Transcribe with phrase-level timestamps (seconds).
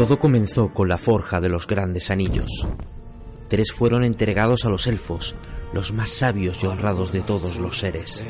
[0.00, 2.66] Todo comenzó con la forja de los grandes anillos.
[3.48, 5.34] Tres fueron entregados a los elfos,
[5.74, 8.24] los más sabios y honrados de todos los seres.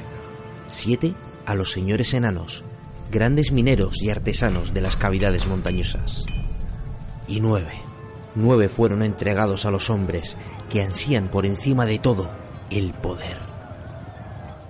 [0.72, 1.14] Siete
[1.46, 2.64] a los señores enanos,
[3.12, 6.26] grandes mineros y artesanos de las cavidades montañosas.
[7.28, 7.74] Y nueve,
[8.34, 10.36] nueve fueron entregados a los hombres
[10.70, 12.32] que ansían por encima de todo
[12.70, 13.36] el poder.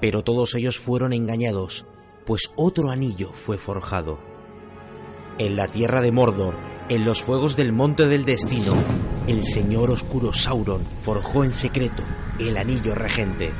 [0.02, 1.86] Pero todos ellos fueron engañados,
[2.26, 4.18] pues otro anillo fue forjado.
[5.38, 8.74] En la tierra de Mordor, en los fuegos del monte del destino,
[9.28, 12.02] el señor oscuro Sauron forjó en secreto
[12.40, 13.52] el anillo regente.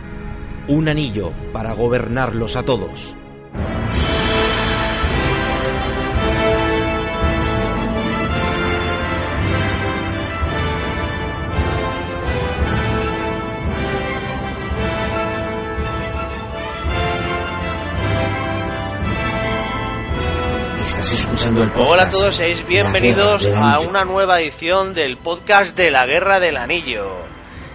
[0.66, 3.16] Un anillo para gobernarlos a todos.
[21.40, 25.74] Escuchando el podcast Hola a todos, seáis La bienvenidos a una nueva edición del podcast
[25.74, 27.14] de la Guerra del Anillo.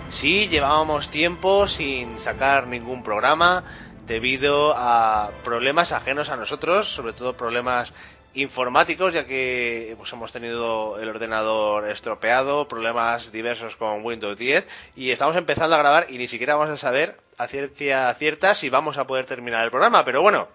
[0.08, 3.64] Sí, llevábamos tiempo sin sacar ningún programa
[4.06, 7.92] debido a problemas ajenos a nosotros, sobre todo problemas
[8.36, 15.10] informáticos, ya que pues, hemos tenido el ordenador estropeado, problemas diversos con Windows 10 y
[15.10, 19.00] estamos empezando a grabar y ni siquiera vamos a saber a ciencia cierta si vamos
[19.00, 20.50] a poder terminar el programa, pero bueno,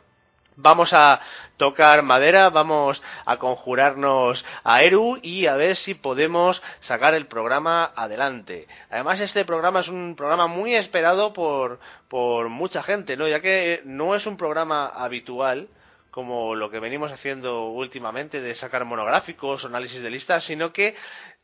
[0.56, 1.20] Vamos a
[1.56, 7.92] tocar madera, vamos a conjurarnos a Eru y a ver si podemos sacar el programa
[7.97, 8.67] adelante.
[8.91, 13.29] Además, este programa es un programa muy esperado por, por mucha gente, ¿no?
[13.29, 15.69] Ya que no es un programa habitual
[16.11, 20.97] como lo que venimos haciendo últimamente de sacar monográficos análisis de listas, sino que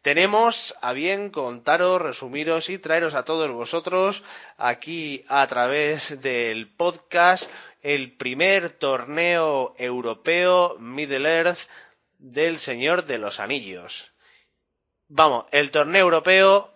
[0.07, 4.23] tenemos a bien contaros, resumiros y traeros a todos vosotros
[4.57, 7.51] aquí a través del podcast
[7.83, 11.69] el primer torneo europeo Middle Earth
[12.19, 14.13] del Señor de los Anillos.
[15.09, 16.71] Vamos, el torneo europeo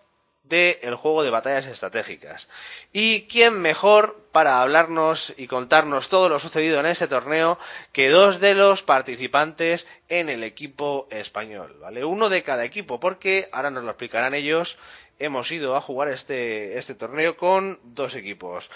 [0.51, 2.49] del juego de batallas estratégicas.
[2.91, 7.57] ¿Y quién mejor para hablarnos y contarnos todo lo sucedido en este torneo
[7.93, 11.77] que dos de los participantes en el equipo español?
[11.79, 12.03] ¿Vale?
[12.03, 14.77] Uno de cada equipo, porque ahora nos lo explicarán ellos.
[15.19, 18.69] Hemos ido a jugar este, este torneo con dos equipos.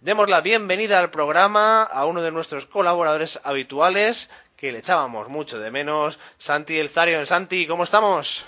[0.00, 5.58] Demos la bienvenida al programa a uno de nuestros colaboradores habituales que le echábamos mucho
[5.58, 7.26] de menos, Santi El Zarion.
[7.26, 8.44] Santi, ¿cómo estamos?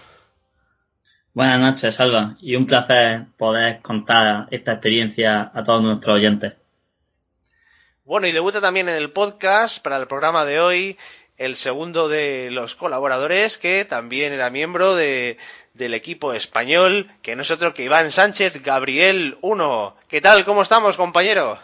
[1.35, 6.53] Buenas noches, Salva, y un placer poder contar esta experiencia a todos nuestros oyentes.
[8.05, 10.97] Bueno, y debuta también en el podcast para el programa de hoy
[11.37, 15.37] el segundo de los colaboradores que también era miembro de,
[15.73, 19.97] del equipo español, que no es otro que Iván Sánchez Gabriel 1.
[20.07, 20.45] ¿Qué tal?
[20.45, 21.59] ¿Cómo estamos, compañero?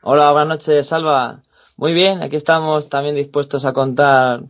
[0.00, 1.42] Hola, buenas noches, Salva.
[1.76, 4.44] Muy bien, aquí estamos también dispuestos a contar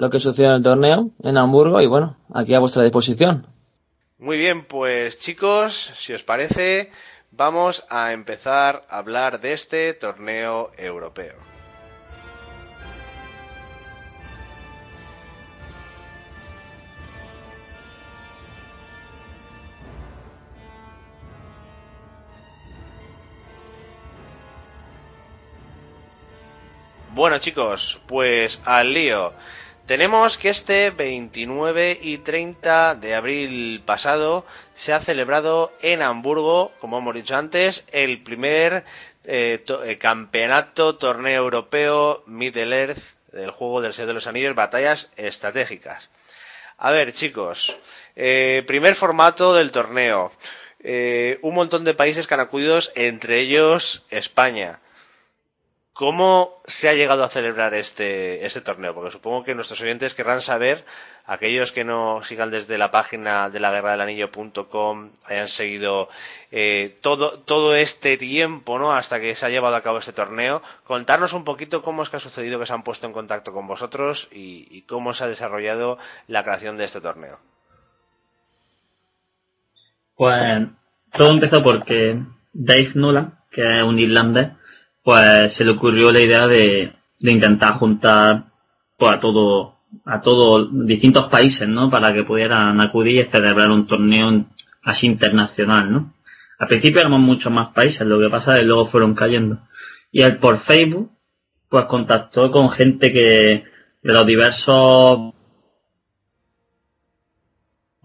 [0.00, 3.46] lo que sucedió en el torneo en Hamburgo y bueno, aquí a vuestra disposición.
[4.16, 6.90] Muy bien, pues chicos, si os parece,
[7.32, 11.34] vamos a empezar a hablar de este torneo europeo.
[27.12, 29.34] Bueno chicos, pues al lío.
[29.90, 34.46] Tenemos que este 29 y 30 de abril pasado
[34.76, 38.84] se ha celebrado en Hamburgo, como hemos dicho antes, el primer
[39.24, 43.02] eh, eh, campeonato torneo europeo Middle Earth
[43.32, 46.08] del juego del Señor de los Anillos, batallas estratégicas.
[46.78, 47.76] A ver, chicos,
[48.14, 50.30] eh, primer formato del torneo.
[51.42, 54.78] Un montón de países que han acudido, entre ellos España.
[56.00, 58.94] ¿Cómo se ha llegado a celebrar este, este torneo?
[58.94, 60.82] Porque supongo que nuestros oyentes querrán saber,
[61.26, 66.08] aquellos que no sigan desde la página de la guerra del anillo.com, hayan seguido
[66.52, 68.92] eh, todo, todo este tiempo, ¿no?
[68.92, 72.16] Hasta que se ha llevado a cabo este torneo, contarnos un poquito cómo es que
[72.16, 75.98] ha sucedido que se han puesto en contacto con vosotros y, cómo se ha desarrollado
[76.28, 77.40] la creación de este torneo.
[80.16, 80.66] Pues
[81.12, 82.22] todo empezó porque
[82.54, 84.48] Dave Nolan, que es un irlandés,
[85.02, 88.46] pues se le ocurrió la idea de, de intentar juntar
[88.96, 89.76] pues, a todo
[90.06, 91.90] a todos distintos países, ¿no?
[91.90, 94.46] Para que pudieran acudir y celebrar un torneo
[94.84, 96.14] así internacional, ¿no?
[96.60, 99.58] Al principio éramos muchos más países, lo que pasa es que luego fueron cayendo.
[100.12, 101.10] Y él por Facebook,
[101.68, 103.64] pues contactó con gente que
[104.02, 105.32] de los diversos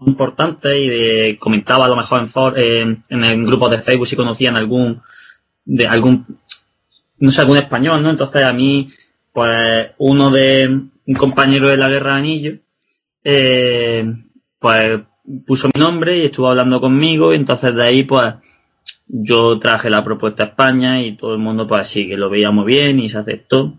[0.00, 4.06] importantes y de, comentaba a lo mejor en, for- eh, en el grupo de Facebook
[4.06, 5.02] si conocían algún
[5.64, 6.38] de algún
[7.18, 8.88] no sé algún español no entonces a mí
[9.32, 10.66] pues uno de
[11.06, 12.58] un compañero de la guerra de anillo
[13.22, 14.04] eh,
[14.58, 15.00] pues
[15.46, 18.34] puso mi nombre y estuvo hablando conmigo y entonces de ahí pues
[19.08, 22.50] yo traje la propuesta a España y todo el mundo pues sí que lo veía
[22.50, 23.78] muy bien y se aceptó.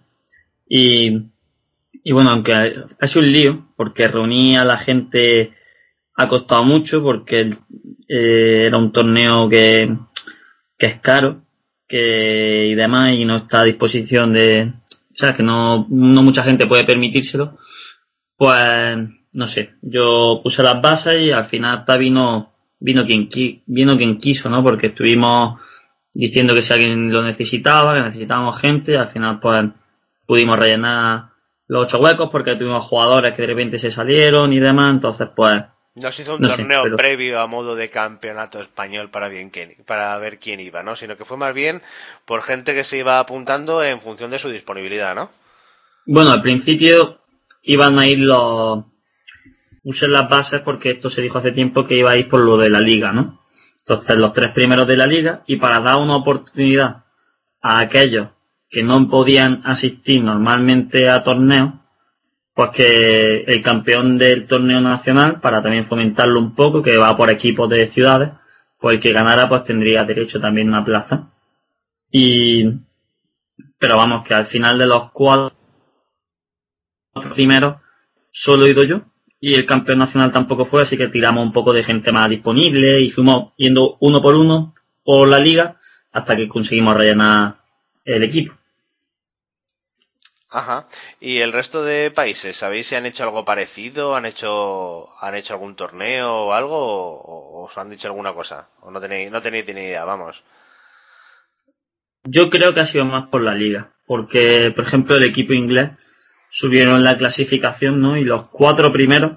[0.67, 1.29] Y,
[2.03, 5.53] y bueno aunque ha sido un lío porque reunía a la gente
[6.15, 7.51] ha costado mucho porque
[8.09, 9.95] eh, era un torneo que,
[10.77, 11.46] que es caro
[11.87, 14.73] que y demás y no está a disposición de
[15.13, 17.57] sea que no, no mucha gente puede permitírselo
[18.37, 18.97] pues
[19.33, 23.29] no sé, yo puse las bases y al final hasta vino, vino quien,
[23.65, 24.63] vino quien quiso, ¿no?
[24.63, 25.59] Porque estuvimos
[26.13, 29.65] diciendo que si alguien lo necesitaba, que necesitábamos gente, al final pues
[30.25, 31.29] pudimos rellenar
[31.67, 35.63] los ocho huecos porque tuvimos jugadores que de repente se salieron y demás, entonces pues...
[36.01, 39.51] No se hizo un torneo previo a modo de campeonato español para, bien
[39.85, 40.95] para ver quién iba, ¿no?
[40.95, 41.81] Sino que fue más bien
[42.25, 45.29] por gente que se iba apuntando en función de su disponibilidad, ¿no?
[46.05, 47.19] Bueno, al principio
[47.63, 48.85] iban a ir los,
[49.83, 52.57] usen las bases porque esto se dijo hace tiempo que iba a ir por lo
[52.57, 53.41] de la liga, ¿no?
[53.79, 57.05] Entonces los tres primeros de la liga y para dar una oportunidad
[57.61, 58.29] a aquellos
[58.69, 61.73] que no podían asistir normalmente a torneos,
[62.57, 67.29] pues que el campeón del torneo nacional, para también fomentarlo un poco, que va por
[67.29, 68.31] equipos de ciudades,
[68.79, 71.29] pues el que ganara pues tendría derecho también a una plaza.
[72.09, 72.65] Y,
[73.77, 75.53] pero vamos, que al final de los cuatro
[77.35, 77.75] primeros,
[78.31, 79.01] solo he ido yo,
[79.39, 82.99] y el campeón nacional tampoco fue, así que tiramos un poco de gente más disponible
[82.99, 85.77] y fuimos yendo uno por uno por la liga
[86.11, 87.57] hasta que conseguimos rellenar
[88.03, 88.55] el equipo.
[90.49, 90.87] Ajá.
[91.19, 92.55] ¿Y el resto de países?
[92.55, 94.15] ¿Sabéis si han hecho algo parecido?
[94.15, 96.77] ¿Han hecho, han hecho algún torneo o algo?
[96.77, 98.69] ¿O, os han dicho alguna cosa?
[98.81, 100.05] ¿O no tenéis, no tenéis ni idea?
[100.05, 100.43] Vamos.
[102.23, 103.91] Yo creo que ha sido más por la liga.
[104.05, 105.91] Porque, por ejemplo, el equipo inglés
[106.49, 108.15] subieron la clasificación, ¿no?
[108.17, 109.33] Y los cuatro primeros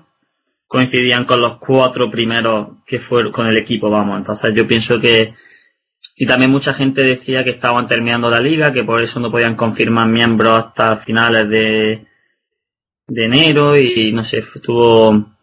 [0.68, 4.16] coincidían con los cuatro primeros que fueron con el equipo, vamos.
[4.16, 5.34] Entonces yo pienso que
[6.22, 9.56] y también mucha gente decía que estaban terminando la liga, que por eso no podían
[9.56, 12.06] confirmar miembros hasta finales de,
[13.06, 15.34] de enero y no sé, estuvo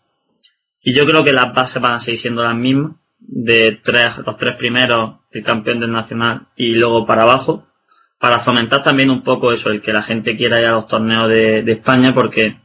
[0.83, 4.37] y yo creo que las bases van a seguir siendo las mismas de tres, los
[4.37, 7.65] tres primeros, el campeón del nacional y luego para abajo
[8.19, 11.27] para fomentar también un poco eso, el que la gente quiera ir a los torneos
[11.27, 12.55] de, España, porque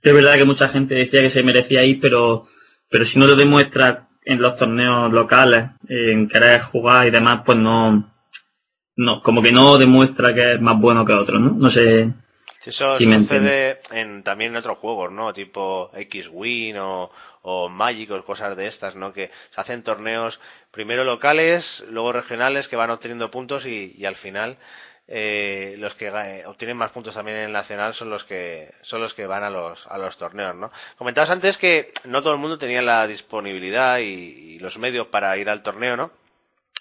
[0.00, 2.48] es verdad que mucha gente decía que se merecía ir, pero,
[2.88, 7.56] pero si no lo demuestra en los torneos locales, en querer jugar y demás, pues
[7.56, 8.12] no,
[8.96, 11.50] no, como que no demuestra que es más bueno que otros, ¿no?
[11.50, 12.12] No sé.
[12.64, 15.32] Eso sucede en, también en otros juegos, ¿no?
[15.32, 17.12] Tipo X-Wing o,
[17.42, 19.12] o Magic o cosas de estas, ¿no?
[19.12, 20.40] Que se hacen torneos
[20.72, 24.58] primero locales, luego regionales que van obteniendo puntos y, al final
[25.08, 29.00] eh, los que eh, obtienen más puntos también en el nacional son los que son
[29.00, 30.72] los que van a los a los torneos, ¿no?
[30.98, 35.50] Comentabas antes que no todo el mundo tenía la disponibilidad y, los medios para ir
[35.50, 36.10] al torneo, ¿no?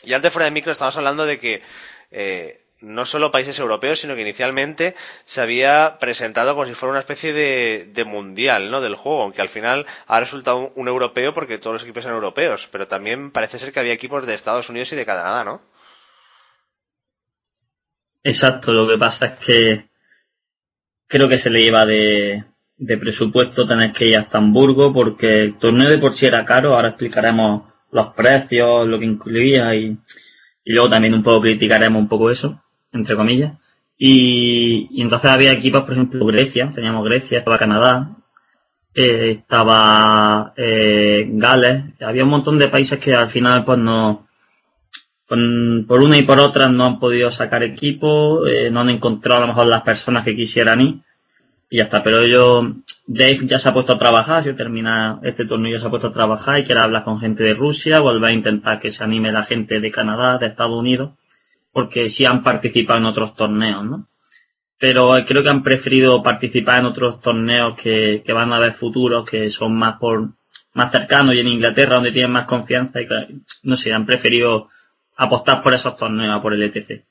[0.04, 1.62] Y antes fuera de micro estábamos hablando de que
[2.10, 4.96] eh, no solo países europeos, sino que inicialmente
[5.26, 8.82] se había presentado como si fuera una especie de, mundial, ¿no?
[8.82, 12.68] Del juego, aunque al final ha resultado un, europeo porque todos los equipos son europeos,
[12.72, 15.62] pero también parece ser que había equipos de Estados Unidos y de Canadá, ¿no?
[18.26, 19.86] Exacto, lo que pasa es que
[21.08, 22.44] creo que se le iba de,
[23.00, 26.90] presupuesto tener que ir hasta Hamburgo porque el torneo de por sí era caro, ahora
[26.90, 29.96] explicaremos los precios, lo que incluía y,
[30.64, 32.60] y luego también un poco criticaremos un poco eso
[32.94, 33.54] entre comillas.
[33.96, 38.10] Y, entonces había equipos, por ejemplo, Grecia, teníamos Grecia, estaba Canadá,
[38.96, 44.26] eh, estaba eh, Gales, había un montón de países que al final pues no,
[45.28, 45.40] pues,
[45.88, 49.42] por una y por otra no han podido sacar equipo, eh, no han encontrado a
[49.42, 50.96] lo mejor las personas que quisieran ir
[51.70, 52.04] y ya está.
[52.04, 52.74] Pero yo,
[53.08, 56.08] Dave ya se ha puesto a trabajar, si termina este torneo ya se ha puesto
[56.08, 59.32] a trabajar y quiere hablar con gente de Rusia, volver a intentar que se anime
[59.32, 61.12] la gente de Canadá, de Estados Unidos
[61.76, 64.08] porque sí han participado en otros torneos, ¿no?
[64.80, 69.50] Pero creo que han preferido participar en otros torneos que, van a haber futuros, que
[69.50, 70.30] son más por
[70.74, 73.08] más cercanos y en Inglaterra donde tienen más confianza y
[73.64, 74.70] no sé, han preferido
[75.16, 77.04] apostar por esos torneos, por el ETC.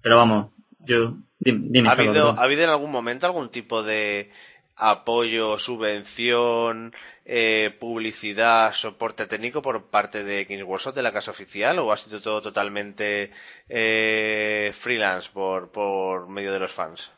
[0.00, 1.88] Pero vamos, yo dime.
[1.88, 4.30] ¿Ha habido, ¿Ha habido en algún momento algún tipo de
[4.76, 6.92] apoyo, subvención,
[7.24, 11.96] eh, publicidad, soporte técnico por parte de Kings Workshop, de la casa oficial, o ha
[11.96, 13.30] sido todo totalmente
[13.68, 17.10] eh, freelance por, por medio de los fans?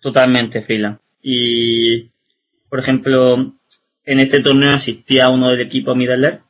[0.00, 1.00] Totalmente freelance.
[1.22, 2.10] Y,
[2.68, 3.54] por ejemplo,
[4.04, 6.40] en este torneo asistía uno del equipo Middler,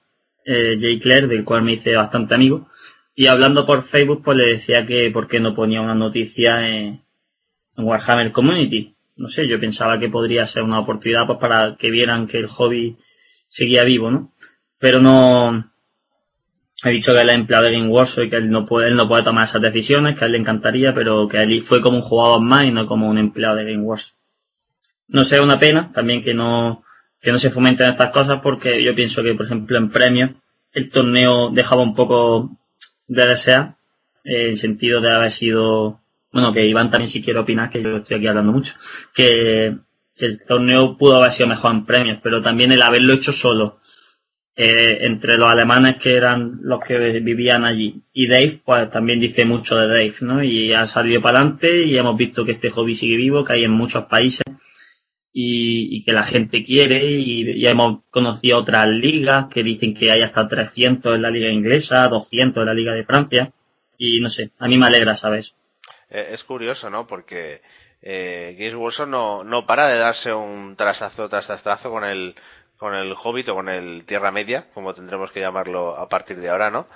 [0.44, 2.68] eh, Jay Claire, del cual me hice bastante amigo,
[3.14, 7.02] y hablando por Facebook, pues le decía que por qué no ponía una noticia en
[7.76, 12.26] Warhammer Community no sé, yo pensaba que podría ser una oportunidad pues, para que vieran
[12.26, 12.96] que el hobby
[13.48, 14.32] seguía vivo, ¿no?
[14.78, 15.72] Pero no,
[16.82, 18.96] he dicho que él es empleado de Game Workshop y que él no puede, él
[18.96, 21.98] no puede tomar esas decisiones, que a él le encantaría, pero que él fue como
[21.98, 24.16] un jugador más y no como un empleado de Game Workshop.
[25.08, 26.82] No sé, una pena también que no,
[27.20, 30.30] que no se fomenten estas cosas porque yo pienso que, por ejemplo, en premios
[30.72, 32.56] el torneo dejaba un poco
[33.06, 33.76] de desear,
[34.24, 36.00] eh, en sentido de haber sido,
[36.32, 38.74] bueno, que Iván también si quiere opinar, que yo estoy aquí hablando mucho,
[39.14, 39.76] que,
[40.16, 43.80] el torneo pudo haber sido mejor en premios, pero también el haberlo hecho solo,
[44.54, 49.46] eh, entre los alemanes que eran los que vivían allí y Dave, pues también dice
[49.46, 50.44] mucho de Dave, ¿no?
[50.44, 53.64] Y ha salido para adelante y hemos visto que este hobby sigue vivo, que hay
[53.64, 54.42] en muchos países
[55.32, 60.22] y, que la gente quiere y ya hemos conocido otras ligas que dicen que hay
[60.22, 63.52] hasta 300 en la liga inglesa, 200 en la liga de Francia
[63.96, 65.54] y no sé, a mí me alegra saber eso.
[66.08, 67.06] Eh, es curioso, ¿no?
[67.06, 67.62] Porque
[68.02, 72.34] eh, Games Workshop no, no para de darse un trasazo tras trasazo con el
[72.80, 76.48] con el Hobbit o con el Tierra Media, como tendremos que llamarlo a partir de
[76.48, 76.86] ahora, ¿no?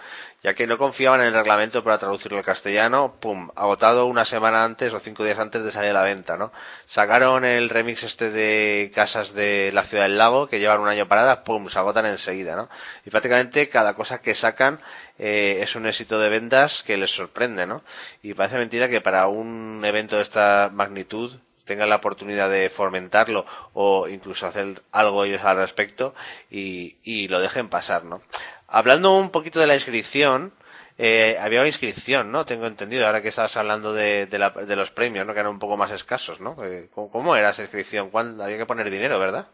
[0.43, 4.65] Ya que no confiaban en el reglamento para traducirlo al castellano, pum, agotado una semana
[4.65, 6.53] antes o cinco días antes de salir a la venta, ¿no?
[6.87, 11.07] Sacaron el remix este de Casas de la Ciudad del Lago, que llevan un año
[11.07, 12.71] parada, pum, se agotan enseguida, ¿no?
[13.05, 14.81] Y prácticamente cada cosa que sacan
[15.19, 17.85] eh, es un éxito de ventas que les sorprende, ¿no?
[18.23, 23.45] Y parece mentira que para un evento de esta magnitud tengan la oportunidad de fomentarlo
[23.73, 26.15] o incluso hacer algo ellos al respecto
[26.51, 28.21] y, lo dejen pasar, ¿no?
[28.69, 30.53] Hablando un poquito de la inscripción,
[30.99, 32.45] eh, había una inscripción, ¿no?
[32.45, 34.29] Tengo entendido, ahora que estabas hablando de,
[34.77, 35.33] los premios, ¿no?
[35.33, 36.57] Que eran un poco más escasos, ¿no?
[36.65, 38.11] Eh, ¿Cómo, era esa inscripción?
[38.11, 38.45] ¿Cuándo?
[38.45, 39.47] Había que poner dinero, ¿verdad?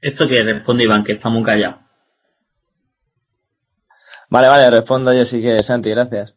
[0.00, 1.78] Esto que responde Iván, que está muy callado.
[4.28, 6.34] Vale, vale, respondo yo sí que, Santi, gracias.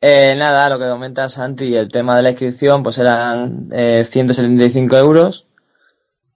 [0.00, 4.96] Eh, nada, lo que comenta Santi, el tema de la inscripción, pues eran eh, 175
[4.98, 5.46] euros,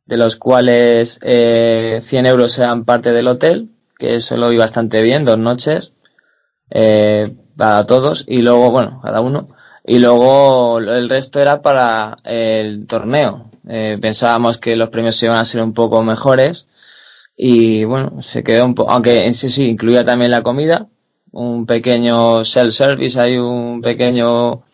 [0.07, 5.03] de los cuales eh, 100 euros eran parte del hotel, que eso lo vi bastante
[5.03, 5.93] bien, dos noches,
[6.71, 9.51] eh, para todos, y luego, bueno, cada uno,
[9.85, 13.51] y luego el resto era para el torneo.
[13.69, 16.67] Eh, pensábamos que los premios iban a ser un poco mejores,
[17.37, 20.89] y bueno, se quedó un poco, aunque en sí sí incluía también la comida,
[21.33, 24.65] un pequeño self-service, hay un pequeño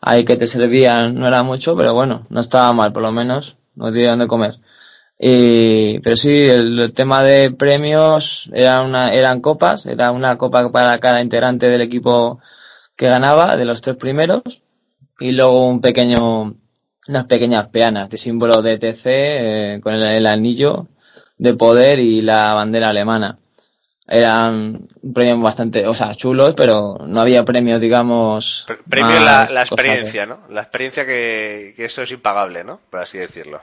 [0.00, 3.56] ahí que te servían, no era mucho, pero bueno, no estaba mal, por lo menos,
[3.74, 4.58] no dieron de comer.
[5.18, 10.98] Y, pero sí, el, tema de premios era una, eran copas, era una copa para
[10.98, 12.40] cada integrante del equipo
[12.96, 14.42] que ganaba, de los tres primeros,
[15.18, 16.54] y luego un pequeño,
[17.08, 20.88] unas pequeñas peanas de símbolo de TC, eh, con el anillo
[21.38, 23.38] de poder y la bandera alemana
[24.10, 28.66] eran premios bastante, o sea, chulos, pero no había premios, digamos.
[28.88, 30.40] Premio la, la, experiencia, ¿no?
[30.50, 32.80] La experiencia que, que eso es impagable, ¿no?
[32.90, 33.60] Por así decirlo.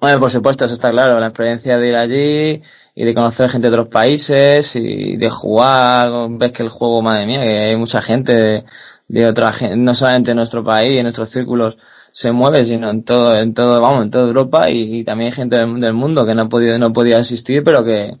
[0.00, 1.20] Bueno, por supuesto, eso está claro.
[1.20, 2.62] La experiencia de ir allí
[2.94, 6.28] y de conocer gente de otros países y de jugar.
[6.30, 8.64] Ves que el juego, madre mía, que hay mucha gente
[9.06, 11.76] de, otra gente, no solamente en nuestro país, en nuestros círculos
[12.10, 15.56] se mueve, sino en todo, en todo, vamos, en toda Europa y, también hay gente
[15.56, 18.16] del, del, mundo que no ha podido, no podía asistir, pero que,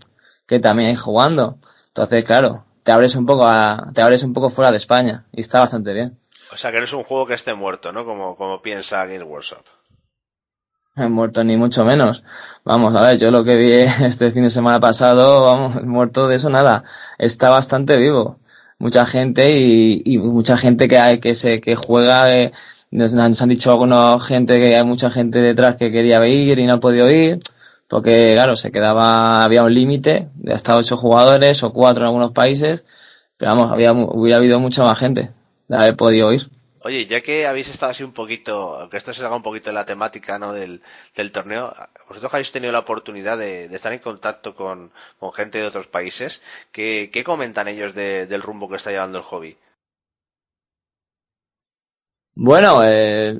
[0.46, 1.58] que también hay jugando.
[1.88, 5.40] Entonces, claro, te abres un poco a, te abres un poco fuera de España y
[5.40, 6.18] está bastante bien.
[6.52, 8.04] O sea que no es un juego que esté muerto, ¿no?
[8.04, 9.64] Como, como piensa Game Workshop.
[10.94, 12.22] Muerto ni mucho menos.
[12.64, 13.72] Vamos, a ver, yo lo que vi
[14.04, 16.84] este fin de semana pasado, vamos, muerto de eso nada.
[17.18, 18.38] Está bastante vivo.
[18.78, 22.52] Mucha gente y, y mucha gente que hay, que se, que juega, eh,
[22.90, 26.66] nos, nos, han dicho alguna gente que hay mucha gente detrás que quería ir y
[26.66, 27.40] no ha podido ir
[27.88, 32.32] porque claro, se quedaba, había un límite de hasta ocho jugadores o cuatro en algunos
[32.32, 32.84] países,
[33.36, 35.30] pero vamos, había, hubiera habido mucha más gente
[35.68, 36.50] de haber podido ir.
[36.86, 39.74] Oye, ya que habéis estado así un poquito, que esto se haga un poquito en
[39.74, 40.52] la temática ¿no?
[40.52, 40.82] del,
[41.16, 41.74] del torneo,
[42.08, 46.42] vosotros habéis tenido la oportunidad de, estar en contacto con, con, gente de otros países,
[46.70, 49.56] ¿qué, qué comentan ellos de, del rumbo que está llevando el hobby?
[52.36, 53.34] Bueno, eh,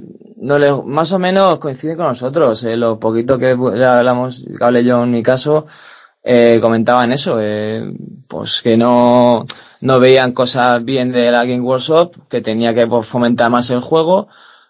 [0.46, 2.62] no le, más o menos coincide con nosotros.
[2.64, 5.66] Eh, lo poquito que hablamos, que hablé yo en mi caso,
[6.22, 7.92] eh, comentaban eso, eh,
[8.28, 9.46] pues que no,
[9.80, 13.80] no veían cosas bien de la Game Workshop, que tenía que pues, fomentar más el
[13.80, 14.28] juego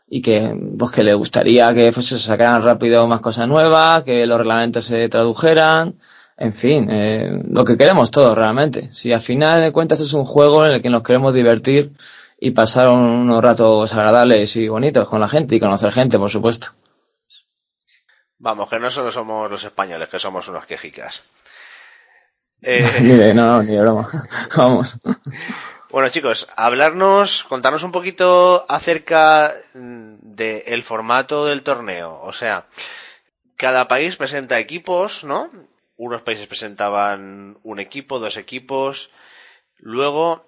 [0.08, 4.26] y que, pues que le gustaría que pues, se sacaran rápido más cosas nuevas, que
[4.26, 5.96] los reglamentos se tradujeran,
[6.38, 8.90] en fin, eh, lo que queremos todos realmente.
[8.92, 11.92] Si al final de cuentas es un juego en el que nos queremos divertir,
[12.38, 16.68] y pasar unos ratos agradables y bonitos con la gente y conocer gente, por supuesto.
[18.38, 21.22] Vamos, que no solo somos los españoles, que somos unos quejicas.
[22.62, 23.32] Eh...
[23.34, 24.08] no, ni broma.
[24.56, 24.96] Vamos.
[25.90, 32.18] Bueno chicos, hablarnos, contarnos un poquito acerca del formato del torneo.
[32.22, 32.66] O sea,
[33.56, 35.50] cada país presenta equipos, ¿no?
[35.96, 39.10] Unos países presentaban un equipo, dos equipos.
[39.76, 40.46] Luego,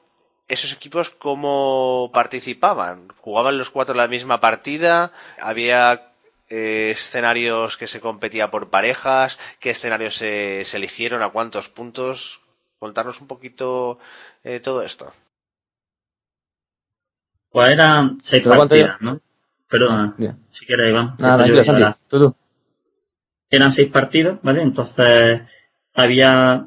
[0.49, 3.09] esos equipos cómo participaban?
[3.19, 5.13] ¿Jugaban los cuatro la misma partida?
[5.41, 6.13] ¿Había
[6.49, 9.39] eh, escenarios que se competía por parejas?
[9.61, 11.23] ¿Qué escenarios se, eligieron?
[11.23, 12.41] ¿A cuántos puntos?
[12.79, 13.99] Contarnos un poquito
[14.43, 15.13] eh, todo esto.
[17.51, 19.21] Pues eran seis partidas, ¿no?
[19.69, 20.15] Perdona,
[20.51, 21.15] si quieres, Iván.
[21.19, 22.37] Nada, tranquilo, tú, tú.
[23.51, 24.63] Eran seis partidos, ¿vale?
[24.63, 25.43] Entonces
[25.95, 26.67] había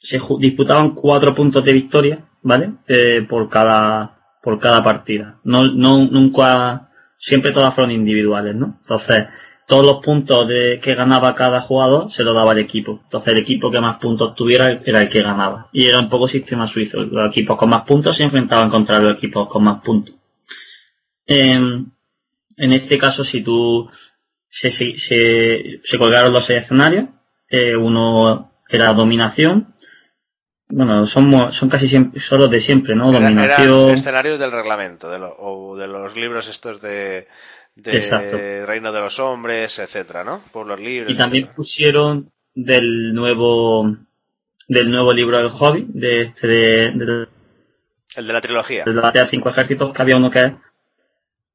[0.00, 2.72] se disputaban cuatro puntos de victoria ¿vale?
[2.86, 5.38] Eh, por cada por cada partida.
[5.44, 8.78] No, no, nunca, siempre todas fueron individuales, ¿no?
[8.80, 9.26] Entonces,
[9.66, 13.00] todos los puntos de, que ganaba cada jugador se lo daba el equipo.
[13.04, 15.68] Entonces, el equipo que más puntos tuviera era el que ganaba.
[15.72, 17.02] Y era un poco sistema suizo.
[17.02, 20.14] Los equipos con más puntos se enfrentaban contra los equipos con más puntos.
[21.26, 21.92] en
[22.56, 23.88] este caso, si tú,
[24.50, 27.06] se, se, se, colgaron los escenarios,
[27.48, 29.74] eh, uno era dominación,
[30.70, 33.10] bueno, son, son casi siempre, son los de siempre, ¿no?
[33.10, 33.90] Dominación.
[33.90, 37.26] escenarios del reglamento, de o de los libros estos de,
[37.74, 40.42] de Reino de los Hombres, etcétera, ¿no?
[40.52, 41.12] Por los libros.
[41.12, 43.96] Y también pusieron del nuevo,
[44.68, 47.26] del nuevo libro del hobby, de este, de,
[48.16, 48.84] el de la trilogía.
[48.86, 50.52] El de la cinco ejércitos, que había uno que es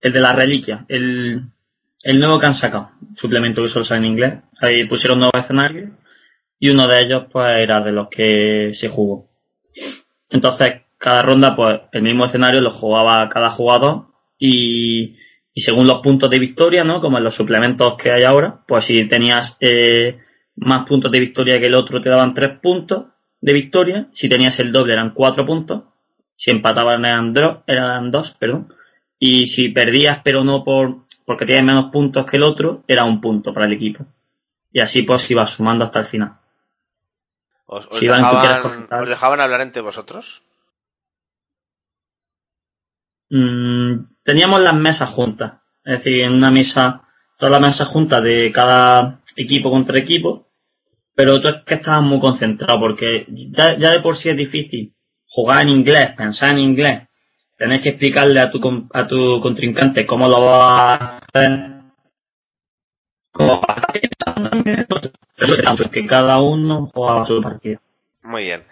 [0.02, 1.42] el de la reliquia, el,
[2.04, 4.34] el nuevo que han sacado, suplemento que solo sale en inglés.
[4.60, 5.90] Ahí pusieron nuevos escenarios
[6.60, 9.30] y uno de ellos pues era de los que se jugó.
[10.30, 14.08] Entonces, cada ronda, pues el mismo escenario lo jugaba cada jugador
[14.40, 15.16] y,
[15.54, 17.00] y según los puntos de victoria, ¿no?
[17.00, 20.20] Como en los suplementos que hay ahora, pues si tenías eh,
[20.56, 23.06] más puntos de victoria que el otro te daban tres puntos
[23.42, 25.84] de victoria, si tenías el doble eran cuatro puntos,
[26.36, 27.34] si empataban eran,
[27.68, 28.74] eran dos, perdón,
[29.20, 33.20] y si perdías pero no por porque tienes menos puntos que el otro, era un
[33.20, 34.06] punto para el equipo.
[34.72, 36.34] Y así pues iba sumando hasta el final.
[37.68, 40.44] ¿Os, dejaban, hablar entre vosotros?
[43.30, 45.54] Mm, teníamos las mesas juntas.
[45.84, 47.01] Es decir, en una mesa,
[47.38, 50.48] todas las mesas juntas de cada equipo contra equipo.
[51.16, 54.94] Pero tú es que estabas muy concentrado porque ya, de por sí es difícil
[55.28, 57.08] jugar en inglés, pensar en inglés.
[57.58, 61.72] Tenés que explicarle a tu, a tu contrincante cómo lo va a hacer.
[63.32, 64.88] Cómo va a hacer
[65.92, 67.80] que cada uno jugaba su partido.
[68.24, 68.64] Muy bien.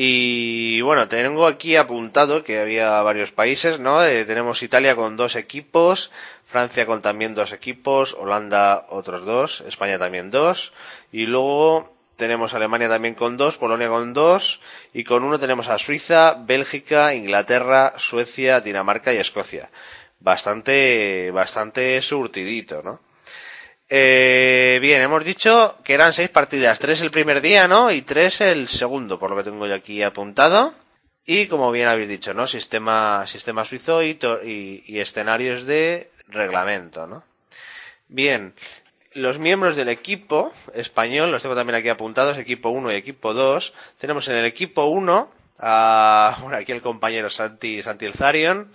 [0.00, 4.04] Y bueno, tengo aquí apuntado que había varios países, ¿no?
[4.04, 6.12] Eh, tenemos Italia con dos equipos,
[6.44, 10.72] Francia con también dos equipos, Holanda otros dos, España también dos,
[11.10, 14.60] y luego tenemos Alemania también con dos, Polonia con dos,
[14.94, 19.68] y con uno tenemos a Suiza, Bélgica, Inglaterra, Suecia, Dinamarca y Escocia.
[20.20, 23.00] Bastante, bastante surtidito, ¿no?
[23.90, 27.90] Eh, bien, hemos dicho que eran seis partidas, tres el primer día, ¿no?
[27.90, 30.74] Y tres el segundo, por lo que tengo yo aquí apuntado.
[31.24, 32.46] Y como bien habéis dicho, ¿no?
[32.46, 34.18] Sistema, sistema suizo y,
[34.86, 37.22] y, escenarios de reglamento, ¿no?
[38.08, 38.54] Bien,
[39.12, 43.72] los miembros del equipo español, los tengo también aquí apuntados, equipo 1 y equipo 2.
[43.98, 48.70] Tenemos en el equipo 1 a, bueno, aquí el compañero Santi, Santi Elzarion,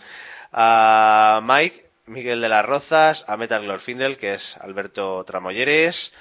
[0.51, 6.13] a Mike Miguel de las Rozas, a Metal Glorfindel, que es Alberto Tramoyeres,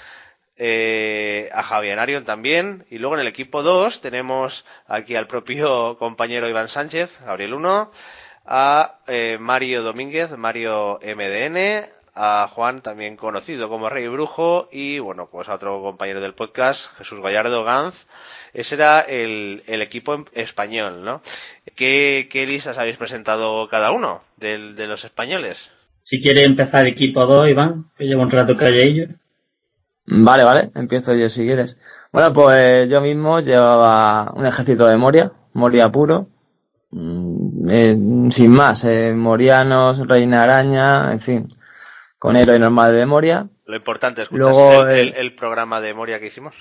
[0.57, 5.97] eh, a Javier Arion también, y luego en el equipo 2 tenemos aquí al propio
[5.99, 7.91] compañero Iván Sánchez, Gabriel 1,
[8.47, 15.29] a eh, Mario Domínguez, Mario MDN, a Juan, también conocido como Rey Brujo, y bueno,
[15.31, 18.07] pues a otro compañero del podcast, Jesús Gallardo Ganz.
[18.53, 21.23] Ese era el, equipo español, ¿no?
[21.75, 25.71] ¿Qué, listas habéis presentado cada uno de, los españoles?
[26.03, 29.09] Si quiere empezar equipo 2, Iván, que llevo un rato ellos.
[30.07, 31.79] Vale, vale, empiezo yo si quieres.
[32.13, 36.29] Bueno, pues yo mismo llevaba un ejército de Moria, Moria puro,
[36.91, 37.97] mm, eh,
[38.31, 41.49] sin más, eh, Morianos, Reina Araña, en fin,
[42.23, 43.49] con héroe normal de Moria.
[43.67, 46.55] Lo importante, ¿escuchaste el, el, programa de Moria que hicimos?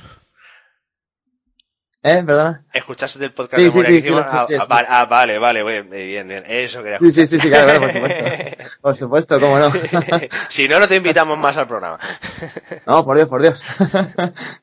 [2.01, 2.23] ¿Eh?
[2.23, 2.61] ¿Verdad?
[2.73, 4.25] ¿Escuchaste del podcast de Moria que hicimos?
[4.25, 8.63] Ah, ah, ah, vale, vale, bien, bien, eso quería Sí, sí, sí, claro, por supuesto.
[8.81, 9.71] Por supuesto, cómo no.
[10.49, 11.99] si no, no te invitamos más al programa.
[12.87, 13.61] no, por Dios, por Dios.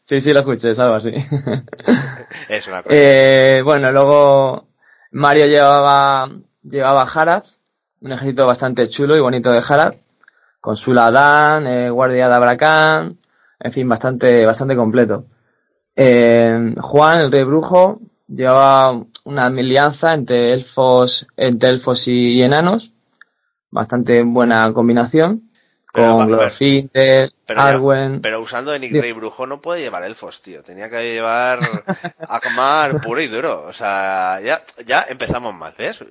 [0.03, 1.13] sí, sí, lo escuché, es algo así.
[2.49, 2.89] es una cosa.
[2.91, 4.67] Eh, bueno, luego
[5.13, 6.29] Mario llevaba,
[6.65, 7.45] llevaba Harad,
[8.01, 9.95] un ejército bastante chulo y bonito de Harad
[10.61, 10.93] con su
[11.67, 13.19] eh, Guardia de Abracán,
[13.61, 15.27] en fin, bastante, bastante completo.
[15.97, 22.93] Eh, Juan, el rey brujo, llevaba una alianza entre elfos, entre elfos y enanos,
[23.71, 25.48] bastante buena combinación
[25.93, 28.21] con Glorfindel, Arwen.
[28.21, 30.63] Pero usando Nick Rey Brujo no puede llevar elfos, tío.
[30.63, 31.61] Tenía que llevar
[32.29, 33.65] Akmar puro y duro.
[33.67, 36.05] O sea, ya, ya empezamos mal, ¿ves?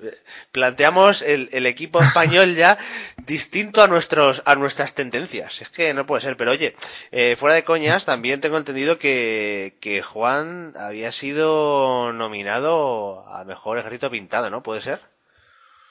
[0.50, 2.76] Planteamos el, el equipo español ya
[3.24, 5.62] distinto a nuestros, a nuestras tendencias.
[5.62, 6.36] Es que no puede ser.
[6.36, 6.74] Pero oye,
[7.12, 13.78] eh, fuera de coñas, también tengo entendido que, que Juan había sido nominado a mejor
[13.78, 14.62] ejército pintado, ¿no?
[14.62, 15.00] ¿Puede ser?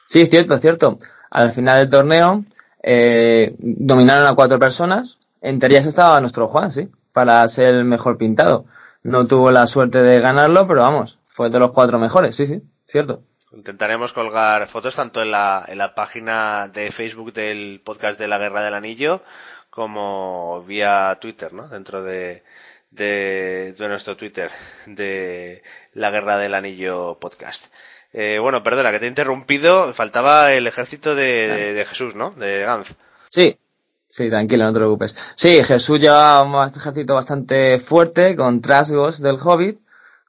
[0.08, 0.98] Sí, cierto, cierto.
[1.30, 2.46] Al final del torneo,
[2.84, 5.18] eh, dominaron a cuatro personas.
[5.42, 8.66] En teoría estaba nuestro Juan, sí, para ser el mejor pintado.
[9.04, 12.62] No tuvo la suerte de ganarlo, pero vamos, fue de los cuatro mejores, sí, sí,
[12.86, 13.22] cierto.
[13.54, 18.38] Intentaremos colgar fotos tanto en la, en la página de Facebook del podcast de la
[18.38, 19.22] Guerra del Anillo
[19.70, 21.68] como vía Twitter, ¿no?
[21.68, 22.44] Dentro de,
[22.92, 24.52] de, de nuestro Twitter
[24.86, 25.64] de
[25.94, 27.72] la Guerra del Anillo podcast.
[28.20, 29.94] Eh, bueno, perdona, que te he interrumpido.
[29.94, 32.32] Faltaba el ejército de, Jesús, ¿no?
[32.32, 32.96] De Gantz.
[33.30, 33.56] Sí,
[34.10, 35.16] sí, tranquilo, no te preocupes.
[35.36, 39.80] Sí, Jesús lleva un ejército bastante fuerte con trasgos del Hobbit,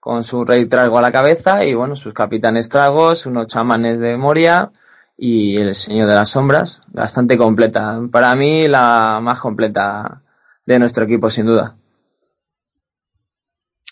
[0.01, 4.18] con su rey Trasgo a la cabeza y, bueno, sus capitanes tragos, unos chamanes de
[4.18, 4.70] Moria
[5.16, 6.83] y el Señor de las Sombras.
[6.88, 8.03] Bastante completa.
[8.12, 10.20] Para mí, la más completa
[10.66, 11.74] de nuestro equipo, sin duda.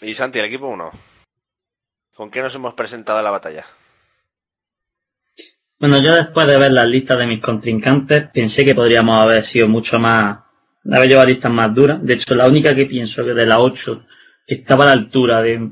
[0.03, 0.91] ¿Y Santi, el equipo 1?
[2.15, 3.65] ¿Con qué nos hemos presentado a la batalla?
[5.79, 9.69] Bueno, yo después de ver las listas de mis contrincantes, pensé que podríamos haber sido
[9.69, 10.39] mucho más,
[10.91, 11.99] haber llevado listas más duras.
[12.03, 14.03] De hecho, la única que pienso que de las ocho,
[14.47, 15.71] que estaba a la altura de,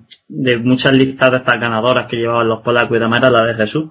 [0.59, 3.91] muchas listas de estas ganadoras que llevaban los polacos y demás, era la de Jesús.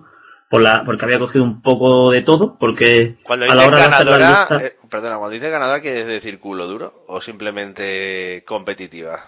[0.49, 4.28] Por la, porque había cogido un poco de todo, porque cuando a la hora ganadora,
[4.28, 9.23] de hacer eh, perdona, cuando dice ganadora, ¿quiere decir culo duro o simplemente competitiva?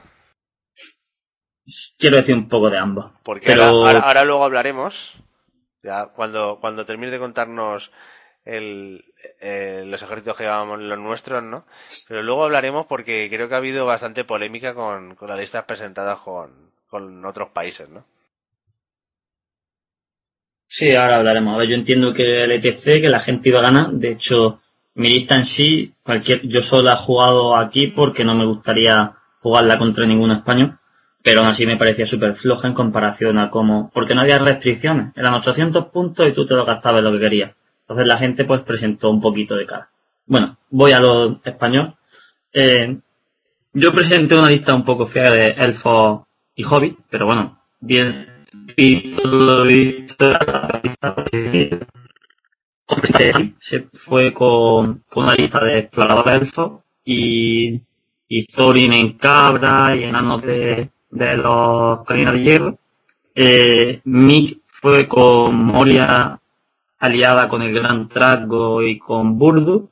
[1.97, 3.11] Quiero decir un poco de ambos.
[3.23, 5.15] Porque ahora, luego hablaremos
[5.85, 7.91] ya cuando, cuando termine de contarnos
[8.43, 9.05] el,
[9.39, 11.65] eh, los ejércitos que llevábamos los nuestros, ¿no?
[12.07, 16.73] Pero luego hablaremos porque creo que ha habido bastante polémica con, las listas presentadas con,
[17.25, 18.05] otros países, ¿no?
[20.67, 21.55] Sí, ahora hablaremos.
[21.55, 23.91] A ver, yo entiendo que el ETC, que la gente iba a ganar.
[23.91, 24.61] De hecho,
[24.93, 29.77] mi lista en sí, cualquier, yo solo he jugado aquí porque no me gustaría jugarla
[29.77, 30.79] contra ningún español
[31.25, 35.11] pero aún así me parecía súper floja en comparación a cómo, porque no había restricciones,
[35.15, 37.51] eran 800 puntos y tú te lo gastabas lo que querías.
[37.81, 39.89] Entonces la gente pues presentó un poquito de cara.
[40.27, 41.95] Bueno, voy a lo español.
[42.53, 42.95] Eh,
[43.73, 48.27] yo presenté una lista un poco fea de elfos y hobby, pero bueno, bien
[53.57, 57.81] se fue con, con una lista de exploradores elfos y,
[58.27, 62.77] y Thorin en cabra y enanos de, de los Colinas de Hierro.
[63.33, 66.39] Eh, Mick fue con Moria
[66.99, 69.89] aliada con el Gran Trago y con Burdu.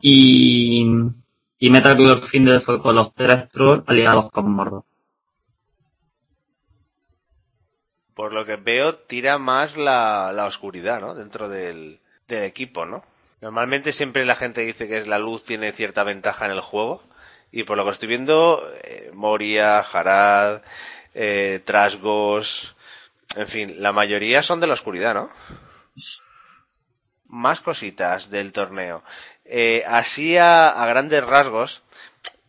[0.00, 0.84] Y,
[1.58, 3.48] y Metal Gear Finder fue con los tres
[3.86, 4.84] aliados con Mordor.
[8.14, 11.14] Por lo que veo, tira más la, la oscuridad, ¿no?
[11.14, 13.04] Dentro del, del equipo, ¿no?
[13.42, 17.02] Normalmente siempre la gente dice que la luz tiene cierta ventaja en el juego
[17.56, 20.60] y por lo que estoy viendo, eh, Moria, Harad,
[21.14, 22.76] eh, Trasgos,
[23.34, 25.30] en fin, la mayoría son de la oscuridad, ¿no?
[27.28, 29.02] Más cositas del torneo.
[29.46, 31.82] Eh, así a, grandes rasgos,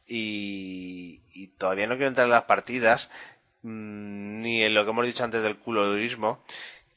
[0.06, 1.22] y,
[1.58, 3.10] todavía no quiero entrar en las partidas,
[3.62, 6.44] mm, ni en lo que hemos dicho antes del culodurismo,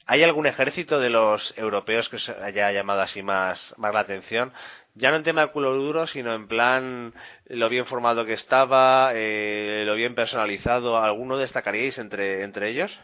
[0.07, 4.53] ¿hay algún ejército de los europeos que se haya llamado así más, más la atención?
[4.95, 7.15] Ya no en tema de culo duro, sino en plan
[7.47, 10.97] lo bien formado que estaba, eh, lo bien personalizado.
[10.97, 12.99] ¿Alguno destacaríais entre, entre ellos?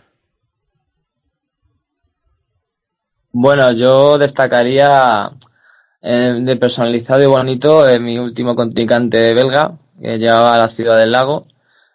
[3.32, 5.30] Bueno, yo destacaría
[6.02, 10.98] eh, de personalizado y bonito en mi último contrincante belga, que llevaba a la ciudad
[10.98, 11.46] del lago.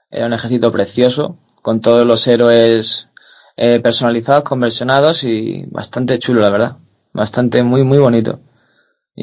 [0.09, 3.09] Era un ejército precioso, con todos los héroes
[3.57, 6.77] eh, personalizados, conversionados y bastante chulo, la verdad.
[7.13, 8.39] Bastante, muy, muy bonito.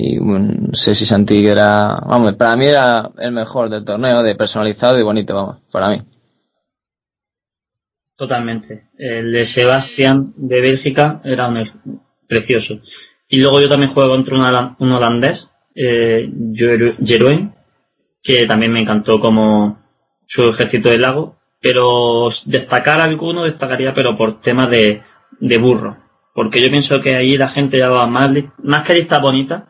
[0.01, 4.37] Y no sé si Santi era, vamos, para mí era el mejor del torneo, de
[4.37, 6.01] personalizado y bonito, vamos, para mí.
[8.17, 8.91] Totalmente.
[8.97, 12.81] El de Sebastián de Bélgica era un precioso.
[13.29, 16.31] Y luego yo también juego contra un, holandés, eh,
[17.05, 17.55] Jeroen,
[18.23, 19.81] que también me encantó como
[20.27, 21.39] su ejército del lago.
[21.61, 25.03] Pero destacar alguno destacaría, pero por temas de,
[25.41, 25.97] de burro.
[26.35, 28.31] Porque yo pienso que ahí la gente llevaba más,
[28.63, 29.65] más que listas bonitas,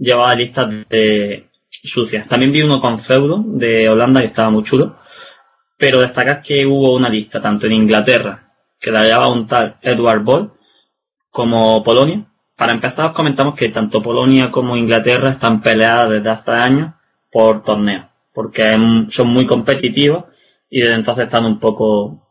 [0.00, 2.26] llevaba listas de sucias.
[2.26, 4.96] También vi uno con feudo de Holanda que estaba muy chulo.
[5.78, 10.22] pero destacar que hubo una lista tanto en Inglaterra, que la llevaba un tal Edward
[10.22, 10.52] Ball,
[11.30, 12.26] como Polonia.
[12.54, 16.92] Para empezar, os comentamos que tanto Polonia como Inglaterra están peleadas desde hace años
[17.32, 18.76] por torneos, porque
[19.08, 20.24] son muy competitivos
[20.68, 22.28] y desde entonces están un poco,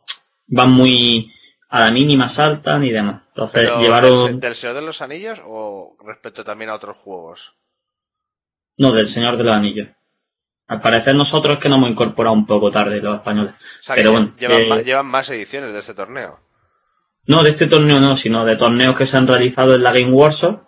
[0.47, 1.31] van muy
[1.69, 3.21] a la mínima, saltan y demás.
[3.27, 4.39] Entonces llevaron...
[4.39, 7.55] ¿Del Señor de los Anillos o respecto también a otros juegos?
[8.77, 9.87] No, del Señor de los Anillos.
[10.67, 13.55] Al parecer nosotros es que nos hemos incorporado un poco tarde los españoles.
[13.87, 16.39] Pero bueno, llevan, eh, llevan, más ediciones de este torneo.
[17.25, 20.11] No, de este torneo no, sino de torneos que se han realizado en la Game
[20.11, 20.61] Workshop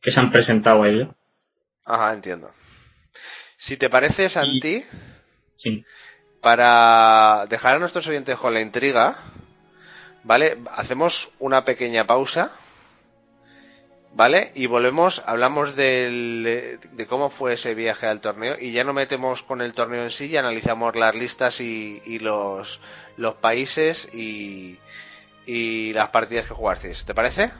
[0.00, 1.08] que se han presentado a ellos.
[1.84, 2.50] Ajá, entiendo.
[3.56, 4.84] Si te parece, Santi,
[5.54, 5.84] sí.
[6.40, 9.18] para dejar a nuestros oyentes con la intriga,
[10.24, 10.58] ¿vale?
[10.72, 12.52] Hacemos una pequeña pausa
[14.12, 14.50] ¿Vale?
[14.56, 16.78] Y volvemos, hablamos de
[17.08, 20.28] cómo fue ese viaje al torneo y ya no metemos con el torneo en sí,
[20.28, 22.80] ya analizamos las listas y, los,
[23.16, 24.78] los países y,
[25.46, 27.04] y las partidas que jugasteis.
[27.04, 27.50] ¿Te parece?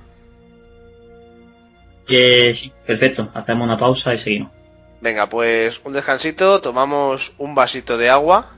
[2.07, 3.31] Que sí, perfecto.
[3.33, 4.53] Hacemos una pausa y seguimos.
[5.01, 8.51] Venga, pues un descansito, tomamos un vasito de agua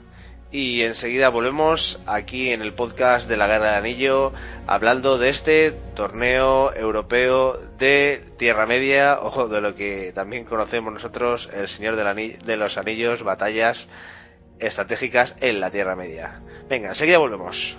[0.52, 4.32] y enseguida volvemos aquí en el podcast de la Guerra del Anillo
[4.66, 11.48] hablando de este torneo europeo de Tierra Media, ojo, de lo que también conocemos nosotros,
[11.54, 13.88] el Señor de los Anillos, batallas
[14.58, 16.40] estratégicas en la Tierra Media.
[16.68, 17.74] Venga, enseguida volvemos.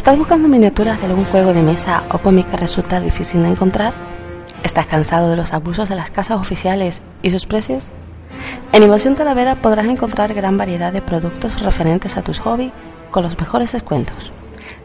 [0.00, 3.92] ¿Estás buscando miniaturas de algún juego de mesa o cómic que resulta difícil de encontrar?
[4.62, 7.92] ¿Estás cansado de los abusos de las casas oficiales y sus precios?
[8.72, 12.72] En Invasión Talavera podrás encontrar gran variedad de productos referentes a tus hobbies
[13.10, 14.32] con los mejores descuentos.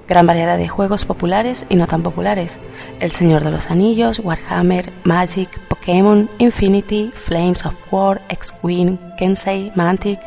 [0.06, 2.60] Gran variedad de juegos populares y no tan populares.
[3.00, 10.20] El Señor de los Anillos, Warhammer, Magic, Pokémon, Infinity, Flames of War, X-Wing, Kensei, Mantic.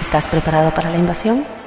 [0.00, 1.57] ¿Estás preparado para la invasión?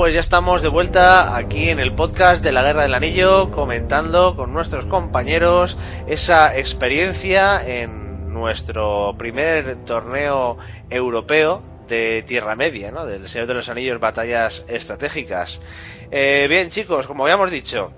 [0.00, 4.34] Pues ya estamos de vuelta aquí en el podcast de la Guerra del Anillo, comentando
[4.34, 10.56] con nuestros compañeros esa experiencia en nuestro primer torneo
[10.88, 13.04] europeo de Tierra Media, ¿no?
[13.04, 15.60] Del Señor de los Anillos, batallas estratégicas.
[16.10, 17.92] Eh, bien, chicos, como habíamos dicho,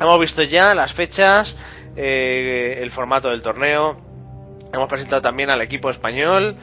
[0.00, 1.58] hemos visto ya las fechas,
[1.94, 3.98] eh, el formato del torneo,
[4.72, 6.56] hemos presentado también al equipo español.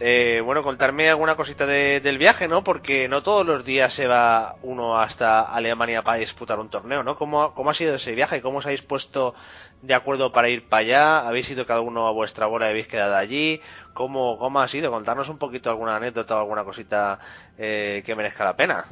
[0.00, 2.64] Eh, bueno, contarme alguna cosita del viaje, ¿no?
[2.64, 7.16] Porque no todos los días se va uno hasta Alemania para disputar un torneo, ¿no?
[7.16, 8.40] ¿Cómo, cómo ha sido ese viaje?
[8.42, 9.34] ¿Cómo os habéis puesto
[9.82, 11.28] de acuerdo para ir para allá?
[11.28, 13.60] ¿Habéis ido cada uno a vuestra bola y habéis quedado allí?
[13.92, 14.90] ¿Cómo, cómo ha sido?
[14.90, 17.20] Contarnos un poquito alguna anécdota o alguna cosita
[17.56, 18.84] eh, que merezca la pena.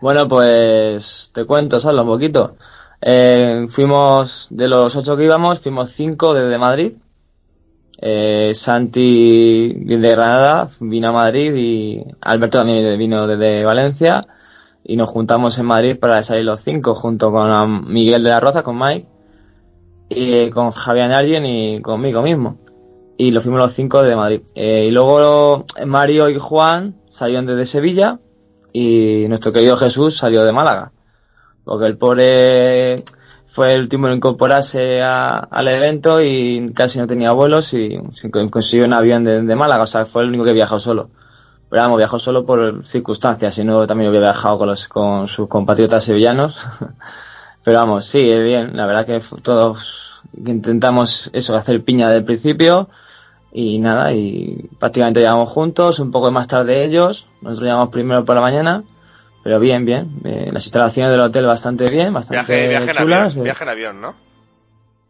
[0.00, 2.56] Bueno, pues te cuento solo un poquito.
[3.02, 6.96] Eh, fuimos, de los ocho que íbamos, fuimos cinco desde Madrid.
[8.00, 14.22] Eh, Santi de Granada, vino a Madrid y Alberto también vino desde Valencia.
[14.84, 18.62] Y nos juntamos en Madrid para salir los cinco, junto con Miguel de la Roza,
[18.62, 19.06] con Mike
[20.08, 22.58] y con Javier Alguien y conmigo mismo.
[23.18, 24.42] Y lo fuimos los cinco de Madrid.
[24.54, 28.20] Eh, y luego Mario y Juan salieron desde Sevilla
[28.72, 30.92] y nuestro querido Jesús salió de Málaga.
[31.64, 33.04] Porque el pobre
[33.58, 37.98] fue el último en incorporarse al evento y casi no tenía vuelos y
[38.52, 39.82] consiguió un avión de, Málaga.
[39.82, 41.10] O sea, fue el único que viajó solo.
[41.68, 45.48] Pero vamos, viajó solo por circunstancias, si no también hubiera viajado con, los, con sus
[45.48, 46.56] compatriotas sevillanos.
[47.64, 48.76] Pero vamos, sí, es bien.
[48.76, 52.88] La verdad que todos intentamos eso, hacer piña del principio
[53.50, 58.36] y nada, y prácticamente llegamos juntos, un poco más tarde ellos, nosotros llegamos primero por
[58.36, 58.84] la mañana,
[59.42, 60.20] pero bien, bien.
[60.24, 63.18] Eh, las instalaciones del hotel bastante bien, bastante viaje, chulas.
[63.18, 64.14] En avión, viaje en avión, ¿no?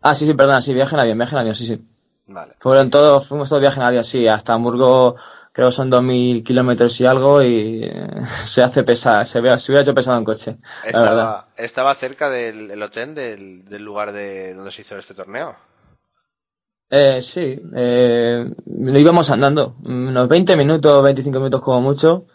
[0.03, 1.83] Ah, sí, sí, perdona, sí, viaje en avión, viaje en avión, sí, sí.
[2.27, 2.55] Vale.
[2.59, 5.17] Fueron todos, fuimos todos viaje en avión, sí, hasta Hamburgo
[5.53, 9.73] creo que son 2.000 kilómetros y algo y eh, se hace pesar, se, ve, se
[9.73, 10.57] hubiera hecho pesado en coche.
[10.85, 15.57] Estaba, estaba cerca del hotel, del, del, lugar de donde se hizo este torneo.
[16.91, 22.27] Eh, sí, eh, íbamos andando, unos 20 minutos, 25 minutos como mucho,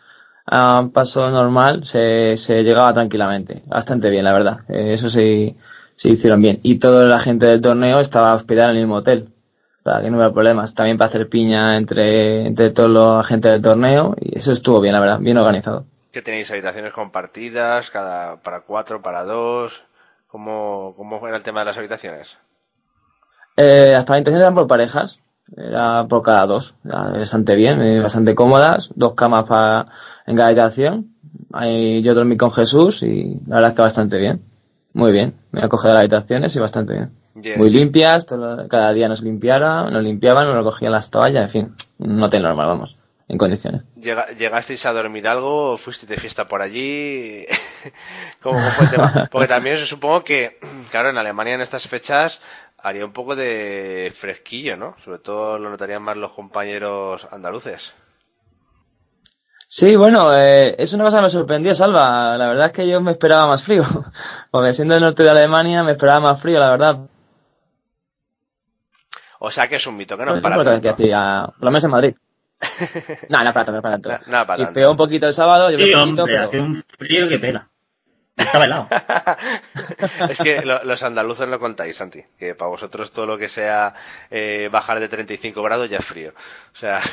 [0.46, 5.56] a paso normal, se, se llegaba tranquilamente, bastante bien, la verdad, eh, eso sí,
[5.96, 6.60] sí hicieron bien.
[6.64, 9.30] Y toda la gente del torneo estaba hospedada en el mismo hotel,
[9.84, 10.74] para que no hubiera problemas.
[10.74, 14.94] También para hacer piña entre, entre todos los agentes del torneo y eso estuvo bien,
[14.94, 15.86] la verdad, bien organizado.
[16.12, 16.50] ¿Qué tenéis?
[16.52, 17.90] ¿Habitaciones compartidas?
[17.90, 19.84] cada ¿Para cuatro, para dos?
[20.28, 22.38] ¿Cómo, cómo era el tema de las habitaciones?
[23.58, 25.20] Eh, hasta la intención eran por parejas,
[25.56, 29.88] era por cada dos, bastante bien, eh, bastante cómodas, dos camas para
[30.26, 31.14] en cada habitación.
[31.52, 34.42] Ahí yo dormí con Jesús y la verdad es que bastante bien,
[34.94, 35.36] muy bien.
[35.52, 37.12] Me he acogido las habitaciones y bastante bien.
[37.58, 38.26] Muy limpias,
[38.70, 42.68] cada día nos limpiara, nos limpiaban, nos recogían las toallas, en fin, un hotel normal,
[42.68, 42.96] vamos,
[43.28, 43.82] en condiciones.
[43.96, 45.78] ¿Llegasteis a dormir algo?
[45.78, 47.46] ¿Fuisteis de fiesta por allí?
[48.42, 49.28] ¿Cómo, fue el tema?
[49.32, 50.60] Porque también supongo que,
[50.92, 52.40] claro, en Alemania en estas fechas
[52.84, 54.96] haría un poco de fresquillo, ¿no?
[55.04, 57.94] Sobre todo lo notarían más los compañeros andaluces.
[59.68, 62.38] Sí, bueno, eh, es una cosa que me sorprendió, Salva.
[62.38, 63.84] La verdad es que yo me esperaba más frío.
[64.52, 67.00] Porque siendo del norte de Alemania me esperaba más frío, la verdad.
[69.40, 70.82] O sea que es un mito, que no es para tanto.
[70.82, 72.16] Que hacía, por lo menos en Madrid.
[73.30, 74.30] no, no para tanto, no para tanto.
[74.30, 74.92] No, para tanto.
[74.92, 76.44] un poquito el sábado, yo sí, me hombre, pero...
[76.44, 77.70] hace un frío que pela.
[78.36, 78.88] Estaba helado.
[80.30, 83.94] es que los andaluces lo contáis, Santi, que para vosotros todo lo que sea
[84.32, 86.34] eh, bajar de 35 grados ya es frío.
[86.74, 87.00] O sea...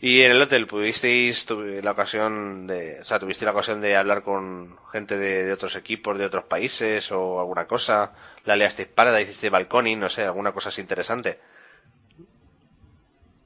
[0.00, 1.46] y en el hotel pudisteis
[1.82, 6.16] la ocasión de, o sea, tuviste la ocasión de hablar con gente de, otros equipos,
[6.18, 8.12] de otros países o alguna cosa.
[8.44, 11.40] La leasteis para, hiciste balconing, no sé, alguna cosa así interesante.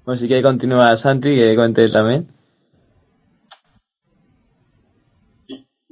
[0.05, 2.28] Bueno, si quiere continuar Santi, que cuente también.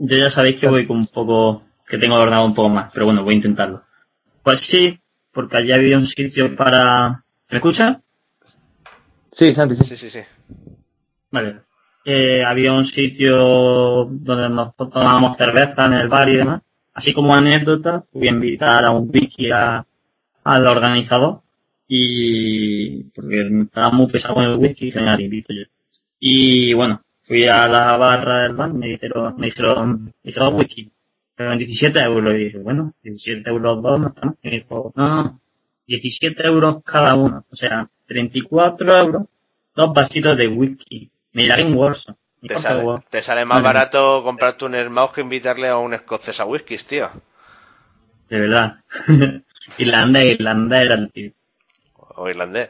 [0.04, 3.04] Yo ya sabéis que voy con un poco, que tengo ordenado un poco más, pero
[3.06, 3.84] bueno, voy a intentarlo.
[4.42, 4.98] Pues sí,
[5.30, 7.22] porque allí había un sitio para...
[7.46, 8.00] ¿Se me escucha?
[9.30, 9.84] Sí, Santi, sí.
[9.84, 10.20] Sí, sí, sí.
[11.30, 11.60] Vale.
[12.04, 16.62] Eh, había un sitio donde nos tomábamos cerveza en el bar y demás.
[16.94, 21.42] Así como anécdota, fui a invitar a un wiki al organizador
[21.86, 25.62] y porque estaba muy pesado en el whisky, genial, invito yo.
[26.18, 27.02] Y bueno,
[27.32, 30.92] fui a la barra del bar, me dijeron, me hicieron, me hicieron whisky,
[31.34, 35.40] pero en 17 euros, y dije, bueno, 17 euros dos, no Y me dijo, no,
[35.86, 39.22] 17 euros cada uno, o sea, 34 euros,
[39.74, 41.10] dos vasitos de whisky.
[41.32, 42.14] Mira en Warsaw.
[42.46, 46.44] Te sale, te sale, más barato comprarte un Smaug que invitarle a un escocés a
[46.44, 47.08] whisky, tío.
[48.28, 48.76] De verdad.
[49.78, 51.32] irlandés, irlandés era el tío.
[51.94, 52.68] O irlandés.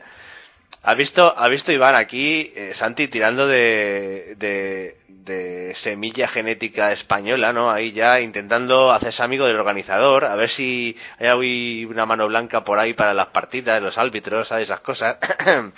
[0.85, 7.53] ¿Ha visto, ha visto Iván aquí, eh, Santi, tirando de, de, de semilla genética española,
[7.53, 7.71] ¿no?
[7.71, 12.65] Ahí ya intentando hacerse amigo del organizador, a ver si hay ahí una mano blanca
[12.65, 14.69] por ahí para las partidas, los árbitros, ¿sabes?
[14.69, 15.17] esas cosas.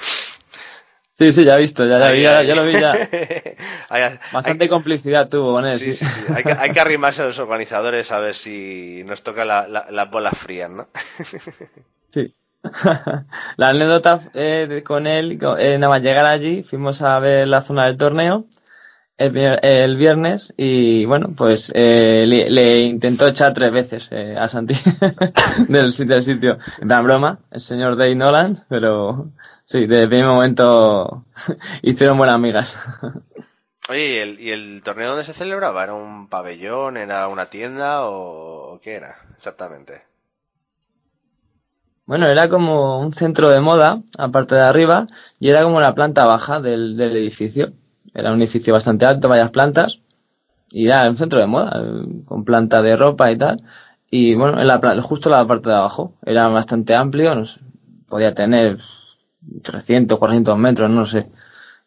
[1.16, 2.92] Sí, sí, ya he visto, ya, ya, Ahí, ya, lo vi ya.
[3.88, 6.04] Hay- Bastante hay- complicidad tuvo con él, sí, sí.
[6.04, 6.32] sí, sí.
[6.34, 9.86] Hay, que, hay que arrimarse a los organizadores a ver si nos toca la- la-
[9.90, 10.88] las bolas frías, ¿no?
[12.12, 12.26] Sí.
[13.56, 17.86] la anécdota eh, con él, eh, nada más llegar allí, fuimos a ver la zona
[17.86, 18.46] del torneo
[19.16, 24.48] el, vier- el viernes y bueno, pues eh, le, intentó echar tres veces eh, a
[24.48, 24.74] Santi
[25.68, 26.58] del, del sitio.
[26.80, 29.30] Plan broma, el señor Dave Nolan, pero
[29.64, 31.24] sí, desde el primer momento
[31.82, 32.76] hicieron buenas amigas.
[33.88, 35.84] Oye, ¿y el, y el torneo dónde se celebraba?
[35.84, 36.96] ¿Era un pabellón?
[36.96, 38.06] ¿Era una tienda?
[38.08, 40.02] ¿O, o qué era exactamente?
[42.06, 45.06] Bueno, era como un centro de moda, aparte de arriba,
[45.40, 47.72] y era como la planta baja del, del edificio.
[48.12, 50.00] Era un edificio bastante alto, varias plantas,
[50.70, 51.82] y era un centro de moda,
[52.26, 53.62] con planta de ropa y tal.
[54.10, 57.44] Y bueno, en la, justo la parte de abajo, era bastante amplio, no
[58.08, 58.78] podía tener
[59.62, 61.28] 300, 400 metros, no sé.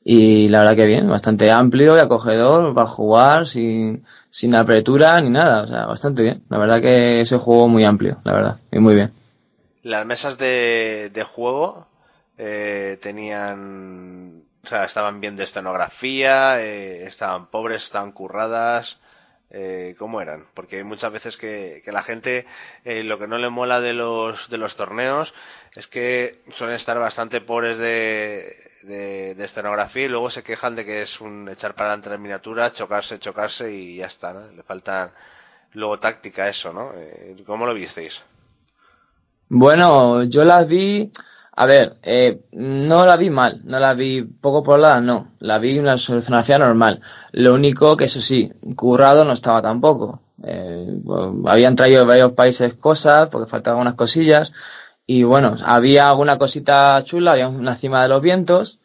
[0.04, 5.30] Y la verdad que bien, bastante amplio y acogedor para jugar sin, sin apertura ni
[5.30, 6.44] nada, o sea, bastante bien.
[6.50, 9.12] La verdad que se jugó muy amplio, la verdad, y muy bien.
[9.84, 11.88] Las mesas de, de juego
[12.38, 19.00] eh, tenían, o sea, estaban bien de escenografía, eh, estaban pobres, estaban curradas,
[19.50, 20.46] eh, ¿cómo eran?
[20.54, 22.46] Porque hay muchas veces que, que la gente
[22.84, 25.34] eh, lo que no le mola de los de los torneos
[25.74, 31.02] es que suelen estar bastante pobres de, de, escenografía y luego se quejan de que
[31.02, 34.52] es un echar para adelante la miniatura, chocarse, chocarse y ya está, ¿no?
[34.52, 35.14] Le falta
[35.74, 36.92] luego táctica eso, ¿no?
[36.96, 38.24] Eh, ¿Cómo lo visteis?
[39.50, 41.12] Bueno, yo las vi,
[41.56, 45.80] a ver, eh, no la vi mal, no la vi poco poblada, no, la vi
[45.80, 47.02] una solucionación normal.
[47.32, 50.22] Lo único que eso sí, currado no estaba tampoco.
[50.44, 51.00] Eh,
[51.46, 54.52] habían traído de varios países cosas, porque faltaban unas cosillas,
[55.06, 58.80] y bueno, había alguna cosita chula, había una cima de los vientos,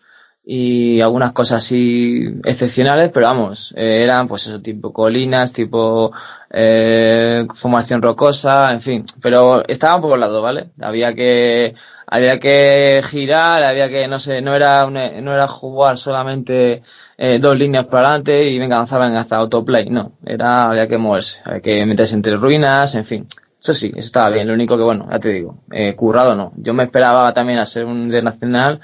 [0.44, 6.12] y algunas cosas así excepcionales, pero vamos, eh, eran pues eso, tipo colinas, tipo
[6.50, 10.70] eh, formación rocosa, en fin, pero estaban por lado, ¿vale?
[10.80, 11.74] Había que
[12.06, 16.82] había que girar, había que no sé, no era una- no era jugar solamente
[17.16, 21.40] eh, dos líneas para adelante y venga avanzaban hasta autoplay, no, era había que moverse,
[21.44, 23.26] había que meterse entre ruinas, en fin.
[23.60, 26.52] Eso sí, eso estaba bien, lo único que bueno, ya te digo, eh, currado no.
[26.56, 28.80] Yo me esperaba también a ser un internacional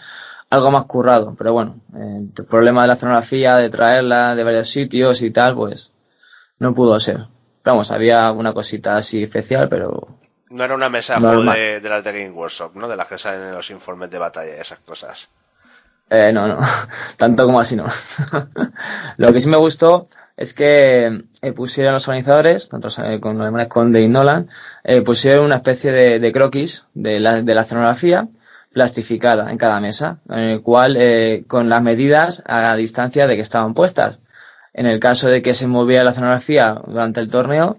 [0.51, 4.71] algo más currado, pero bueno, eh, el problema de la escenografía, de traerla de varios
[4.71, 5.93] sitios y tal, pues
[6.59, 7.17] no pudo ser.
[7.63, 10.21] Pero vamos, había una cosita así especial, pero
[10.51, 12.87] No era una mesa de de, de las de Game Workshop, ¿no?
[12.89, 15.31] De las que salen en los informes de batalla y esas cosas.
[16.11, 16.59] eh, no, no,
[17.17, 17.85] tanto como así no.
[19.19, 23.47] Lo que sí me gustó es que eh, pusieron los organizadores, tanto eh, con los
[23.47, 24.49] hermanos Conde y Nolan,
[24.85, 28.29] eh, pusieron una especie de, de croquis de la, de la escenografía
[28.73, 33.37] plastificada en cada mesa, en el cual eh, con las medidas a la distancia de
[33.37, 34.21] que estaban puestas.
[34.75, 37.79] En el caso de que se moviera la escenografía durante el torneo,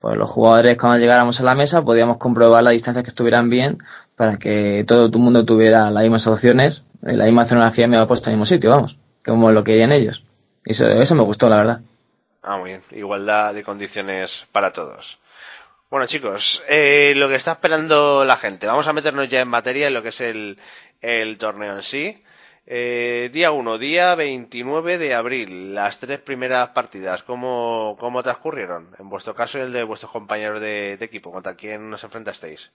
[0.00, 3.78] pues los jugadores cuando llegáramos a la mesa podíamos comprobar las distancias que estuvieran bien
[4.16, 8.08] para que todo el mundo tuviera las mismas opciones, eh, la misma escenografía me había
[8.08, 10.24] puesto en el mismo sitio, vamos, como lo querían ellos.
[10.64, 11.80] Eso, eso me gustó, la verdad.
[12.42, 12.82] Ah, muy bien.
[12.90, 15.18] Igualdad de condiciones para todos.
[15.90, 18.68] Bueno, chicos, eh, lo que está esperando la gente.
[18.68, 20.56] Vamos a meternos ya en materia en lo que es el,
[21.00, 22.22] el torneo en sí.
[22.64, 28.90] Eh, día 1, día 29 de abril, las tres primeras partidas, ¿cómo, cómo transcurrieron?
[29.00, 32.70] En vuestro caso y el de vuestros compañeros de, equipo, ¿contra quién nos enfrentasteis?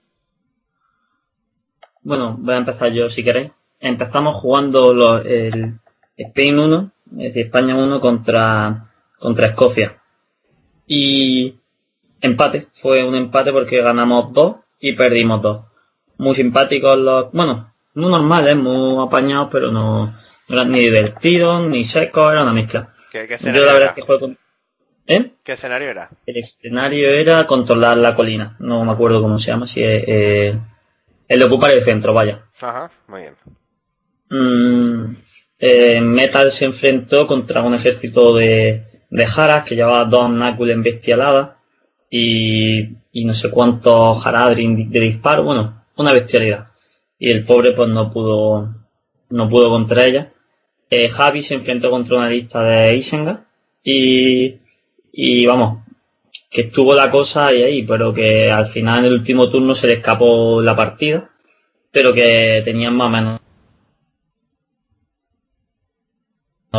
[2.02, 3.50] Bueno, voy a empezar yo si queréis.
[3.80, 5.78] Empezamos jugando los, el
[6.18, 10.02] Spain 1, es decir, España 1 contra, contra Escocia.
[10.86, 11.56] Y
[12.20, 15.64] empate, fue un empate porque ganamos dos y perdimos dos.
[16.18, 21.84] Muy simpáticos los, bueno, muy normales, muy apañados, pero no, no eran ni divertidos, ni
[21.84, 22.92] secos, era una mezcla.
[23.10, 23.90] ¿Qué, qué Yo escenario la verdad era?
[23.90, 24.38] es que juego con...
[25.08, 25.30] ¿Eh?
[25.44, 26.10] ¿Qué escenario era?
[26.26, 30.58] El escenario era controlar la colina, no me acuerdo cómo se llama, si es eh,
[31.28, 32.44] el de ocupar el centro, vaya.
[32.60, 33.34] Ajá, muy bien.
[34.28, 35.14] Mm,
[35.58, 41.55] eh, Metal se enfrentó contra un ejército de, de Jaras que llevaba dos nácules embestialadas
[42.10, 42.88] y,
[43.24, 46.68] no sé cuántos Haradrim de disparo, bueno, una bestialidad.
[47.18, 48.74] Y el pobre pues no pudo,
[49.30, 50.32] no pudo contra ella.
[50.90, 53.46] Eh, Javi se enfrentó contra una lista de Isenga
[53.82, 54.56] y,
[55.12, 55.84] y vamos,
[56.50, 59.88] que estuvo la cosa ahí, ahí, pero que al final en el último turno se
[59.88, 61.30] le escapó la partida,
[61.90, 63.40] pero que tenían más o menos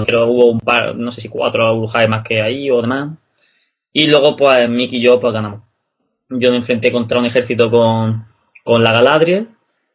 [0.05, 3.17] pero hubo un par, no sé si cuatro Urujai más que ahí o demás.
[3.97, 5.63] Y luego, pues, Mick y yo, pues ganamos.
[6.29, 8.27] Yo me enfrenté contra un ejército con,
[8.63, 9.49] con la Galadriel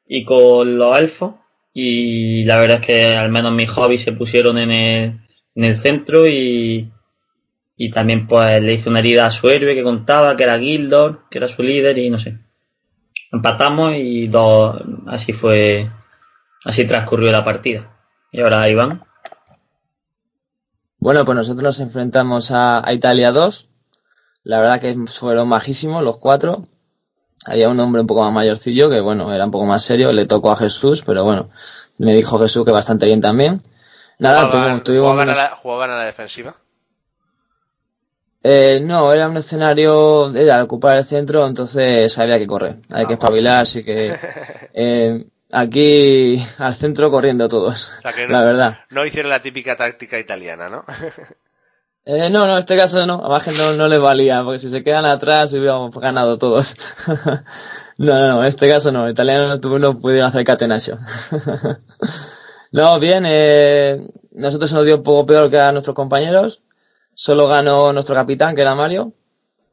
[0.08, 1.34] y con los elfos.
[1.72, 5.20] Y la verdad es que al menos mis hobbies se pusieron en el,
[5.54, 6.90] en el centro y,
[7.76, 11.28] y también pues le hice una herida a su héroe que contaba, que era Gildor,
[11.30, 12.40] que era su líder y no sé.
[13.30, 15.88] Empatamos y dos, así fue,
[16.64, 17.88] así transcurrió la partida.
[18.32, 19.04] Y ahora Iván.
[20.98, 23.68] Bueno, pues nosotros nos enfrentamos a, a Italia 2.
[24.44, 26.66] La verdad que fueron majísimos los cuatro.
[27.44, 30.12] Había un hombre un poco más mayorcillo que, bueno, era un poco más serio.
[30.12, 31.50] Le tocó a Jesús, pero bueno,
[31.98, 33.62] me dijo Jesús que bastante bien también.
[34.18, 36.54] Nada, ¿Jugaban, tuvimos, jugaban a la, jugaban a la defensiva?
[38.44, 43.12] Eh, no, era un escenario, era ocupar el centro, entonces había que correr, hay que
[43.14, 44.16] espabilar, así que
[44.74, 48.78] eh, aquí al centro corriendo todos, O sea que no, la verdad.
[48.90, 50.84] no hicieron la típica táctica italiana, ¿no?
[52.04, 54.70] Eh, no, no, en este caso no, además que no, no les valía, porque si
[54.70, 56.74] se quedan atrás hubiéramos ganado todos.
[57.98, 60.98] no, no, en este caso no, italianos no, no pudieron hacer catenaccio.
[62.72, 66.62] no, bien, eh, nosotros nos dio un poco peor que a nuestros compañeros,
[67.14, 69.12] solo ganó nuestro capitán, que era Mario,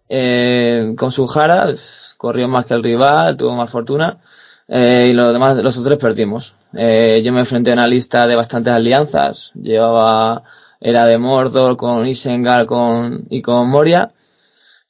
[0.07, 4.19] eh, con su jara, pf, corrió más que el rival, tuvo más fortuna,
[4.67, 6.53] y los demás, los otros perdimos.
[6.73, 10.43] Yo me enfrenté a una lista de bastantes alianzas, llevaba,
[10.81, 14.11] era de Mordor con Isengard con, y con Moria,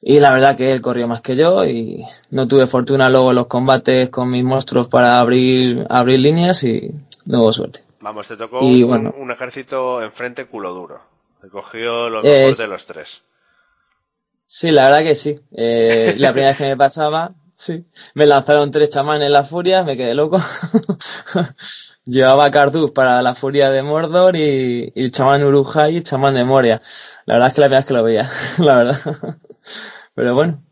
[0.02, 3.36] y la verdad que él corrió más que yo y no tuve fortuna luego en
[3.36, 6.90] los combates con mis monstruos para abrir, abrir líneas y
[7.26, 7.82] no hubo suerte.
[8.00, 9.14] Vamos, te tocó Y un, bueno.
[9.18, 11.00] un ejército enfrente culo duro.
[11.42, 13.22] Te cogió los mejores de los tres.
[14.46, 15.38] Sí, la verdad que sí.
[15.52, 17.84] Eh, la primera vez que me pasaba, sí.
[18.14, 20.38] Me lanzaron tres chamanes en la furia, me quedé loco.
[22.04, 22.50] Llevaba a
[22.92, 26.82] para la furia de Mordor y, y chamán Urujai y chamán de Moria.
[27.26, 28.98] La verdad es que la primera vez que lo veía, la verdad.
[30.14, 30.62] Pero bueno,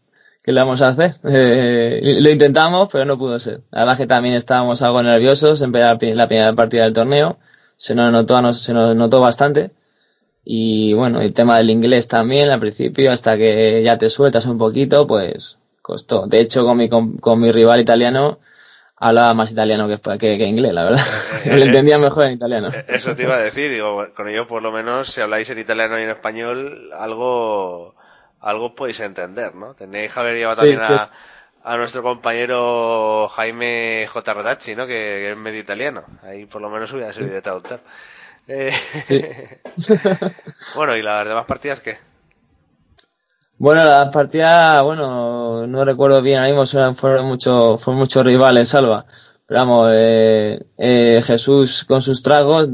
[0.42, 1.16] ¿qué le vamos a hacer?
[1.24, 3.62] Eh, lo intentamos, pero no pudo ser.
[3.70, 7.38] La que también estábamos algo nerviosos en la pri- la primera partida del torneo.
[7.76, 9.70] Se nos notó, se nos notó bastante.
[10.44, 14.58] Y bueno, el tema del inglés también al principio, hasta que ya te sueltas un
[14.58, 16.26] poquito, pues costó.
[16.26, 18.38] De hecho, con mi, con, con mi rival italiano,
[19.00, 21.04] hablaba más italiano que, que, que inglés, la verdad.
[21.44, 22.68] Le entendía mejor en italiano.
[22.72, 25.58] Eh, Eso te iba a decir, digo, con ello por lo menos si habláis en
[25.58, 27.94] italiano y en español, algo,
[28.40, 29.74] algo podéis entender, ¿no?
[29.74, 31.10] Tenéis que haber llevado Sí, también a,
[31.62, 34.34] a nuestro compañero Jaime J.
[34.34, 34.86] Rodacci, ¿no?
[34.86, 36.04] Que, que es medio italiano.
[36.22, 37.80] Ahí por lo menos hubiera servido de traductor.
[38.48, 38.72] Eh,
[39.04, 39.24] Sí.
[40.74, 41.96] bueno, ¿y las demás partidas qué?
[43.58, 49.04] Bueno, la partida, bueno, no recuerdo bien, mismo fueron- fueron muchos fueron muchos rivales, Salva.
[49.46, 52.68] Pero vamos, eh, eh, Jesús con sus tragos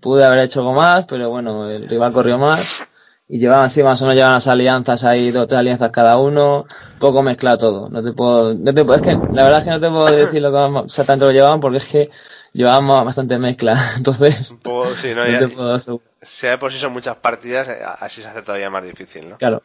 [0.00, 2.84] pude haber hecho algo más, pero bueno, el rival corrió más.
[3.28, 6.66] Y llevaban así más o menos llevaban las alianzas ahí, dos tres alianzas cada uno,
[6.98, 7.88] poco mezclado todo.
[7.90, 10.06] No te puedo, no te puedo, es que la verdad es que no te puedo
[10.06, 12.10] decir lo que exactamente lo llevaban porque es que
[12.52, 13.78] llevábamos bastante mezcla.
[13.96, 15.24] Entonces, Un poco, sí, ¿no?
[15.24, 16.08] no Ya- te puedo asegurar.
[16.42, 19.36] de por sí son muchas partidas, eh, así se hace todavía más difícil, ¿no?
[19.36, 19.62] Claro,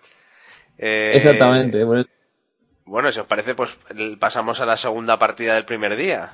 [0.78, 1.86] Eh, exactamente.
[1.86, 2.10] por eso-
[2.86, 3.78] Bueno, si os parece, pues
[4.20, 6.32] pasamos a la segunda partida del primer día.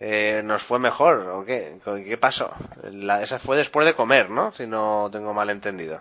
[0.00, 1.78] Eh, ¿Nos fue mejor o qué?
[2.04, 2.50] ¿Qué pasó?
[2.90, 4.50] La- esa fue después de comer, ¿no?
[4.52, 6.00] Si no tengo mal entendido.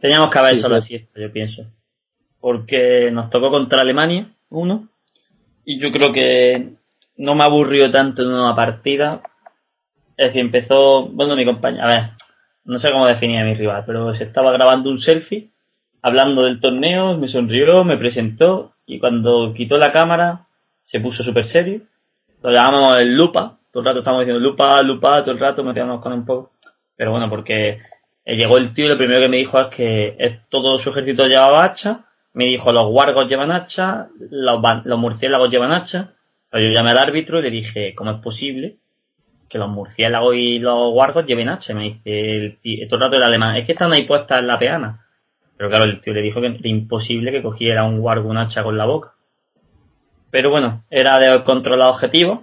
[0.00, 0.80] Teníamos que haber Sí, hecho pues.
[0.80, 1.66] la fiesta, yo pienso.
[2.40, 4.88] Porque nos tocó contra Alemania, uno.
[5.64, 6.74] Y yo creo que
[7.16, 9.22] no me aburrió tanto en una partida.
[10.16, 12.10] Es decir, empezó, bueno, mi compañero, a ver,
[12.64, 15.50] no sé cómo definía a mi rival, pero se estaba grabando un selfie,
[16.02, 20.46] hablando del torneo, me sonrió, me presentó, y cuando quitó la cámara,
[20.82, 21.82] se puso súper serio.
[22.42, 25.74] Lo llamamos el lupa, todo el rato estábamos diciendo lupa, lupa, todo el rato me
[25.74, 26.52] quedamos con un poco.
[26.96, 27.78] Pero bueno, porque
[28.24, 31.26] eh, llegó el tío y lo primero que me dijo es que todo su ejército
[31.26, 32.04] llevaba hacha.
[32.32, 36.14] Me dijo, los wargos llevan hacha, los, los murciélagos llevan hacha.
[36.52, 38.78] Yo llamé al árbitro y le dije, ¿cómo es posible
[39.48, 41.74] que los murciélagos y los wargos lleven hacha?
[41.74, 44.46] Me dice el tío, todo el rato el alemán, es que están ahí puestas en
[44.46, 45.06] la peana.
[45.58, 48.62] Pero claro, el tío le dijo que era imposible que cogiera un wargo un hacha
[48.62, 49.12] con la boca.
[50.30, 52.40] Pero bueno, era de controlar objetivos.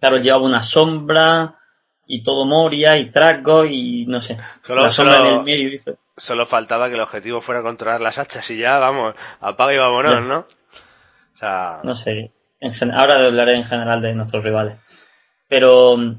[0.00, 1.56] Claro, llevaba una sombra
[2.06, 4.38] y todo Moria y trasgos y no sé.
[4.64, 5.96] Solo- la sombra solo- en el medio hizo.
[6.16, 10.22] Solo faltaba que el objetivo fuera controlar las hachas y ya, vamos, apaga y vámonos.
[10.24, 10.38] ¿no?
[10.38, 12.30] O sea, No sé.
[12.58, 14.78] En ahora hablaré en general de nuestros rivales.
[15.48, 16.12] Pero, mm,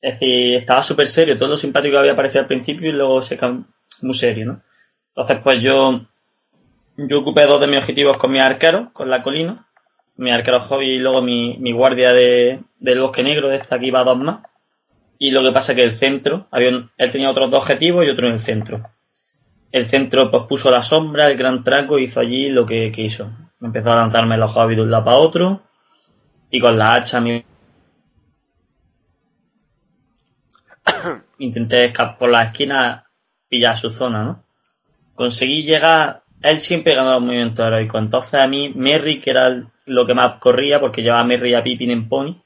[0.00, 1.36] es decir, estaba súper serio.
[1.36, 3.36] Todo lo simpático que había aparecido al principio y luego se
[4.00, 4.62] muy serio, ¿no?
[5.18, 6.06] Entonces, pues yo,
[6.96, 9.66] yo ocupé dos de mis objetivos con mis arqueros, con la colina.
[10.14, 13.86] Mi arquero hobby y luego mi, mi guardia de, del bosque negro, de esta que
[13.86, 14.42] iba a dos más.
[15.18, 18.10] y lo que pasa es que el centro, había él tenía otros dos objetivos y
[18.10, 18.88] otro en el centro.
[19.72, 23.28] El centro pues puso la sombra, el gran traco, hizo allí lo que quiso.
[23.60, 25.62] Empezó a lanzarme los hobbies de un lado para otro
[26.48, 27.44] y con la hacha mi...
[31.38, 33.10] intenté escapar por la esquina
[33.48, 34.47] pillar su zona, ¿no?
[35.18, 40.06] Conseguí llegar, él siempre ganó los movimientos heroicos, entonces a mí Merry, que era lo
[40.06, 42.40] que más corría, porque llevaba Merry a Pippin en Pony,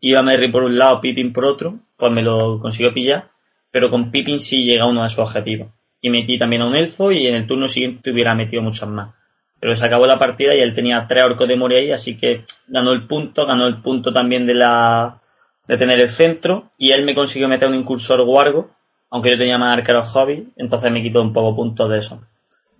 [0.00, 3.28] iba Merry por un lado, Pippin por otro, pues me lo consiguió pillar,
[3.70, 5.68] pero con Pippin sí llega uno de sus objetivos.
[6.00, 9.14] Y metí también a un elfo y en el turno siguiente hubiera metido muchos más.
[9.60, 12.46] Pero se acabó la partida y él tenía tres orcos de Moria ahí, así que
[12.68, 15.20] ganó el punto, ganó el punto también de la
[15.66, 18.70] de tener el centro y él me consiguió meter un incursor guargo,
[19.10, 22.20] aunque yo tenía más arqueros hobby, entonces me quitó un poco puntos de eso.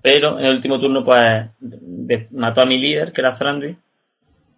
[0.02, 1.46] Pero en el último turno pues
[2.30, 3.76] mató a mi líder, que era Thranduil,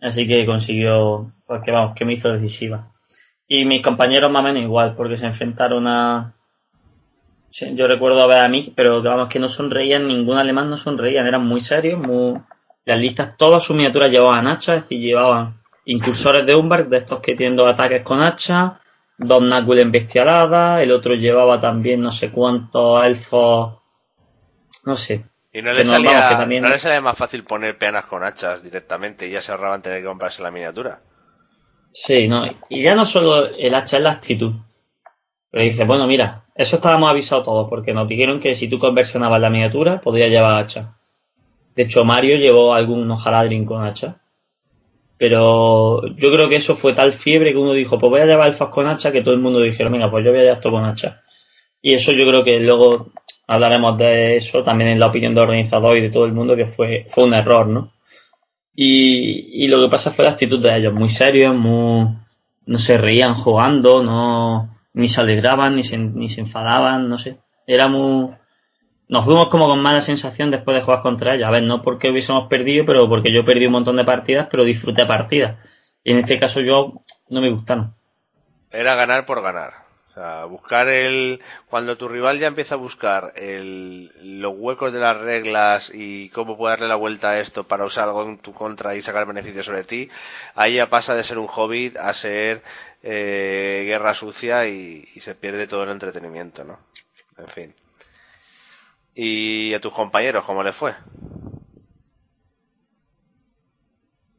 [0.00, 2.88] así que consiguió, pues que vamos, que me hizo decisiva.
[3.48, 6.34] Y mis compañeros más o menos igual, porque se enfrentaron a...
[7.50, 11.26] yo recuerdo a ver a mí, pero vamos, que no sonreían, ningún alemán no sonreían,
[11.26, 12.40] eran muy serios, muy...
[12.84, 17.20] Las listas, todas sus miniaturas llevaban hachas, es decir, llevaban incursores de Umbar, de estos
[17.20, 18.80] que tienen dos ataques con hacha,
[19.20, 23.78] dos Knuckle en bestialada, el otro llevaba también no sé cuántos elfos,
[24.84, 25.24] no sé.
[25.52, 29.32] Y no le, salía, no le salía más fácil poner peanas con hachas directamente y
[29.32, 31.00] ya se ahorraban tener que comprarse la miniatura.
[31.92, 34.52] Sí, no, y ya no solo el hacha es la actitud.
[35.50, 39.40] Pero dice, bueno, mira, eso estábamos avisados todos, porque nos dijeron que si tú conversionabas
[39.40, 40.96] la miniatura, podías llevar hacha.
[41.74, 44.20] De hecho, Mario llevó algún Haladrin con hacha.
[45.20, 48.46] Pero yo creo que eso fue tal fiebre que uno dijo, pues voy a llevar
[48.46, 50.70] elfas con hacha, que todo el mundo dijeron, venga, pues yo voy a llevar esto
[50.70, 51.20] con hacha.
[51.82, 53.12] Y eso yo creo que luego
[53.46, 56.68] hablaremos de eso también en la opinión de organizador y de todo el mundo, que
[56.68, 57.92] fue, fue un error, ¿no?
[58.74, 62.08] Y, y lo que pasa fue la actitud de ellos, muy serios, muy,
[62.64, 67.36] no se reían jugando, no, ni se alegraban, ni se, ni se enfadaban, no sé.
[67.66, 68.30] Era muy,
[69.10, 71.48] nos fuimos como con mala sensación después de jugar contra ella.
[71.48, 74.62] A ver, no porque hubiésemos perdido, pero porque yo perdí un montón de partidas, pero
[74.62, 75.56] disfruté partidas.
[76.04, 77.92] Y en este caso yo no me gustaron.
[78.70, 79.72] Era ganar por ganar.
[80.10, 81.40] O sea, buscar el...
[81.68, 84.12] Cuando tu rival ya empieza a buscar el...
[84.40, 88.04] los huecos de las reglas y cómo puede darle la vuelta a esto para usar
[88.04, 90.08] algo en tu contra y sacar beneficio sobre ti,
[90.54, 92.62] ahí ya pasa de ser un hobbit a ser
[93.02, 96.78] eh, guerra sucia y, y se pierde todo el entretenimiento, ¿no?
[97.36, 97.74] En fin.
[99.14, 100.92] ¿Y a tus compañeros cómo les fue?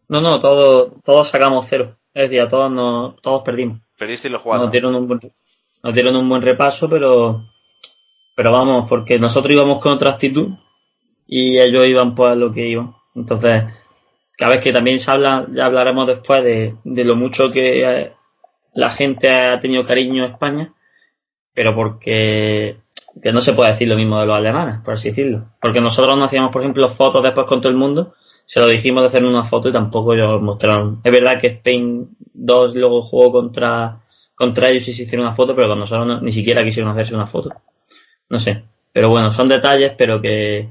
[0.08, 1.98] No, no, todos, todos sacamos cero.
[2.14, 3.80] Es decir, a todos, no, todos perdimos.
[3.98, 4.66] Perdiste los jugadores.
[4.66, 5.22] Nos dieron un buen,
[5.84, 7.46] nos dieron un buen repaso, pero,
[8.36, 10.50] pero vamos, porque nosotros íbamos con otra actitud
[11.28, 12.94] y ellos iban pues a lo que iban.
[13.16, 13.64] Entonces,
[14.38, 18.14] cada vez que también se habla, ya hablaremos después de, de lo mucho que eh,
[18.74, 20.74] la gente ha tenido cariño a España,
[21.54, 22.78] pero porque
[23.22, 25.50] que no se puede decir lo mismo de los alemanes, por así decirlo.
[25.62, 28.14] Porque nosotros no hacíamos, por ejemplo, fotos después con todo el mundo,
[28.46, 31.02] se lo dijimos de hacer una foto y tampoco ellos mostraron.
[31.04, 34.02] Es verdad que Spain 2 luego jugó contra,
[34.36, 37.28] contra ellos y se hicieron una foto, pero con nosotros ni siquiera quisieron hacerse una
[37.28, 37.54] foto.
[38.30, 38.64] No sé.
[38.94, 40.70] Pero bueno, son detalles, pero que,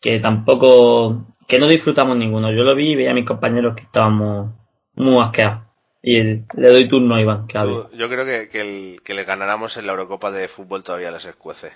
[0.00, 2.50] que tampoco, que no disfrutamos ninguno.
[2.52, 4.50] Yo lo vi y veía a mis compañeros que estábamos
[4.94, 5.65] muy asqueados.
[6.02, 9.92] Y le doy turno a Iván, que Yo creo que, que, le ganáramos en la
[9.92, 11.72] Eurocopa de fútbol todavía les escuece.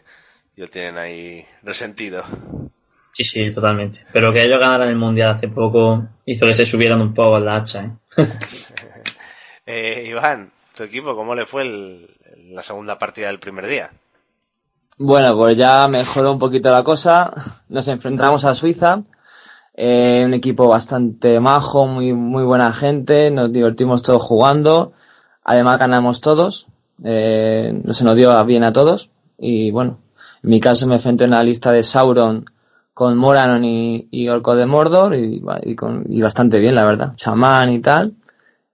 [0.56, 2.24] Y lo tienen ahí resentido.
[3.12, 4.04] Sí, sí, totalmente.
[4.12, 7.56] Pero que ellos ganaran el Mundial hace poco hizo que se subieran un poco la
[7.56, 7.84] hacha.
[8.16, 8.28] ¿eh?
[9.66, 11.64] eh, Iván, tu equipo, ¿cómo le fue
[12.50, 13.90] la segunda partida del primer día?
[14.96, 17.32] Bueno, pues ya mejoró un poquito la cosa.
[17.68, 19.02] Nos enfrentamos a Suiza
[19.74, 24.92] eh, un equipo bastante majo, muy, muy buena gente, nos divertimos todos jugando,
[25.44, 26.66] además ganamos todos,
[27.04, 29.10] eh, se nos dio bien a todos.
[29.38, 29.98] Y bueno,
[30.42, 32.44] en mi caso me enfrenté en la lista de Sauron
[32.92, 37.72] con Moranon y, Orco de Mordor y, y, con, y bastante bien la verdad, chamán
[37.72, 38.14] y tal.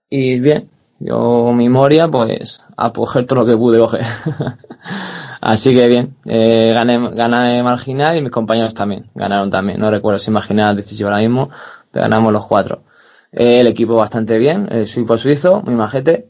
[0.09, 0.69] Y bien,
[0.99, 4.05] yo mi Moria pues a coger todo lo que pude coger.
[5.41, 9.79] Así que bien, eh, gané, gané marginal y mis compañeros también, ganaron también.
[9.79, 11.49] No recuerdo si marginal decisivo ahora mismo,
[11.91, 12.83] pero ganamos los cuatro.
[13.31, 16.27] Eh, el equipo bastante bien, el suizo suizo, muy majete.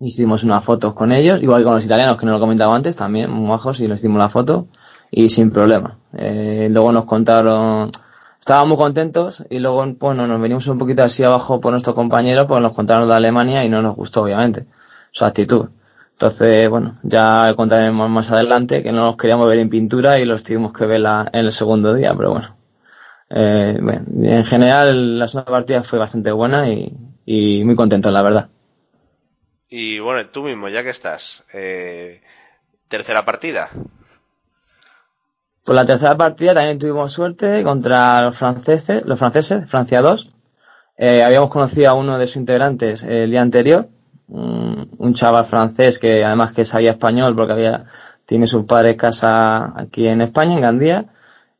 [0.00, 2.96] Hicimos unas fotos con ellos, igual que con los italianos que no lo comentaba antes,
[2.96, 4.66] también muy majos y nos hicimos la foto
[5.12, 5.98] y sin problema.
[6.14, 7.92] Eh, luego nos contaron,
[8.40, 12.48] estábamos muy contentos y luego, bueno, nos venimos un poquito así abajo por nuestro compañero,
[12.48, 14.66] pues nos contaron de Alemania y no nos gustó, obviamente,
[15.12, 15.68] su actitud.
[16.12, 20.44] Entonces, bueno, ya contaremos más adelante que no nos queríamos ver en pintura y los
[20.44, 21.02] tuvimos que ver
[21.32, 22.56] en el segundo día, pero bueno.
[23.34, 28.48] Eh, bueno, en general la segunda partida fue bastante buena y, muy contento, la verdad.
[29.68, 32.20] Y bueno, tú mismo, ya que estás, eh,
[32.88, 33.70] tercera partida.
[35.64, 40.28] Pues la tercera partida también tuvimos suerte contra los franceses, los franceses, Francia 2.
[40.98, 43.88] Eh, habíamos conocido a uno de sus integrantes el día anterior,
[44.28, 47.84] un, chaval francés que además que sabía español porque había
[48.24, 51.06] tiene su padre casa aquí en España, en Gandía,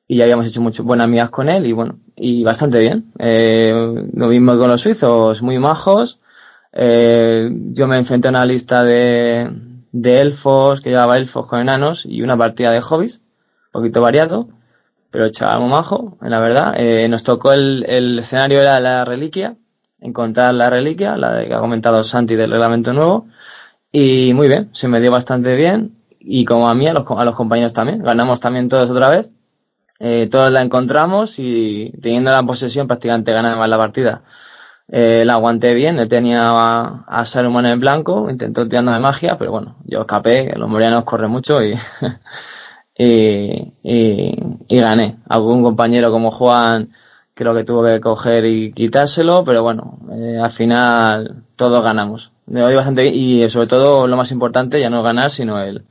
[0.08, 3.12] y ya habíamos hecho muchas buenas amigas con él y bueno, y bastante bien.
[3.18, 3.72] Eh,
[4.14, 6.20] lo mismo con los suizos, muy majos,
[6.72, 9.50] eh, yo me enfrenté a una lista de,
[9.92, 13.16] de elfos, que llevaba elfos con enanos y una partida de hobbies,
[13.66, 14.48] un poquito variado,
[15.10, 16.74] pero chaval muy majo, la verdad.
[16.76, 19.56] Eh, nos tocó el, el escenario era la reliquia,
[20.02, 23.26] encontrar la reliquia, la que ha comentado Santi del reglamento nuevo,
[23.90, 27.72] y muy bien, se me dio bastante bien, y como a mí, a los, compañeros
[27.72, 29.28] también, ganamos también todos otra vez,
[30.00, 34.22] eh, todos la encontramos y teniendo la posesión prácticamente ganamos la partida.
[34.88, 39.38] Eh, la aguanté bien, él tenía a, a Saruman en blanco, intentó tirando de magia,
[39.38, 41.74] pero bueno, yo escapé, los morianos corren mucho y,
[42.98, 44.38] y, y,
[44.68, 45.16] y, gané.
[45.28, 46.90] Algún compañero como Juan
[47.42, 52.32] creo que tuvo que coger y quitárselo, pero bueno, eh, al final todos ganamos.
[52.46, 55.84] Me voy bastante bien y sobre todo lo más importante ya no ganar, sino el,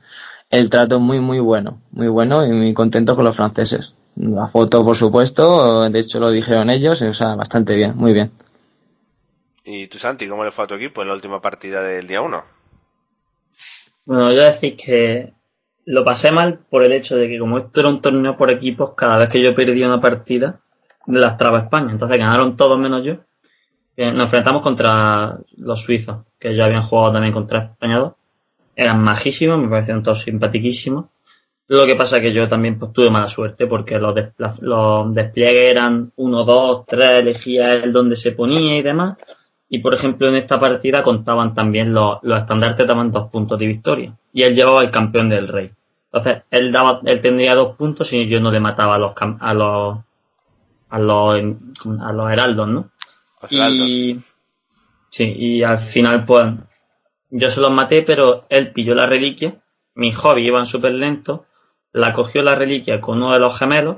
[0.50, 3.92] el trato muy muy bueno, muy bueno y muy contento con los franceses.
[4.16, 8.30] La foto, por supuesto, de hecho lo dijeron ellos, o sea, bastante bien, muy bien.
[9.64, 12.20] ¿Y tú, Santi, cómo le fue a tu equipo en la última partida del día
[12.20, 12.44] 1?
[14.06, 15.32] Bueno, yo decir que
[15.84, 18.94] lo pasé mal por el hecho de que como esto era un torneo por equipos,
[18.96, 20.60] cada vez que yo perdía una partida,
[21.06, 21.92] las traba España.
[21.92, 23.16] Entonces ganaron todos menos yo.
[23.96, 28.12] Eh, nos enfrentamos contra los suizos, que ya habían jugado también contra España 2.
[28.74, 31.06] Eran majísimos, me parecieron todos simpaticísimos.
[31.68, 34.14] Lo que pasa es que yo también pues, tuve mala suerte porque los,
[34.60, 39.16] los despliegues eran 1, 2, 3, elegía el donde se ponía y demás.
[39.68, 43.66] Y por ejemplo, en esta partida contaban también los, los estandartes daban dos puntos de
[43.66, 44.14] victoria.
[44.32, 45.70] Y él llevaba el campeón del rey.
[46.12, 49.54] Entonces, él daba, él tendría dos puntos y yo no le mataba a los a
[49.54, 49.98] los
[50.92, 51.34] a los
[52.00, 52.90] a los heraldos, ¿no?
[53.50, 54.20] Los y
[55.10, 56.46] sí, y al final pues
[57.30, 59.56] yo se los maté, pero él pilló la reliquia,
[59.94, 61.40] mis hobbies iban súper lentos,
[61.92, 63.96] la cogió la reliquia con uno de los gemelos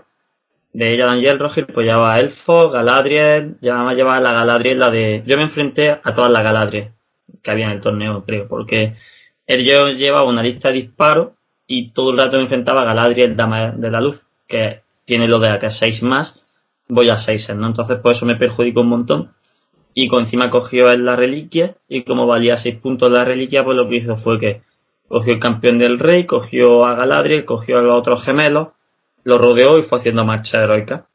[0.73, 5.23] de ella Daniel Roger, pues llevaba Elfo, Galadriel, ya más llevaba la Galadriel, la de.
[5.25, 6.91] Yo me enfrenté a todas las Galadriel
[7.43, 8.95] que había en el torneo, creo, porque
[9.47, 11.29] él yo llevaba una lista de disparos
[11.67, 15.39] y todo el rato me enfrentaba a Galadriel, Dama de la Luz, que tiene lo
[15.39, 16.41] de acá 6 más,
[16.89, 17.67] voy a 6, ¿no?
[17.67, 19.33] Entonces, por eso me perjudicó un montón.
[19.95, 23.89] Y con encima cogió la reliquia, y como valía 6 puntos la reliquia, pues lo
[23.89, 24.63] que hizo fue que
[25.09, 28.69] cogió el campeón del rey, cogió a Galadriel, cogió a los otros gemelos,
[29.23, 31.07] lo rodeó y fue haciendo marcha heroica.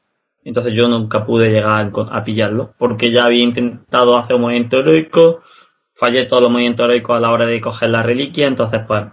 [0.42, 5.42] Entonces yo nunca pude llegar a pillarlo, porque ya había intentado hacer un movimiento heroico,
[5.92, 9.04] fallé todos los movimientos heroicos a la hora de coger la reliquia, entonces pues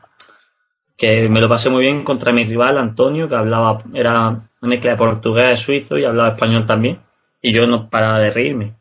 [0.95, 4.91] que me lo pasé muy bien contra mi rival Antonio, que hablaba, era una mezcla
[4.91, 6.99] de portugués, suizo y hablaba español también,
[7.41, 8.75] y yo no paraba de reírme.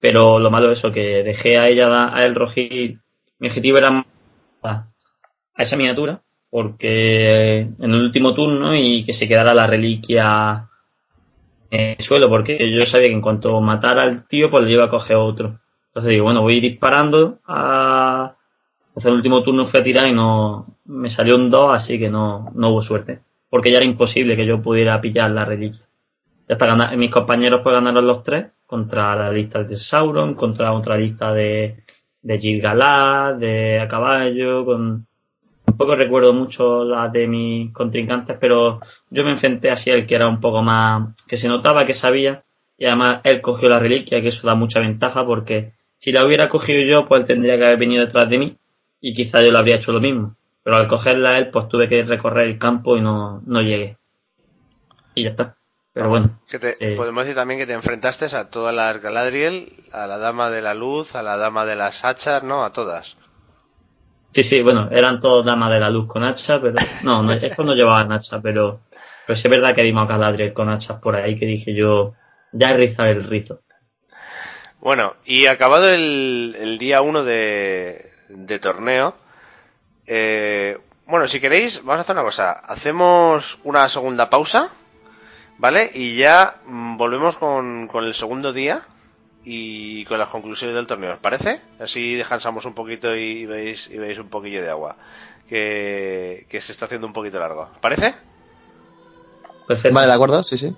[0.00, 2.98] Pero lo malo es eso, que dejé a ella, a él rojir,
[3.38, 4.04] mi objetivo era
[4.62, 4.86] a
[5.56, 10.68] esa miniatura, porque en el último turno y que se quedara la reliquia
[11.70, 14.84] en el suelo, porque yo sabía que en cuanto matara al tío, pues le iba
[14.84, 15.60] a coger otro.
[15.86, 18.36] Entonces digo, bueno, voy disparando a...
[18.94, 22.10] Hasta el último turno fui a tirar y no me salió un 2, así que
[22.10, 23.20] no, no hubo suerte.
[23.52, 25.84] Porque ya era imposible que yo pudiera pillar la reliquia.
[26.48, 30.72] Ya hasta ganar, mis compañeros pues ganaron los tres contra la lista de Sauron, contra
[30.72, 31.84] otra lista de,
[32.22, 35.06] de Gil-galad, de a caballo, con,
[35.64, 38.80] Tampoco recuerdo mucho las de mis contrincantes, pero
[39.10, 42.44] yo me enfrenté así el que era un poco más, que se notaba que sabía,
[42.76, 46.48] y además él cogió la reliquia, que eso da mucha ventaja, porque si la hubiera
[46.48, 48.56] cogido yo, pues él tendría que haber venido detrás de mí,
[49.00, 50.36] y quizá yo le habría hecho lo mismo.
[50.62, 53.96] Pero al cogerla él, pues tuve que recorrer el campo y no, no llegué.
[55.14, 55.56] Y ya está.
[55.92, 56.40] Pero bueno.
[56.48, 60.18] Que te, eh, Podemos decir también que te enfrentaste a todas las Galadriel, a la
[60.18, 62.64] Dama de la Luz, a la Dama de las Hachas, ¿no?
[62.64, 63.18] A todas.
[64.32, 67.66] Sí, sí, bueno, eran todos damas de la luz con hacha, pero no, no estos
[67.66, 68.80] no llevaban hacha, pero,
[69.26, 72.14] pero sí es verdad que vimos a Galadriel con hachas por ahí que dije yo,
[72.52, 73.60] ya he rizado el rizo.
[74.80, 79.14] Bueno, y acabado el, el día 1 de, de torneo,
[80.06, 84.70] eh, bueno, si queréis, vamos a hacer una cosa, hacemos una segunda pausa,
[85.58, 85.90] ¿vale?
[85.94, 88.82] Y ya mm, volvemos con, con el segundo día
[89.44, 91.60] y con las conclusiones del torneo, ¿os parece?
[91.80, 94.96] Así descansamos un poquito y veis, y veis un poquillo de agua,
[95.48, 97.62] que, que se está haciendo un poquito largo.
[97.62, 98.14] ¿Os parece?
[99.66, 99.94] Perfecto.
[99.94, 100.74] Vale, de acuerdo, sí, sí.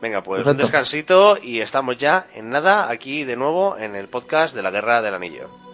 [0.00, 4.54] Venga, pues un descansito y estamos ya en nada aquí de nuevo en el podcast
[4.54, 5.67] de la Guerra del Anillo.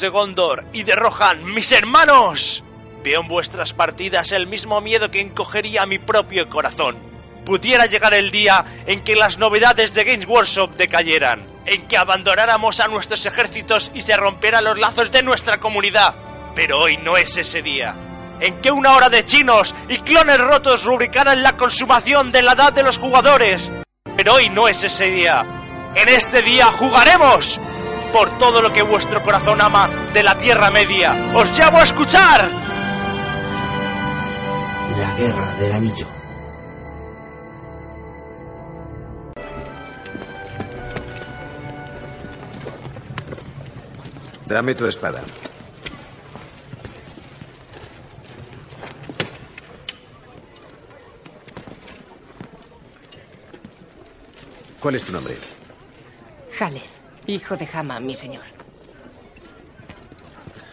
[0.00, 2.64] De Gondor y de Rohan, mis hermanos.
[3.04, 6.96] Veo en vuestras partidas el mismo miedo que encogería mi propio corazón.
[7.44, 12.78] Pudiera llegar el día en que las novedades de Games Workshop decayeran, en que abandonáramos
[12.80, 16.14] a nuestros ejércitos y se rompieran los lazos de nuestra comunidad.
[16.54, 17.94] Pero hoy no es ese día.
[18.40, 22.72] En que una hora de chinos y clones rotos rubricaran la consumación de la edad
[22.72, 23.72] de los jugadores.
[24.16, 25.44] Pero hoy no es ese día.
[25.94, 27.60] En este día jugaremos
[28.12, 31.32] por todo lo que vuestro corazón ama de la Tierra Media.
[31.34, 32.48] ¡Os llamo a escuchar!
[34.98, 36.06] La Guerra del Anillo.
[44.46, 45.24] Dame tu espada.
[54.80, 55.38] ¿Cuál es tu nombre?
[56.58, 56.82] Haleth,
[57.26, 58.44] hijo de Hama, mi señor.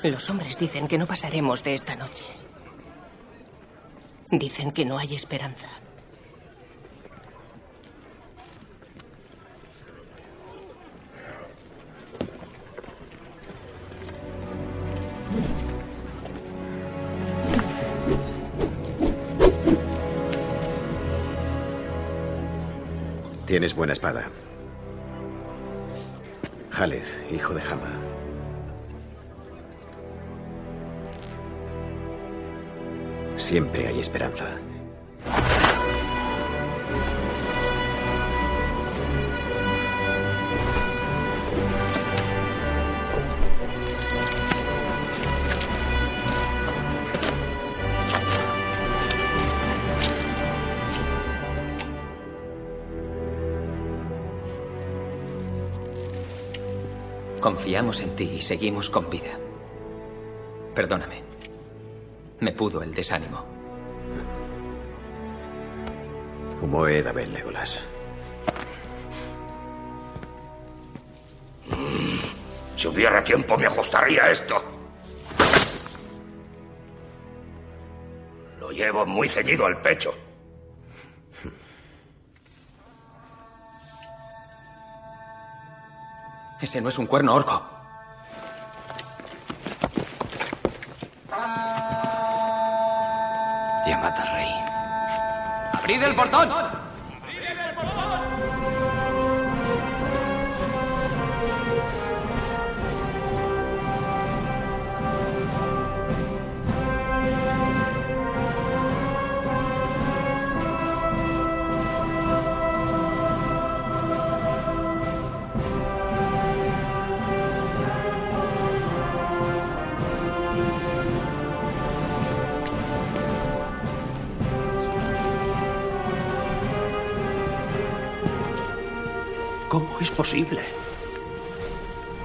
[0.04, 2.24] Los hombres dicen que no pasaremos de esta noche.
[4.32, 5.68] Dicen que no hay esperanza.
[23.46, 24.30] Tienes buena espada.
[26.80, 27.92] Haleth, hijo de Hama.
[33.50, 34.46] Siempre hay esperanza.
[57.70, 59.38] Confiamos en ti y seguimos con vida.
[60.74, 61.22] Perdóname.
[62.40, 63.46] Me pudo el desánimo.
[66.60, 67.70] Como era Ben Legolas.
[72.76, 74.64] Si hubiera tiempo me ajustaría esto.
[78.60, 80.12] Lo llevo muy ceñido al pecho.
[86.70, 87.64] Ese no es un cuerno orco.
[93.88, 94.54] Llamad al rey.
[95.74, 96.79] ¡Abrid el portón!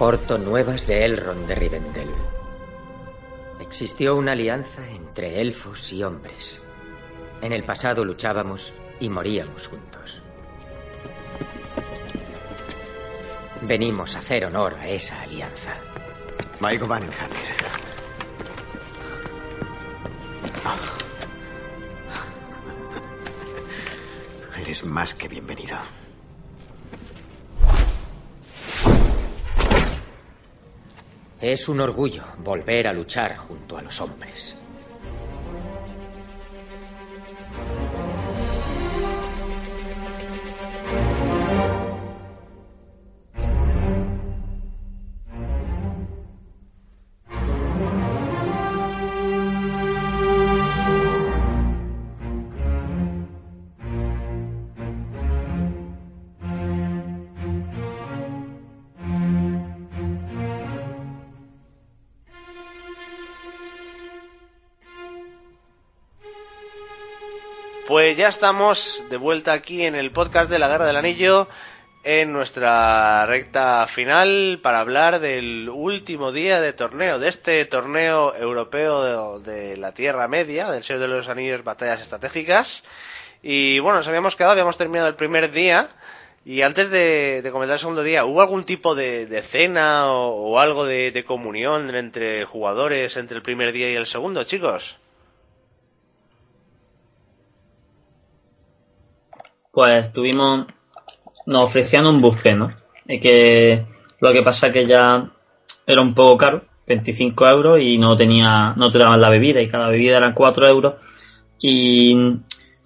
[0.05, 2.14] Porto nuevas de Elrond de Rivendell.
[3.59, 6.61] Existió una alianza entre elfos y hombres.
[7.40, 8.61] En el pasado luchábamos
[9.00, 10.22] y moríamos juntos.
[13.62, 15.78] Venimos a hacer honor a esa alianza.
[16.61, 17.38] Maigo Vanenhammer.
[24.59, 25.78] Eres más que bienvenido.
[31.45, 34.64] Es un orgullo volver a luchar junto a los hombres.
[68.17, 71.49] Ya estamos de vuelta aquí en el podcast de la Guerra del Anillo,
[72.05, 79.41] en nuestra recta final para hablar del último día de torneo, de este torneo europeo
[79.41, 82.85] de, la Tierra Media, del Señor de los Anillos Batallas Estratégicas.
[83.43, 85.89] Y bueno, nos habíamos quedado, habíamos terminado el primer día.
[86.45, 91.25] Y antes de, comentar el segundo día, ¿hubo algún tipo de, cena o, algo de
[91.27, 94.99] comunión entre jugadores entre el primer día y el segundo, chicos?
[99.75, 100.66] Pues tuvimos,
[101.47, 102.72] nos ofrecían un buffet, ¿no?
[103.07, 103.85] Y que
[104.20, 105.31] lo que pasa que ya
[105.87, 109.68] era un poco caro, 25 euros y no tenía, no te daban la bebida y
[109.68, 110.95] cada bebida eran 4 euros.
[111.61, 112.14] Y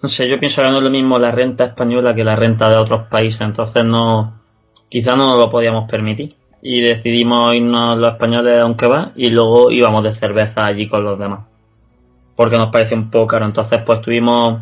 [0.01, 2.69] no sé, yo pienso que no es lo mismo la renta española que la renta
[2.69, 4.41] de otros países, entonces no,
[4.89, 6.33] quizá no lo podíamos permitir.
[6.61, 11.17] Y decidimos irnos los españoles aunque va y luego íbamos de cerveza allí con los
[11.17, 11.49] demás
[12.39, 13.45] porque nos parecía un poco caro.
[13.45, 14.61] Entonces pues estuvimos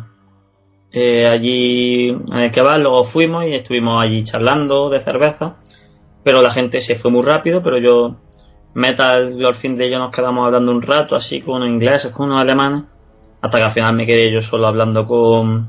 [0.92, 5.56] eh, allí en el que va luego fuimos y estuvimos allí charlando de cerveza
[6.22, 8.16] pero la gente se fue muy rápido pero yo
[8.74, 12.26] Metal al fin de ello nos quedamos hablando un rato así con unos ingleses con
[12.26, 12.84] unos alemanes
[13.40, 15.68] hasta que al final me quedé yo solo hablando con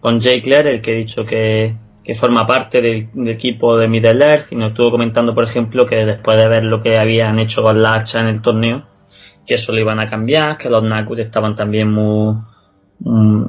[0.00, 4.24] con Jay Clare el que he dicho que que forma parte del, equipo de Middle
[4.24, 7.62] Earth y nos estuvo comentando, por ejemplo, que después de ver lo que habían hecho
[7.62, 8.84] con la hacha en el torneo,
[9.46, 12.36] que eso lo iban a cambiar, que los Nakus estaban también muy,
[13.00, 13.44] mm,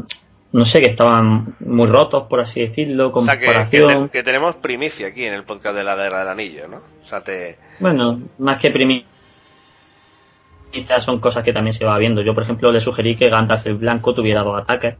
[0.54, 4.56] no sé, que estaban muy rotos, por así decirlo, con o sea, que, que, tenemos
[4.56, 6.78] primicia aquí en el podcast de la Guerra del Anillo, ¿no?
[6.78, 7.58] O sea, te...
[7.80, 9.06] Bueno, más que primicia
[11.00, 12.22] son cosas que también se va viendo.
[12.22, 14.96] Yo, por ejemplo, le sugerí que Gandalf el Blanco tuviera dos ataques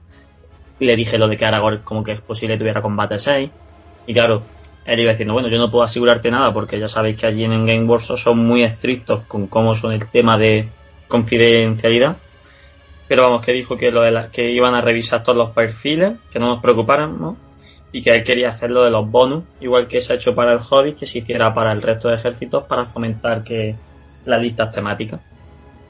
[0.86, 3.50] le dije lo de que Aragorn como que es posible tuviera combate 6.
[4.08, 4.42] Y claro,
[4.86, 7.66] él iba diciendo, bueno, yo no puedo asegurarte nada porque ya sabéis que allí en
[7.66, 10.68] Game Wars son muy estrictos con cómo son el tema de
[11.08, 12.18] confidencialidad.
[13.12, 16.40] Pero vamos, que dijo que, lo de que iban a revisar todos los perfiles, que
[16.40, 17.36] no nos preocupáramos
[17.92, 20.54] y que él quería hacer lo de los bonus, igual que se ha hecho para
[20.54, 23.76] el Hobbit, que se hiciera para el resto de ejércitos para fomentar que
[24.24, 25.20] las listas temáticas.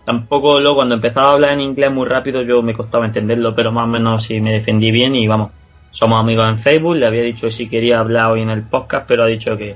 [0.03, 3.71] Tampoco luego cuando empezaba a hablar en inglés muy rápido yo me costaba entenderlo, pero
[3.71, 5.51] más o menos sí me defendí bien y vamos,
[5.91, 9.05] somos amigos en Facebook, le había dicho que si quería hablar hoy en el podcast,
[9.07, 9.75] pero ha dicho que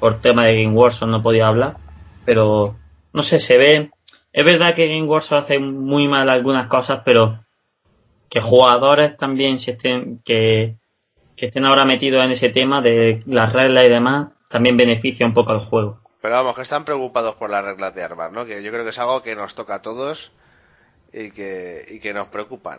[0.00, 1.76] por tema de Game Warzone no podía hablar,
[2.24, 2.76] pero
[3.12, 3.90] no sé, se ve,
[4.38, 7.44] es verdad que Game Warzone hace muy mal algunas cosas, pero
[8.30, 10.76] que jugadores también se estén, que,
[11.34, 15.34] que estén ahora metidos en ese tema de las reglas y demás, también beneficia un
[15.34, 16.00] poco al juego.
[16.22, 18.46] Pero vamos, que están preocupados por las reglas de armas, ¿no?
[18.46, 20.30] Que yo creo que es algo que nos toca a todos
[21.12, 22.78] y que, que nos preocupan.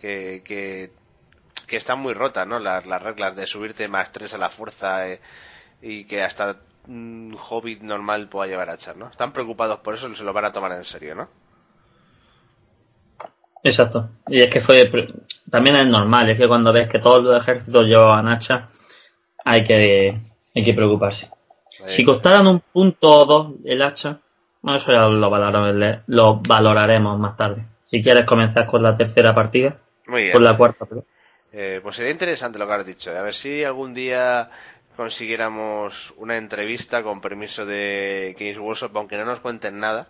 [0.00, 0.90] Que, que,
[1.76, 2.60] están muy rotas, ¿no?
[2.60, 5.20] Las, las reglas de subirte más tres a la fuerza eh,
[5.82, 6.56] y que hasta
[6.88, 9.08] un hobbit normal pueda llevar a echar, ¿no?
[9.08, 11.28] Están preocupados por eso y se lo van a tomar en serio, ¿no?
[13.62, 14.10] Exacto.
[14.28, 14.90] Y es que fue.
[15.50, 18.68] También es normal, es que cuando ves que todos los ejércitos llevan hacha,
[19.44, 20.20] hay que,
[20.54, 21.30] hay que preocuparse.
[21.86, 24.20] Si costaran un punto o dos el hacha,
[24.62, 27.64] bueno, eso ya lo, valoraremos más tarde.
[27.82, 30.86] Si quieres comenzar con la tercera partida, con la cuarta.
[31.52, 33.12] Eh, pues sería interesante lo que has dicho.
[33.12, 33.18] ¿eh?
[33.18, 34.50] A ver si algún día
[34.96, 40.08] consiguiéramos una entrevista con permiso de Games Workshop, aunque no nos cuenten nada,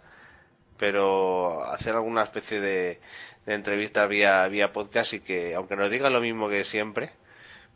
[0.76, 3.00] pero hacer alguna especie de,
[3.46, 7.10] de entrevista vía, vía podcast y que, aunque nos digan lo mismo que siempre,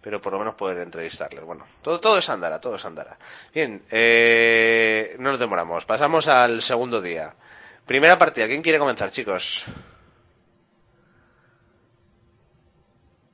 [0.01, 1.45] pero por lo menos poder entrevistarles.
[1.45, 3.19] Bueno, todo, todo es andará, todo es andará.
[3.55, 5.85] Bien, eh, no nos demoramos.
[5.85, 7.35] Pasamos al segundo día.
[7.87, 9.65] Primera partida, ¿quién quiere comenzar, chicos?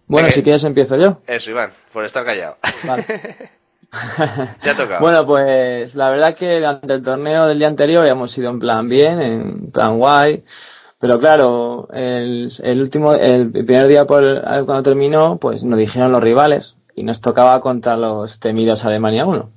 [0.07, 1.22] Bueno, si quieres empiezo yo.
[1.27, 2.59] Eso, Iván, por estar callado.
[2.85, 3.05] Vale.
[4.62, 4.99] ya toca.
[5.01, 8.88] Bueno, pues la verdad que durante el torneo del día anterior habíamos ido en plan
[8.88, 10.45] bien, en plan guay.
[10.99, 16.76] Pero claro, el, último, el primer día por cuando terminó, pues nos dijeron los rivales
[16.95, 19.51] y nos tocaba contra los temidos Alemania 1.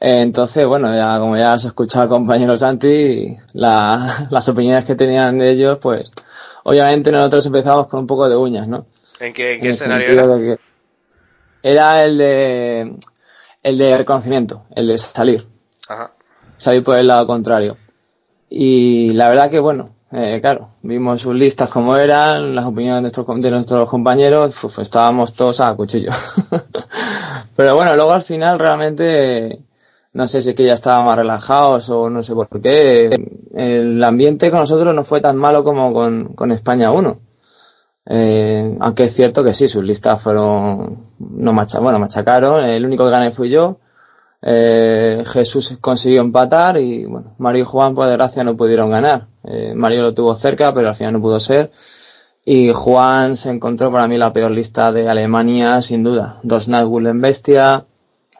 [0.00, 5.38] Entonces, bueno, ya como ya has escuchado al compañero Santi, la, las opiniones que tenían
[5.38, 6.10] de ellos, pues
[6.64, 8.86] obviamente nosotros empezamos con un poco de uñas, ¿no?
[9.20, 10.58] ¿En qué, escenario era?
[11.62, 12.96] era el de
[13.66, 15.44] el de reconocimiento, el de salir.
[15.88, 16.12] Ajá.
[16.56, 17.76] Salir por el lado contrario.
[18.48, 23.02] Y la verdad que bueno, eh, claro, vimos sus listas como eran, las opiniones de
[23.02, 26.12] nuestros, de nuestros compañeros, estábamos todos a cuchillo.
[27.56, 29.58] Pero bueno, luego al final realmente,
[30.12, 33.18] no sé si es que ya estábamos más relajados o no sé por qué,
[33.52, 37.18] el ambiente con nosotros no fue tan malo como con, con España 1.
[38.08, 43.04] Eh, aunque es cierto que sí, sus listas fueron, no macha, bueno, machacaron, el único
[43.04, 43.78] que gané fui yo,
[44.42, 49.26] eh, Jesús consiguió empatar y bueno, Mario y Juan por desgracia no pudieron ganar.
[49.44, 51.70] Eh, Mario lo tuvo cerca, pero al final no pudo ser.
[52.44, 56.38] Y Juan se encontró para mí la peor lista de Alemania, sin duda.
[56.44, 57.86] Dos Nazgûl en bestia,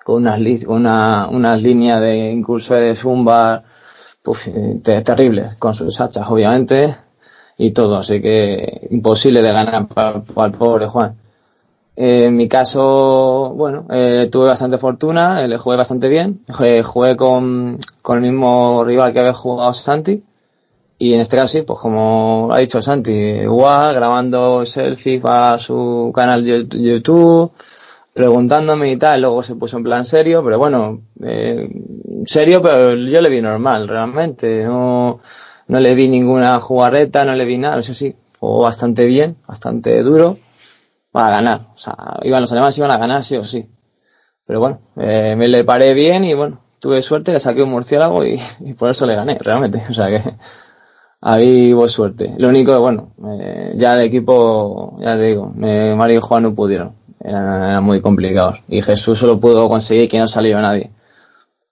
[0.05, 3.64] con unas, una, unas líneas de incluso de Zumba,
[4.47, 6.95] eh, terribles, con sus hachas, obviamente,
[7.59, 7.97] y todo.
[7.97, 11.17] Así que imposible de ganar para el pobre Juan
[11.97, 16.41] en mi caso, bueno, eh, tuve bastante fortuna, eh, le jugué bastante bien.
[16.61, 20.23] Eh, jugué con, con, el mismo rival que había jugado Santi.
[20.99, 26.13] Y en este caso sí, pues como ha dicho Santi, igual, grabando selfies para su
[26.15, 27.51] canal de YouTube,
[28.15, 31.69] preguntándome y tal, luego se puso en plan serio, pero bueno, eh,
[32.27, 35.21] serio, pero yo le vi normal, realmente, no,
[35.69, 40.03] no le vi ninguna jugarreta, no le vi nada, eso sí, fue bastante bien, bastante
[40.03, 40.39] duro,
[41.11, 43.69] para ganar, o sea, iban los alemanes iban a ganar sí o sí,
[44.47, 48.25] pero bueno, eh, me le paré bien y bueno, tuve suerte, le saqué un murciélago
[48.25, 48.39] y,
[48.79, 50.23] por eso le gané, realmente, o sea que
[51.21, 52.35] ahí hubo suerte.
[52.39, 56.45] Lo único que, bueno, eh, ya el equipo, ya te digo, eh, Mario y Juan
[56.45, 58.61] no pudieron, eran muy complicados.
[58.69, 60.91] Y Jesús solo pudo conseguir que no saliera nadie.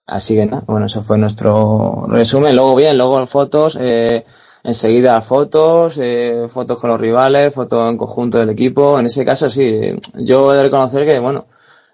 [0.07, 2.55] Así que nada, bueno, eso fue nuestro resumen.
[2.55, 4.25] Luego bien, luego fotos, eh,
[4.63, 8.99] enseguida fotos, eh, fotos con los rivales, fotos en conjunto del equipo.
[8.99, 11.47] En ese caso sí, yo he de reconocer que, bueno,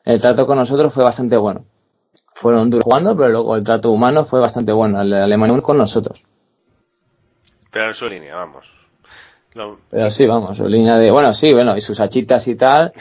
[0.04, 1.64] el trato con nosotros fue bastante bueno.
[2.34, 5.78] Fueron duros jugando, pero luego el trato humano fue bastante bueno, el de Alemania con
[5.78, 6.22] nosotros.
[7.72, 8.66] Pero en su línea, vamos.
[9.90, 12.92] Pero sí, vamos, su línea de, bueno, sí, bueno, y sus hachitas y tal.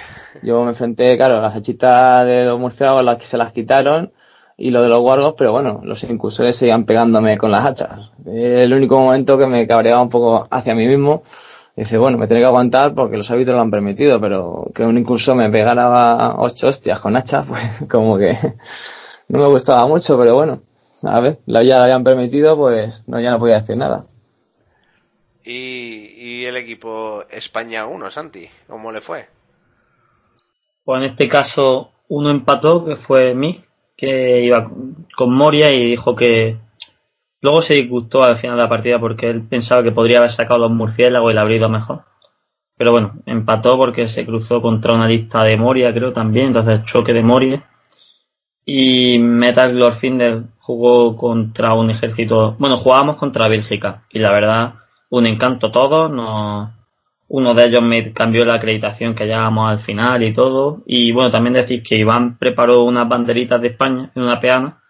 [0.42, 4.12] Yo me enfrenté, claro, las hachitas de los murciélagos las que se las quitaron
[4.61, 8.11] y lo de los guargos, pero bueno, los incursores seguían pegándome con las hachas.
[8.26, 11.22] El único momento que me cabreaba un poco hacia mí mismo.
[11.74, 14.98] Dice, bueno, me tengo que aguantar porque los árbitros lo han permitido, pero que un
[14.98, 18.36] incursor me pegara ocho hostias con hacha, pues como que
[19.28, 20.60] no me gustaba mucho, pero bueno,
[21.05, 24.05] a ver, la ya lo habían permitido, pues no, ya no podía decir nada.
[25.43, 29.26] Y, y el equipo España 1, Santi, ¿cómo le fue?
[30.85, 33.69] Pues en este caso uno empató, que fue Mick,
[34.01, 34.64] que iba
[35.14, 36.56] con Moria y dijo que
[37.43, 40.60] luego se disgustó al final de la partida porque él pensaba que podría haber sacado
[40.60, 42.05] los murciélagos y le habría ido mejor.
[42.78, 47.12] Pero bueno, empató porque se cruzó contra una lista de Moria, creo también, entonces choque
[47.12, 47.68] de Moria.
[48.64, 52.56] Y Metal Glorfinder jugó contra un ejército.
[52.59, 54.74] Bueno, jugábamos contra Bélgica y la verdad,
[55.10, 56.10] un encanto todos.
[56.10, 56.70] Nos,
[57.32, 60.82] uno de ellos me cambió la acreditación que llegábamos al final y todo.
[60.85, 64.82] Y bueno, también decir que Iván preparó unas banderitas de España en una peana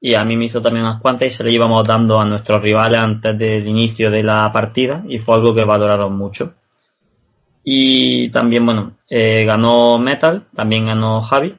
[0.00, 2.60] y a mí me hizo también unas cuantas y se le íbamos dando a nuestros
[2.60, 6.54] rivales antes del inicio de la partida y fue algo que valoraron mucho.
[7.62, 11.54] Y también, bueno, eh, ganó Metal, también ganó Javi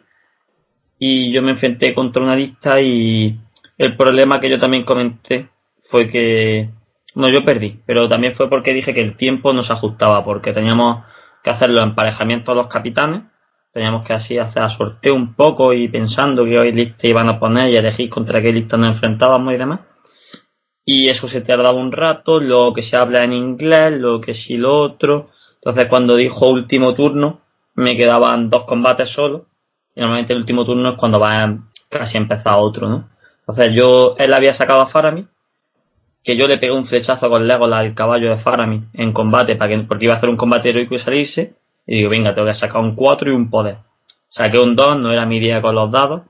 [1.00, 3.40] y yo me enfrenté contra una lista y
[3.78, 5.48] el problema que yo también comenté
[5.80, 6.70] fue que
[7.16, 10.54] no yo perdí, pero también fue porque dije que el tiempo no se ajustaba porque
[10.54, 11.04] teníamos
[11.44, 13.24] que hacer los emparejamientos a los capitanes,
[13.72, 17.76] teníamos que así hacer sorteo un poco y pensando qué lista iban a poner y
[17.76, 19.82] elegir contra qué lista nos enfrentábamos y demás.
[20.84, 24.58] Y eso se tardaba un rato, lo que se habla en inglés, lo que sí
[24.58, 25.30] lo otro.
[25.56, 27.42] Entonces cuando dijo último turno,
[27.74, 29.48] me quedaban dos combates solo
[29.96, 31.58] y normalmente el último turno es cuando va
[31.90, 33.10] casi a empezar otro, ¿no?
[33.40, 35.28] Entonces yo, él había sacado a Faramir,
[36.26, 39.56] que yo le pegué un flechazo con Legolas al caballo de Faramir en combate,
[39.88, 41.54] porque iba a hacer un combate heroico y salirse,
[41.86, 43.78] y digo, venga, tengo que sacar un 4 y un poder.
[44.28, 46.24] Saqué un 2, no era mi día con los dados,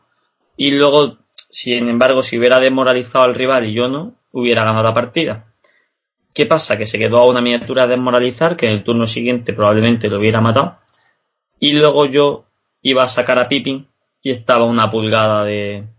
[0.57, 1.19] y luego,
[1.49, 5.45] sin embargo, si hubiera desmoralizado al rival y yo no, hubiera ganado la partida.
[6.34, 6.77] ¿Qué pasa?
[6.77, 10.19] Que se quedó a una miniatura a desmoralizar, que en el turno siguiente probablemente lo
[10.19, 10.80] hubiera matado,
[11.57, 12.47] y luego yo
[12.81, 13.88] iba a sacar a Pippin
[14.22, 15.94] y estaba una pulgada de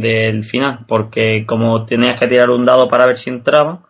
[0.00, 3.82] del final, porque como tenías que tirar un dado para ver si entraba,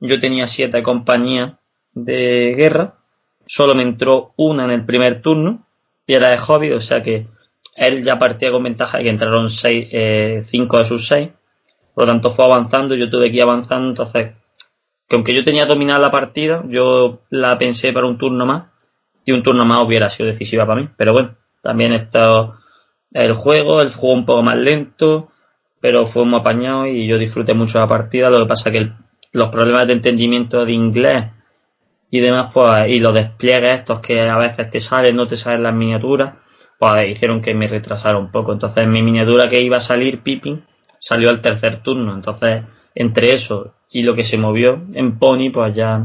[0.00, 1.54] yo tenía siete compañías
[1.92, 2.94] de guerra,
[3.46, 5.66] solo me entró una en el primer turno
[6.06, 7.26] y era de hobby, o sea que
[7.74, 11.30] él ya partía con ventaja de que entraron seis, eh, cinco de sus seis,
[11.94, 14.32] por lo tanto fue avanzando, yo tuve que ir avanzando, entonces
[15.08, 18.64] que aunque yo tenía dominada la partida, yo la pensé para un turno más
[19.24, 22.52] y un turno más hubiera sido decisiva para mí, pero bueno, también está
[23.12, 25.30] el juego, el juego un poco más lento,
[25.86, 28.28] pero fue muy apañado y yo disfruté mucho la partida.
[28.28, 28.90] Lo que pasa que
[29.30, 31.26] los problemas de entendimiento de inglés
[32.10, 35.62] y demás, pues, y los despliegues estos que a veces te salen, no te salen
[35.62, 36.34] las miniaturas,
[36.76, 38.52] pues hicieron que me retrasara un poco.
[38.52, 40.64] Entonces, mi miniatura que iba a salir, Pippin,
[40.98, 42.14] salió al tercer turno.
[42.14, 46.04] Entonces, entre eso y lo que se movió en Pony, pues ya,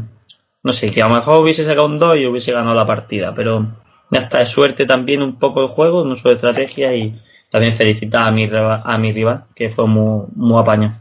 [0.62, 3.34] no sé, que a lo mejor hubiese sacado un 2 y hubiese ganado la partida,
[3.34, 3.66] pero
[4.12, 7.20] ya está, de suerte también un poco el juego, no su estrategia y
[7.52, 10.96] también felicitar a mi, a mi rival, que fue muy, muy apañado.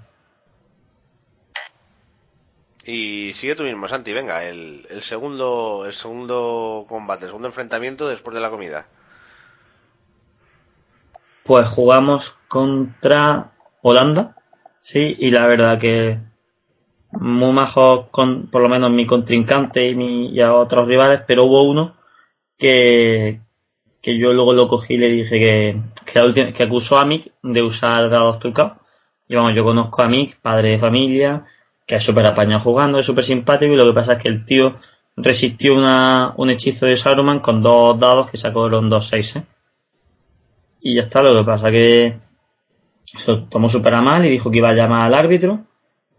[2.85, 8.09] Y sigue tú mismo, Santi, venga, el, el segundo el segundo combate, el segundo enfrentamiento
[8.09, 8.89] después de la comida.
[11.45, 13.53] Pues jugamos contra
[13.83, 14.35] Holanda,
[14.81, 16.19] sí, y la verdad que
[17.13, 21.45] muy majos con, por lo menos mi contrincante y, mi, y a otros rivales, pero
[21.45, 21.95] hubo uno
[22.59, 23.41] que,
[24.01, 28.09] que yo luego lo cogí y le dije que, que, acusó a Mick de usar
[28.11, 28.79] dados trucados.
[29.29, 31.45] Y vamos, yo conozco a Mick, padre de familia,
[31.87, 34.45] que es súper apañado jugando, es súper simpático y lo que pasa es que el
[34.45, 34.77] tío
[35.17, 39.39] resistió una, un hechizo de Saruman con dos dados que sacó los dos seis,
[40.81, 41.23] y ya está.
[41.23, 42.19] Lo que pasa que
[43.05, 45.61] se tomó súper a mal y dijo que iba a llamar al árbitro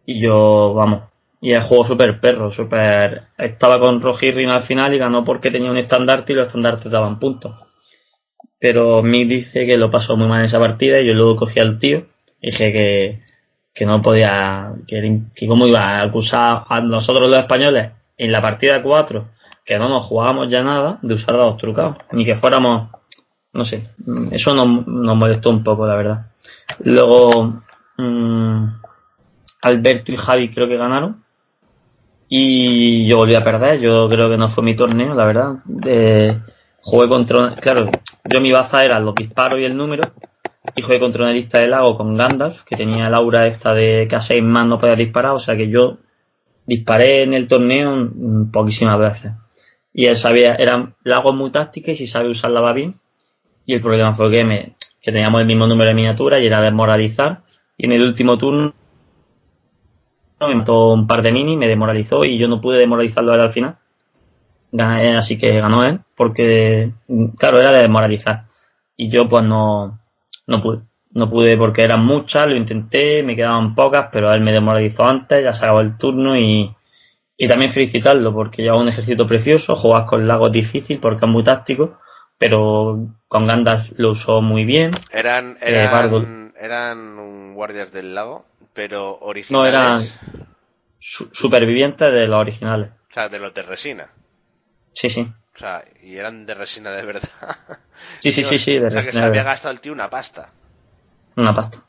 [0.06, 1.04] y yo, vamos,
[1.40, 3.30] y el juego súper perro, súper...
[3.38, 7.20] Estaba con Rojirrin al final y ganó porque tenía un estandarte y los estandartes daban
[7.20, 7.71] puntos.
[8.62, 11.60] Pero Mick dice que lo pasó muy mal en esa partida y yo luego cogí
[11.60, 12.06] al tío
[12.40, 13.22] y dije que,
[13.74, 18.40] que no podía, que, que cómo iba a acusar a nosotros los españoles en la
[18.40, 19.30] partida 4,
[19.66, 22.90] que no nos jugábamos ya nada, de usar dados trucados, ni que fuéramos,
[23.52, 23.82] no sé,
[24.32, 24.86] eso nos,
[25.18, 26.28] molestó un poco, la verdad.
[26.84, 27.64] Luego,
[27.98, 28.66] mmm,
[29.64, 31.24] Alberto y Javi creo que ganaron.
[32.30, 33.82] Y yo volví a perder.
[33.82, 35.56] Yo creo que no fue mi torneo, la verdad.
[35.86, 36.40] Eh,
[36.82, 37.56] jugué contra.
[37.56, 37.90] Claro,
[38.24, 40.04] yo mi baza era los disparos y el número.
[40.76, 44.08] Y jugué contra una lista de lago con Gandalf, que tenía la aura esta de
[44.08, 45.32] que a seis más no podía disparar.
[45.32, 45.98] O sea que yo
[46.66, 48.10] disparé en el torneo
[48.52, 49.32] poquísimas veces.
[49.94, 52.94] Y él sabía, eran lagos muy tácticas y si sabe usarla va bien.
[53.66, 56.62] Y el problema fue que, me, que teníamos el mismo número de miniaturas y era
[56.62, 57.44] desmoralizar.
[57.78, 58.74] Y en el último turno
[60.48, 63.78] me un par de mini, me demoralizó y yo no pude demoralizarlo al final.
[64.72, 66.92] Gané, así que ganó él, porque,
[67.38, 68.46] claro, era de desmoralizar.
[68.96, 70.00] Y yo pues no,
[70.48, 70.80] no pude.
[71.14, 75.44] No pude porque eran muchas, lo intenté, me quedaban pocas, pero él me demoralizó antes,
[75.44, 76.74] ya se acabó el turno y,
[77.36, 81.44] y también felicitarlo porque lleva un ejército precioso, jugas con lagos difícil porque es muy
[81.44, 82.00] táctico,
[82.38, 84.92] pero con Gandalf lo usó muy bien.
[85.12, 89.74] Eran, Eh, eran, Bardo- eran guardias del lago, pero no, originales.
[89.74, 90.02] eran
[90.98, 92.90] su- supervivientes de los originales.
[93.10, 94.06] O sea, de los de resina.
[94.94, 95.32] Sí, sí.
[95.54, 97.30] O sea, y eran de resina de verdad.
[98.20, 100.10] Sí, sí, sí, sí, de o sea, que resina se había gastado el tío una
[100.10, 100.50] pasta.
[101.36, 101.80] Una pasta.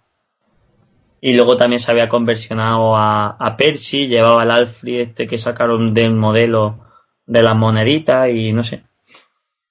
[1.21, 5.95] Y luego también se había conversionado a, a Percy, llevaba el Alfred este que sacaron
[5.95, 6.81] del modelo
[7.27, 8.83] de las moneditas y no sé.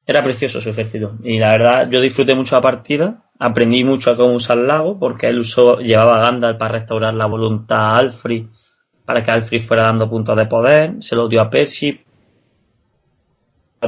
[0.05, 1.17] Era precioso su ejército.
[1.23, 4.97] Y la verdad, yo disfruté mucho la partida, aprendí mucho a cómo usar el lago,
[4.97, 8.45] porque él usó, llevaba a Gandalf para restaurar la voluntad a Alfred,
[9.05, 12.03] para que Alfred fuera dando puntos de poder, se lo dio a Percy,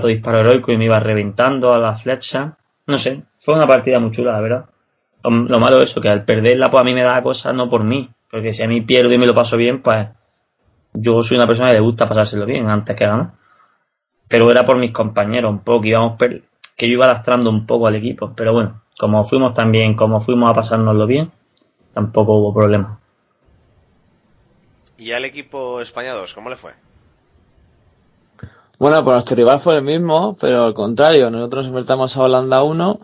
[0.02, 2.58] disparo heroico y me iba reventando a la flecha.
[2.88, 4.66] No sé, fue una partida muy chula, la verdad.
[5.24, 7.70] Lo, lo malo es eso, que al perderla, pues a mí me da cosas no
[7.70, 8.10] por mí.
[8.30, 10.08] Porque si a mí pierdo y me lo paso bien, pues
[10.94, 13.32] yo soy una persona que le gusta pasárselo bien antes que ganar.
[14.28, 16.44] Pero era por mis compañeros un poco, que íbamos per-
[16.76, 18.34] que yo iba lastrando un poco al equipo.
[18.36, 21.32] Pero bueno, como fuimos también, como fuimos a pasárnoslo bien,
[21.94, 23.00] tampoco hubo problema.
[24.98, 26.74] ¿Y al equipo España 2, cómo le fue?
[28.84, 33.00] Bueno, pues nuestro rival fue el mismo, pero al contrario, nosotros enfrentamos a Holanda 1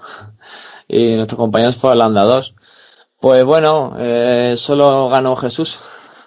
[0.89, 2.53] y nuestros compañeros fue a Holanda 2.
[3.17, 5.79] Pues bueno, eh, solo ganó Jesús,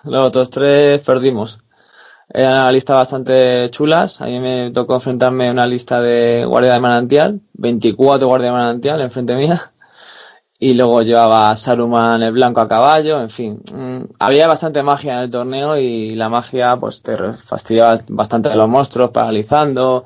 [0.05, 1.59] los otros tres perdimos.
[2.31, 6.73] Era una lista bastante chulas, a mí me tocó enfrentarme a una lista de guardia
[6.73, 9.75] de manantial, 24 guardia de manantial enfrente mía,
[10.63, 13.61] y luego llevaba a Saruman el blanco a caballo, en fin.
[13.75, 18.55] mm, había bastante magia en el torneo y la magia pues te fastidiaba bastante a
[18.55, 20.05] los monstruos, paralizando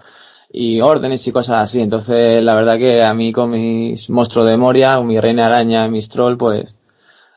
[0.51, 1.83] y órdenes y cosas así.
[1.83, 6.09] Entonces la verdad que a mí con mis monstruos de Moria, mi reina araña, mis
[6.09, 6.75] troll, pues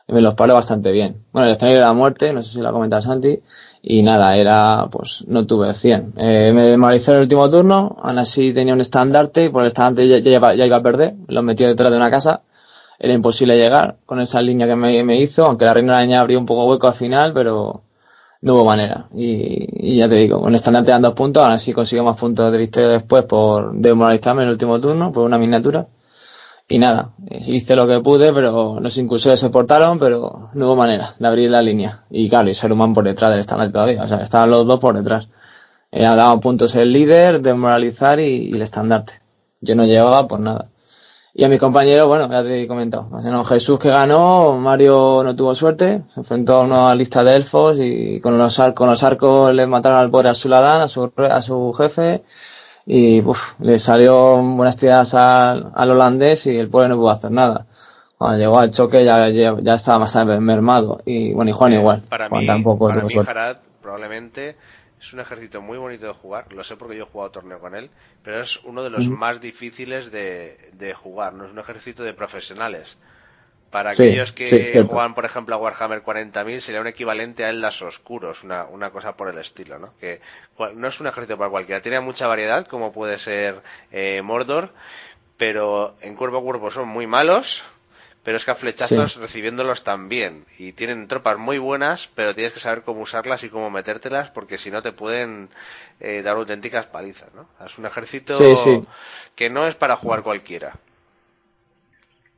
[0.08, 1.22] me los paro bastante bien.
[1.30, 3.38] Bueno, el escenario de la muerte, no sé si lo ha comentado Santi,
[3.82, 6.14] y nada, era, pues, no tuve 100.
[6.16, 9.68] Eh, me desmoralicé en el último turno, aún así tenía un estandarte, y por el
[9.68, 10.18] estandarte ya,
[10.54, 12.42] ya iba a perder, lo metí detrás de una casa,
[13.00, 16.44] era imposible llegar con esa línea que me, hizo, aunque la reina araña abrió un
[16.44, 17.82] poco hueco al final, pero
[18.42, 19.08] no hubo manera.
[19.16, 22.52] Y, y ya te digo, con estandarte dan dos puntos, aún así consigo más puntos
[22.52, 25.86] de victoria después por desmoralizarme en el último turno, por una miniatura.
[26.68, 31.14] Y nada, hice lo que pude, pero los incursores se portaron, pero no hubo manera
[31.18, 32.04] de abrir la línea.
[32.10, 34.96] Y claro, y Saruman por detrás del estandarte todavía, o sea, estaban los dos por
[34.96, 35.26] detrás.
[35.90, 39.14] Eh, daban puntos el líder, desmoralizar y el estandarte.
[39.60, 40.68] Yo no llevaba por nada.
[41.32, 43.04] Y a mi compañero, bueno, ya te he comentado.
[43.04, 47.76] Bueno, Jesús que ganó, Mario no tuvo suerte, se enfrentó a una lista de elfos
[47.80, 51.12] y con los, ar- con los arcos le mataron al pobre a Suladán, a su,
[51.30, 52.22] a su jefe,
[52.84, 57.30] y uf, le salió buenas tiradas al, al holandés y el pobre no pudo hacer
[57.30, 57.66] nada.
[58.18, 61.00] Cuando llegó al choque ya, ya, ya estaba bastante mermado.
[61.06, 62.02] Y bueno, y Juan igual.
[62.08, 63.30] Para Juan mí, tampoco para tuvo mí suerte.
[63.30, 64.56] Harad probablemente
[65.00, 67.74] es un ejército muy bonito de jugar, lo sé porque yo he jugado torneo con
[67.74, 67.90] él,
[68.22, 72.14] pero es uno de los más difíciles de, de jugar, no es un ejército de
[72.14, 72.98] profesionales.
[73.70, 77.50] Para Sí, aquellos que sí, juegan, por ejemplo, a Warhammer 40.000, sería un equivalente a
[77.50, 79.94] Eldas Oscuros, una, una cosa por el estilo, ¿no?
[80.00, 80.20] Que
[80.74, 83.62] no es un ejército para cualquiera, tiene mucha variedad, como puede ser
[83.92, 84.74] eh, Mordor,
[85.36, 87.64] pero en cuerpo a cuerpo son muy malos,
[88.22, 89.20] pero es que a flechazos Sí.
[89.20, 90.44] recibiéndolos también.
[90.58, 94.58] Y tienen tropas muy buenas, pero tienes que saber cómo usarlas y cómo metértelas, porque
[94.58, 95.48] si no te pueden
[96.00, 97.46] eh, dar auténticas palizas, ¿no?
[97.64, 98.82] Es un ejército Sí, sí.
[99.34, 100.74] que no es para jugar cualquiera.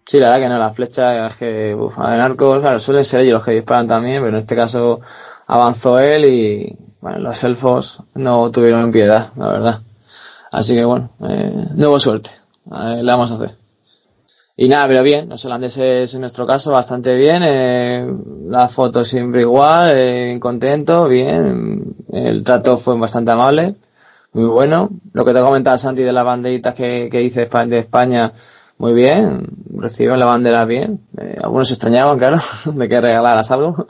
[0.06, 3.20] Sí, la verdad que no, las flechas es que, uf, en arcos, claro, suelen ser
[3.20, 5.00] ellos los que disparan también, pero en este caso
[5.46, 9.80] avanzó él y, bueno, los elfos no tuvieron piedad, la verdad.
[10.50, 12.30] Así que bueno, eh, hubo suerte.
[12.70, 13.56] A ver, le vamos a hacer.
[14.56, 18.06] Y nada, pero bien, los holandeses en nuestro caso bastante bien, eh,
[18.48, 23.76] la foto siempre igual, eh, contento, bien, el trato fue bastante amable,
[24.32, 24.90] muy bueno.
[25.14, 28.32] Lo que te comentaba Santi de las banderitas que, que hice de España,
[28.76, 33.86] muy bien, recibieron la bandera bien, eh, algunos se extrañaban, claro, de que regalaras algo,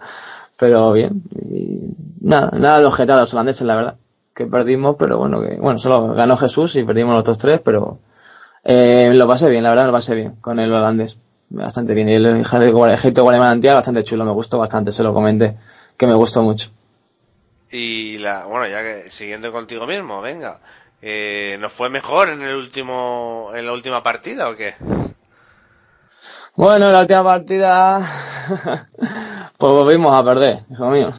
[0.56, 1.24] pero bien.
[1.40, 1.80] Y
[2.20, 3.96] nada, nada de objetar a los holandeses, la verdad,
[4.32, 7.98] que perdimos, pero bueno, que, bueno, solo ganó Jesús y perdimos los otros tres, pero
[8.64, 11.18] eh, lo pasé bien, la verdad lo pasé bien con el holandés.
[11.50, 12.08] Bastante bien.
[12.08, 15.56] Y el Egipto Guatemala bastante chulo, me gustó bastante, se lo comenté,
[15.96, 16.70] que me gustó mucho.
[17.70, 20.60] Y la, bueno, ya que siguiendo contigo mismo, venga.
[21.00, 24.74] Eh, ¿Nos fue mejor en el último, en la última partida o qué?
[26.54, 27.98] Bueno, la última partida,
[29.58, 31.12] pues volvimos a perder, hijo mío.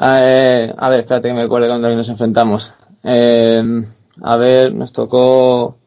[0.00, 2.74] Eh, a ver, espérate que me acuerde cuando nos enfrentamos.
[3.04, 3.82] Eh,
[4.22, 5.78] a ver, nos tocó,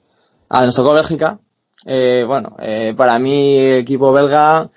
[0.51, 1.39] ah, nos tocó Bélgica.
[1.85, 4.69] Eh, bueno, eh, para mí, equipo belga,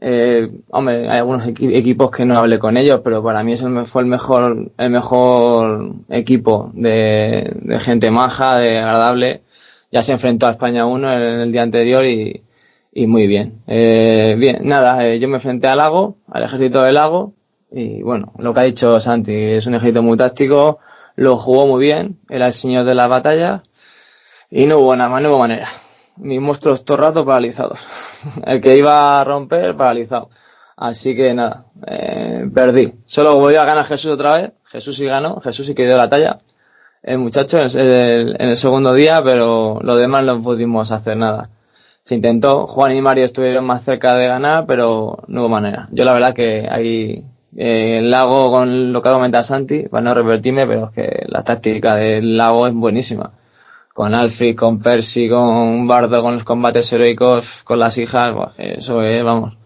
[0.00, 3.62] eh, hombre, hay algunos equi- equipos que no hablé con ellos, pero para mí es
[3.62, 9.42] el, me- fue el mejor, el mejor equipo de, de gente maja, de agradable.
[9.92, 12.42] Ya se enfrentó a España 1 en el día anterior y,
[12.92, 13.62] y muy bien.
[13.66, 17.32] Eh, bien, nada, eh, yo me enfrenté al lago, al ejército del lago,
[17.70, 20.78] y bueno, lo que ha dicho Santi, es un ejército muy táctico,
[21.16, 23.62] lo jugó muy bien, era el señor de la batalla,
[24.50, 25.68] y no hubo nada más, no hubo manera.
[26.16, 27.80] Mis monstruos todo el rato paralizados.
[28.46, 30.30] el que iba a romper, paralizado.
[30.76, 32.94] Así que nada, eh, perdí.
[33.04, 34.52] Solo voy a ganar Jesús otra vez.
[34.66, 36.38] Jesús sí ganó, Jesús sí que dio la talla.
[37.02, 37.70] El muchacho en
[38.38, 41.48] el, segundo día, pero lo demás no pudimos hacer nada.
[42.02, 45.88] Se intentó, Juan y Mario estuvieron más cerca de ganar, pero no hubo manera.
[45.90, 47.24] Yo la verdad que ahí,
[47.56, 51.24] eh, el lago con lo que ha comentado Santi, para no repetirme, pero es que
[51.28, 53.32] la táctica del lago es buenísima.
[53.98, 59.24] Con Alfred, con Percy, con Bardo, con los combates heroicos, con las hijas, eso es,
[59.24, 59.56] vamos,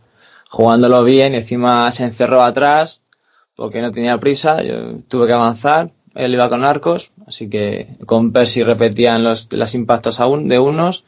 [0.49, 3.03] jugándolo bien y encima se encerró atrás
[3.55, 8.33] porque no tenía prisa, yo tuve que avanzar, él iba con arcos, así que con
[8.33, 11.05] Percy repetían los, los impactos aún de unos,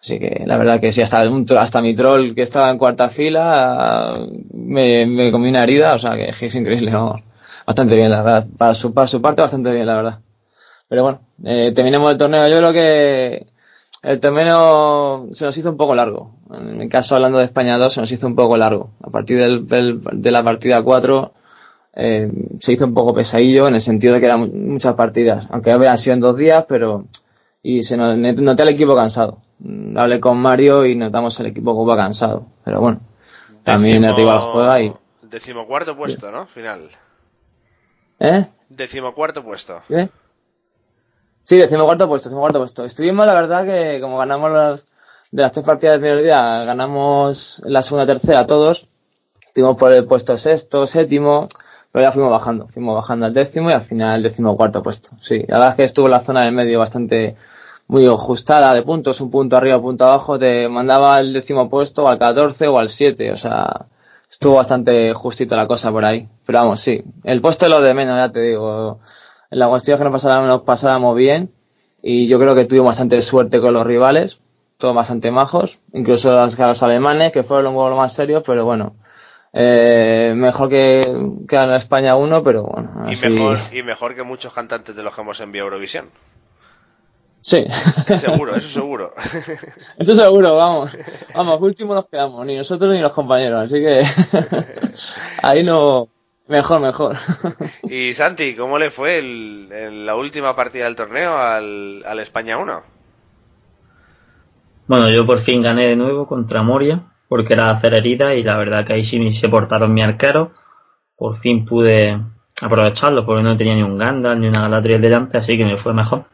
[0.00, 3.10] así que la verdad que sí, hasta, un hasta mi troll que estaba en cuarta
[3.10, 4.18] fila
[4.54, 7.20] me, me comí una herida, o sea que es increíble, vamos,
[7.66, 10.23] bastante bien, la verdad, para su, para su parte bastante bien, la verdad.
[10.88, 13.46] Pero bueno, eh, terminemos el torneo, yo creo que
[14.02, 16.34] el torneo se nos hizo un poco largo.
[16.52, 18.90] En mi caso, hablando de España 2, se nos hizo un poco largo.
[19.02, 21.32] A partir del, del- de la partida 4
[21.96, 22.30] eh,
[22.60, 25.46] se hizo un poco pesadillo en el sentido de que eran muchas partidas.
[25.50, 27.06] Aunque habían sido en dos días, pero...
[27.66, 29.38] Y se nos, noté al equipo cansado.
[29.60, 32.44] Mm, Hablé con Mario y notamos el equipo como cansado.
[32.62, 33.00] Pero bueno,
[33.62, 34.92] también Décimo- arriba juega y...
[35.22, 36.46] Decimocuarto puesto, ¿no?
[36.46, 36.90] Final.
[38.20, 38.46] ¿Eh?
[38.68, 39.80] Decimocuarto puesto.
[39.88, 40.08] ¿Qué?
[41.44, 42.84] Sí, decimocuarto puesto, decimocuarto puesto.
[42.84, 44.86] Estuvimos, la verdad, que como ganamos las,
[45.30, 48.88] de las tres partidas del primer día, ganamos la segunda tercera todos.
[49.44, 51.48] Estuvimos por el puesto sexto, séptimo,
[51.92, 52.66] pero ya fuimos bajando.
[52.68, 55.10] Fuimos bajando al décimo y al final el decimocuarto puesto.
[55.20, 57.36] Sí, la verdad es que estuvo la zona del medio bastante
[57.86, 62.08] muy ajustada de puntos, un punto arriba, un punto abajo, te mandaba al décimo puesto,
[62.08, 63.86] al 14 o al 7, o sea,
[64.30, 66.28] estuvo bastante justito la cosa por ahí.
[66.46, 69.00] Pero vamos, sí, el puesto es lo de menos, ya te digo.
[69.54, 71.52] La cuestión es que nos pasáramos, nos pasáramos bien
[72.02, 74.38] y yo creo que tuvimos bastante suerte con los rivales,
[74.78, 78.96] todos bastante majos, incluso los, los alemanes, que fueron un poco más serios, pero bueno,
[79.52, 81.10] eh, mejor que,
[81.48, 85.14] que a España 1, pero bueno, Y mejor, y mejor que muchos cantantes de los
[85.14, 86.06] que hemos enviado a Eurovisión.
[87.40, 87.66] Sí.
[88.18, 89.12] Seguro, eso seguro.
[89.98, 90.96] Esto seguro, vamos.
[91.34, 94.02] Vamos, último nos quedamos, ni nosotros ni los compañeros, así que
[95.42, 96.08] ahí no.
[96.48, 97.16] Mejor, mejor.
[97.84, 102.58] Y Santi, ¿cómo le fue el- en la última partida del torneo al, al España
[102.58, 102.82] 1?
[104.86, 108.56] Bueno, yo por fin gané de nuevo contra Moria, porque era hacer herida y la
[108.58, 110.52] verdad que ahí sí se portaron mi arquero.
[111.16, 112.20] Por fin pude
[112.60, 115.94] aprovecharlo porque no tenía ni un Gandalf ni una Galadriel delante, así que me fue
[115.94, 116.24] mejor.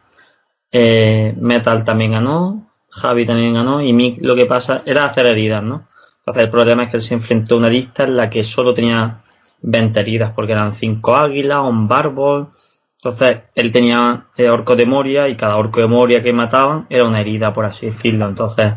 [0.71, 5.63] Eh, Metal también ganó, Javi también ganó y Mick lo que pasa era hacer heridas,
[5.63, 5.87] ¿no?
[6.19, 8.73] Entonces el problema es que él se enfrentó a una lista en la que solo
[8.73, 9.21] tenía
[9.61, 12.49] 20 heridas porque eran 5 águilas, un bárbol.
[12.97, 17.05] Entonces él tenía eh, orco de Moria y cada orco de Moria que mataban era
[17.05, 18.27] una herida, por así decirlo.
[18.27, 18.73] Entonces,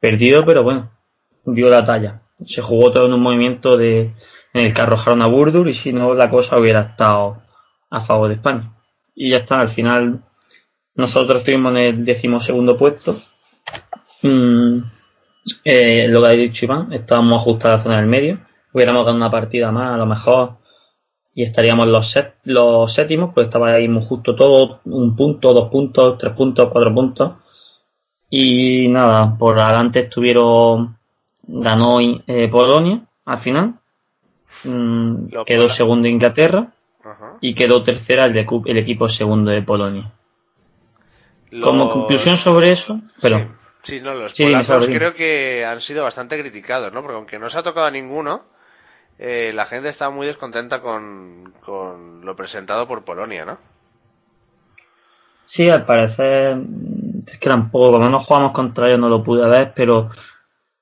[0.00, 0.90] perdido, pero bueno,
[1.44, 2.22] dio la talla.
[2.44, 4.14] Se jugó todo en un movimiento de
[4.54, 7.42] en el que arrojaron a Burdur y si no la cosa hubiera estado
[7.90, 8.74] a favor de España.
[9.14, 10.22] Y ya está, al final
[10.94, 13.16] nosotros estuvimos en el decimosegundo puesto.
[14.22, 14.78] Mm,
[15.64, 18.40] eh, lo que ha dicho Iván, estábamos ajustados a la zona del medio.
[18.78, 20.58] Hubiéramos ganado una partida más, a lo mejor,
[21.34, 25.68] y estaríamos los, set- los séptimos, pues estaba ahí muy justo todo, un punto, dos
[25.68, 27.32] puntos, tres puntos, cuatro puntos.
[28.30, 30.96] Y nada, por adelante estuvieron,
[31.42, 33.74] ganó eh, Polonia al final,
[34.64, 36.72] Mm, quedó segundo Inglaterra
[37.04, 37.36] Ajá.
[37.40, 40.10] y quedó tercera el, de el equipo segundo de Polonia.
[41.50, 46.02] Los- Como conclusión sobre eso, pero Sí, no, los Sí, polacos creo que han sido
[46.02, 47.02] bastante criticados, ¿no?
[47.02, 48.44] Porque aunque no se ha tocado a ninguno,
[49.18, 53.58] eh, la gente está muy descontenta con, con lo presentado por Polonia, ¿no?
[55.44, 56.58] Sí, al parecer
[57.26, 60.10] es que tampoco, como no jugamos contra ellos no lo pude ver, pero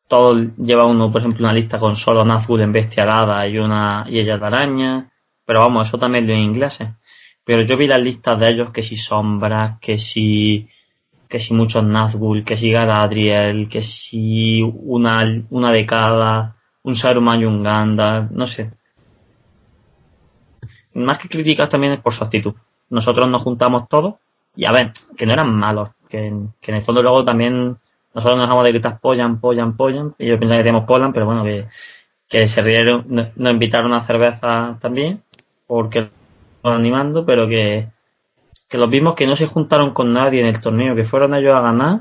[0.08, 4.18] todos lleva uno, por ejemplo, una lista con solo Nazgûl en bestialada y una y
[4.18, 5.12] ella de araña,
[5.44, 6.88] pero vamos, eso también lo en ingleses.
[7.44, 10.68] Pero yo vi las listas de ellos que si sombras, que si
[11.28, 16.55] que si muchos Nazgûl, que si Galadriel, que si una, una de cada,
[16.86, 18.70] un Saruman y un Gandalf, no sé.
[20.94, 22.54] Más que críticas también es por su actitud.
[22.90, 24.14] Nosotros nos juntamos todos
[24.54, 27.76] y a ver, que no eran malos, que, que en el fondo luego también
[28.14, 31.26] nosotros nos dejamos de gritar pollan, pollan, pollan, y yo pensaba que teníamos pollan, pero
[31.26, 31.66] bueno, que,
[32.28, 35.22] que se rieron, no- nos invitaron a cerveza también,
[35.66, 36.08] porque
[36.62, 37.88] lo animando, pero que,
[38.68, 41.54] que los vimos que no se juntaron con nadie en el torneo, que fueron ellos
[41.54, 42.00] a ganar,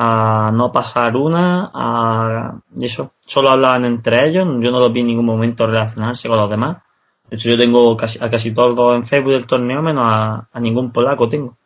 [0.00, 5.08] a no pasar una, a eso, solo hablaban entre ellos, yo no los vi en
[5.08, 6.76] ningún momento relacionarse con los demás.
[7.28, 10.60] De hecho, yo tengo casi, a casi todos en Facebook del torneo, menos a, a
[10.60, 11.58] ningún polaco tengo.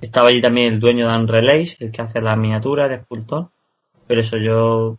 [0.00, 3.50] Estaba allí también el dueño de Unrelays, el que hace las miniaturas, el escultor.
[4.06, 4.98] Pero eso yo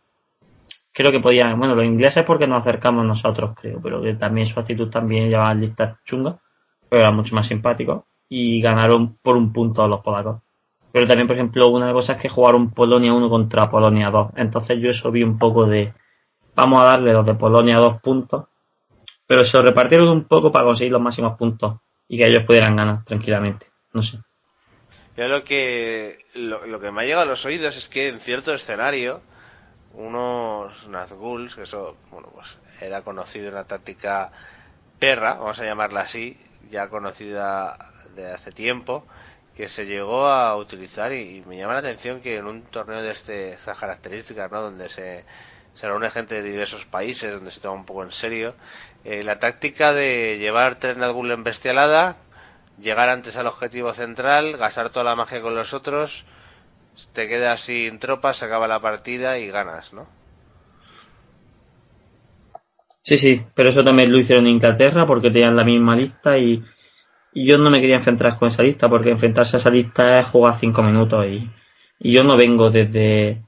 [0.94, 4.60] creo que podían, bueno, los ingleses porque nos acercamos nosotros, creo, pero que también su
[4.60, 6.36] actitud también llevaba listas chungas,
[6.88, 8.06] pero era mucho más simpático.
[8.30, 10.44] Y ganaron por un punto a los polacos.
[10.98, 14.32] Pero también, por ejemplo, una cosa es que jugaron Polonia 1 contra Polonia 2.
[14.36, 15.94] Entonces yo eso vi un poco de,
[16.56, 18.46] vamos a darle los de Polonia dos puntos,
[19.28, 21.76] pero se lo repartieron un poco para conseguir los máximos puntos
[22.08, 23.68] y que ellos pudieran ganar tranquilamente.
[23.94, 24.18] No sé.
[25.16, 28.20] Yo lo que, lo, lo que me ha llegado a los oídos es que en
[28.20, 29.22] cierto escenario,
[29.94, 34.32] unos Nazguls, que eso, bueno, pues era conocido en la táctica
[34.98, 36.40] perra, vamos a llamarla así,
[36.72, 39.06] ya conocida de hace tiempo,
[39.58, 43.10] que se llegó a utilizar y, me llama la atención que en un torneo de
[43.10, 44.62] este, estas características, ¿no?
[44.62, 45.26] Donde se,
[45.82, 48.54] reúne gente de diversos países, donde se toma un poco en serio,
[49.04, 52.18] eh, la táctica de llevar tres Nazgûl en bestialada,
[52.80, 56.24] llegar antes al objetivo central, gastar toda la magia con los otros,
[57.14, 60.08] te quedas sin tropas, se acaba la partida y ganas, ¿no?
[63.02, 66.64] Sí, sí, pero eso también lo hicieron en Inglaterra porque tenían la misma lista y
[67.46, 70.56] yo no me quería enfrentar con esa lista porque enfrentarse a esa lista es jugar
[70.56, 71.50] cinco minutos y,
[72.00, 73.42] y yo no vengo desde...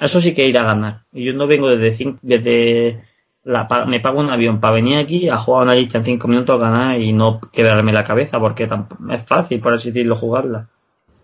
[0.00, 1.04] Eso sí que ir a ganar.
[1.12, 2.04] Y yo no vengo desde...
[2.04, 3.02] cin- desde
[3.44, 6.60] la, me pago un avión para venir aquí a jugar una lista en cinco minutos,
[6.60, 10.68] ganar y no quebrarme la cabeza porque tampoco, es fácil, por así decirlo, jugarla.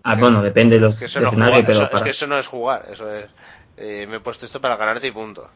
[0.05, 1.91] Ah, bueno, depende de los Es que eso del no, escenario, jugar- pero eso- es
[1.91, 2.05] para...
[2.05, 3.27] que eso no es jugar, eso es...
[3.77, 5.49] eh, me he puesto esto para ganarte y punto.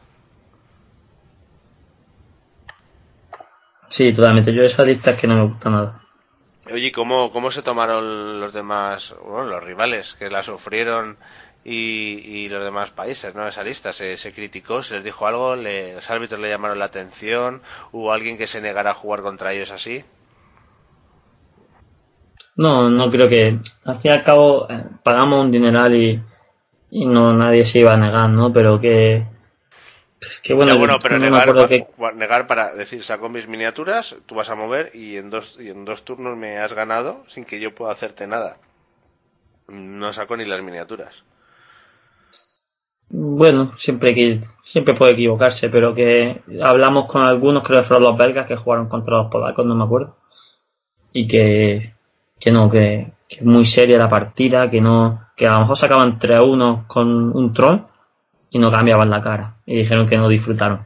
[3.89, 4.53] Sí, totalmente.
[4.53, 6.01] Yo esa lista es que no me gusta nada.
[6.71, 11.17] Oye, ¿y ¿cómo, ¿cómo se tomaron los demás, bueno, los rivales que la sufrieron
[11.63, 13.47] y, y los demás países, ¿no?
[13.47, 14.83] Esa lista, ¿se, criticó?
[14.83, 15.55] ¿Se les dijo algo?
[15.55, 17.61] ¿Los árbitros le llamaron la atención?
[17.91, 20.03] ¿Hubo alguien que se negara a jugar contra ellos así?
[22.55, 23.59] No, no creo que.
[23.85, 26.21] Al fin y al cabo, eh, pagamos un dineral y,
[26.91, 28.51] y no nadie se iba a negar, ¿no?
[28.51, 29.25] Pero que.
[30.47, 31.77] Que bueno, Ya, bueno, pero no negar, acuerdo pa- que.
[32.21, 35.85] negar para decir, saco mis miniaturas, tú vas a mover y en dos, y en
[35.89, 38.51] dos turnos me has ganado sin que yo pueda hacerte nada.
[40.01, 41.23] No saco ni las miniaturas.
[43.09, 48.17] Bueno, siempre que siempre puede equivocarse, pero que hablamos con algunos, creo que fueron los
[48.17, 50.17] belgas que jugaron contra los polacos, no me acuerdo.
[51.13, 51.95] Y que,
[52.39, 55.77] que no, que, que es muy seria la partida, que no, que a lo mejor
[55.77, 57.81] sacaban 3 a 1 con un troll
[58.49, 59.55] y no cambiaban la cara.
[59.65, 60.85] Y dijeron que no disfrutaron.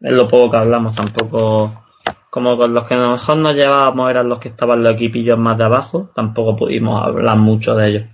[0.00, 1.84] Es lo poco que hablamos, tampoco,
[2.30, 5.38] como con los que a lo mejor nos llevábamos eran los que estaban los equipillos
[5.38, 8.04] más de abajo, tampoco pudimos hablar mucho de ellos.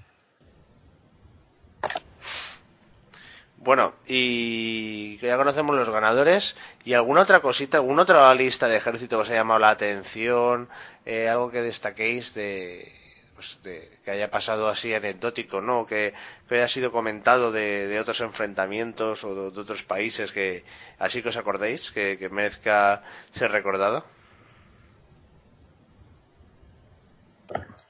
[3.68, 6.56] Bueno, y ya conocemos los ganadores.
[6.86, 10.68] ¿Y alguna otra cosita, alguna otra lista de ejército que os haya llamado la atención?
[11.04, 12.90] Eh, algo que destaquéis de,
[13.38, 15.86] pues, de- que haya pasado así anecdótico, ¿no?
[15.86, 16.12] Que,
[16.50, 20.64] haya sido comentado de, otros enfrentamientos o de, otros países que
[20.98, 24.02] así que os acordéis, que, merezca ser recordado.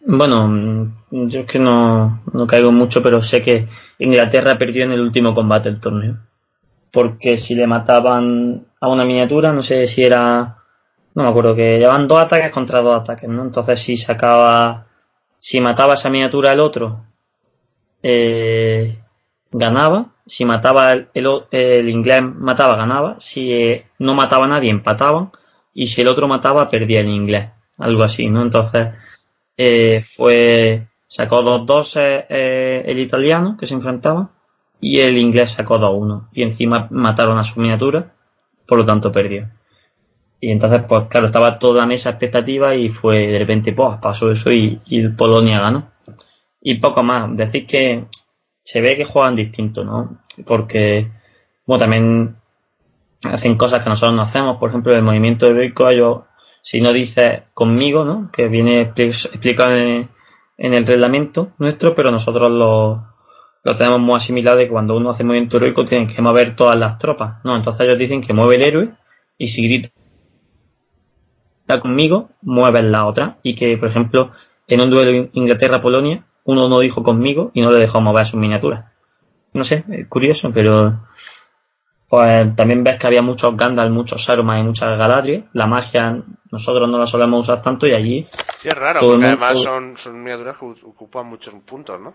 [0.05, 3.69] Bueno, yo es que no, caigo mucho, pero sé que
[3.99, 6.19] Inglaterra perdió en el último combate del torneo.
[6.93, 10.59] Porque si le mataban a una miniatura, no sé si era.
[11.15, 13.45] No me acuerdo, que llevaban dos ataques contra dos ataques, ¿no?
[13.45, 14.88] Entonces si sacaba.
[15.39, 17.05] Si mataba esa miniatura el otro,
[18.03, 18.99] eh,
[19.51, 20.15] ganaba.
[20.27, 23.17] Si mataba el, el, el inglés, mataba, ganaba.
[23.19, 25.31] Si eh, no mataba a nadie, empataban.
[25.75, 27.49] Y si el otro mataba, perdía el inglés.
[27.79, 28.43] Algo así, ¿no?
[28.43, 28.89] Entonces
[29.57, 34.31] eh, fue sacó 2-2 eh, el italiano que se enfrentaba
[34.81, 38.13] y el inglés sacó 2-1 y encima mataron a su miniatura
[38.67, 39.49] por lo tanto perdió
[40.41, 44.31] y entonces pues claro estaba toda la mesa expectativa y fue de repente pues pasó
[44.31, 45.91] eso y, y Polonia ganó
[46.61, 48.05] y poco más decir que
[48.63, 50.23] se ve que juegan distinto ¿no?
[50.47, 51.11] porque
[51.67, 52.37] bueno también
[53.25, 56.19] hacen cosas que nosotros no hacemos por ejemplo el movimiento heroico ellos
[56.63, 58.31] si no dices conmigo, ¿no?
[58.31, 60.11] Que viene explicado en,
[60.59, 63.07] en, el reglamento nuestro, pero nosotros lo,
[63.65, 66.79] lo tenemos muy asimilado de que cuando uno hace movimiento heroico tienen que mover todas
[66.79, 67.57] las tropas, ¿no?
[67.57, 68.91] Entonces ellos dicen que mueve el héroe
[69.39, 69.89] y si grita
[71.81, 73.39] conmigo, mueve la otra.
[73.43, 74.31] Y que, por ejemplo,
[74.67, 78.87] en un duelo Inglaterra-Polonia, uno no dijo conmigo y no le dejó mover sus miniaturas.
[79.53, 81.01] No sé, es curioso, pero
[82.09, 85.45] pues también ves que había muchos Gandalf, muchos Saruman y muchas Galadriel.
[85.53, 88.27] La magia nosotros no la solemos usar tanto y allí...
[88.57, 92.15] Sí, es raro, porque además son, son miniaturas que ocupan muchos puntos, ¿no?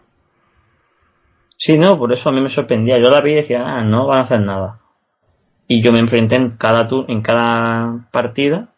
[1.56, 2.98] Sí, no, por eso a mí me sorprendía.
[2.98, 4.80] Yo la vi y decía, ah, no van a hacer nada.
[5.68, 8.73] Y yo me enfrenté en cada tour, en cada partida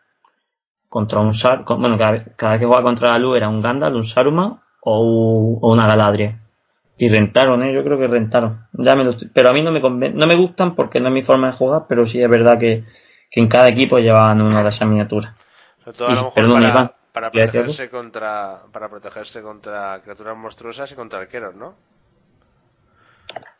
[0.95, 4.05] contra un Sar, bueno, cada, cada que jugaba contra la luz era un Gandalf, un
[4.05, 6.37] Saruman o, o una Galadriel.
[6.97, 7.73] Y rentaron, ¿eh?
[7.73, 8.65] yo creo que rentaron.
[8.71, 9.27] Ya me lo estoy...
[9.27, 10.15] Pero a mí no me conven...
[10.15, 12.85] no me gustan porque no es mi forma de jugar, pero sí es verdad que,
[13.29, 15.33] que en cada equipo llevaban una de esas miniaturas.
[15.83, 19.41] Sobre todo a lo mejor Perdón, para, Iván, para ¿qué decías protegerse contra para protegerse
[19.41, 21.73] contra criaturas monstruosas y contra arqueros, ¿no?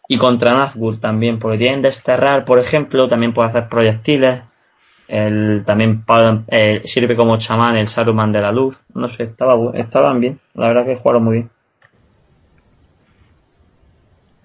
[0.08, 4.42] Y contra Nazgûl también, porque tienen desterrar, por ejemplo, también puede hacer proyectiles.
[5.08, 6.04] El, también
[6.48, 8.86] eh, sirve como chamán el Saruman de la luz.
[8.94, 10.40] No sé, estaba, estaban bien.
[10.54, 11.50] La verdad que jugaron muy bien.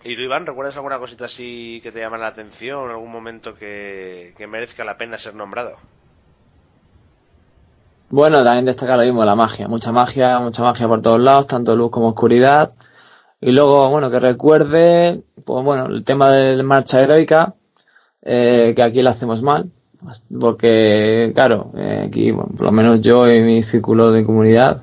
[0.02, 4.32] ¿Y tú, Iván, recuerdas alguna cosita así que te llama la atención, algún momento que,
[4.36, 5.76] que merezca la pena ser nombrado?
[8.08, 9.68] Bueno, también destacar lo mismo la magia.
[9.68, 12.72] Mucha magia, mucha magia por todos lados, tanto luz como oscuridad.
[13.40, 17.54] Y luego, bueno, que recuerde, pues bueno, el tema de marcha heroica,
[18.22, 19.70] eh, que aquí lo hacemos mal.
[20.40, 24.82] Porque, claro, eh, aquí, bueno, por lo menos yo y mi círculo de comunidad,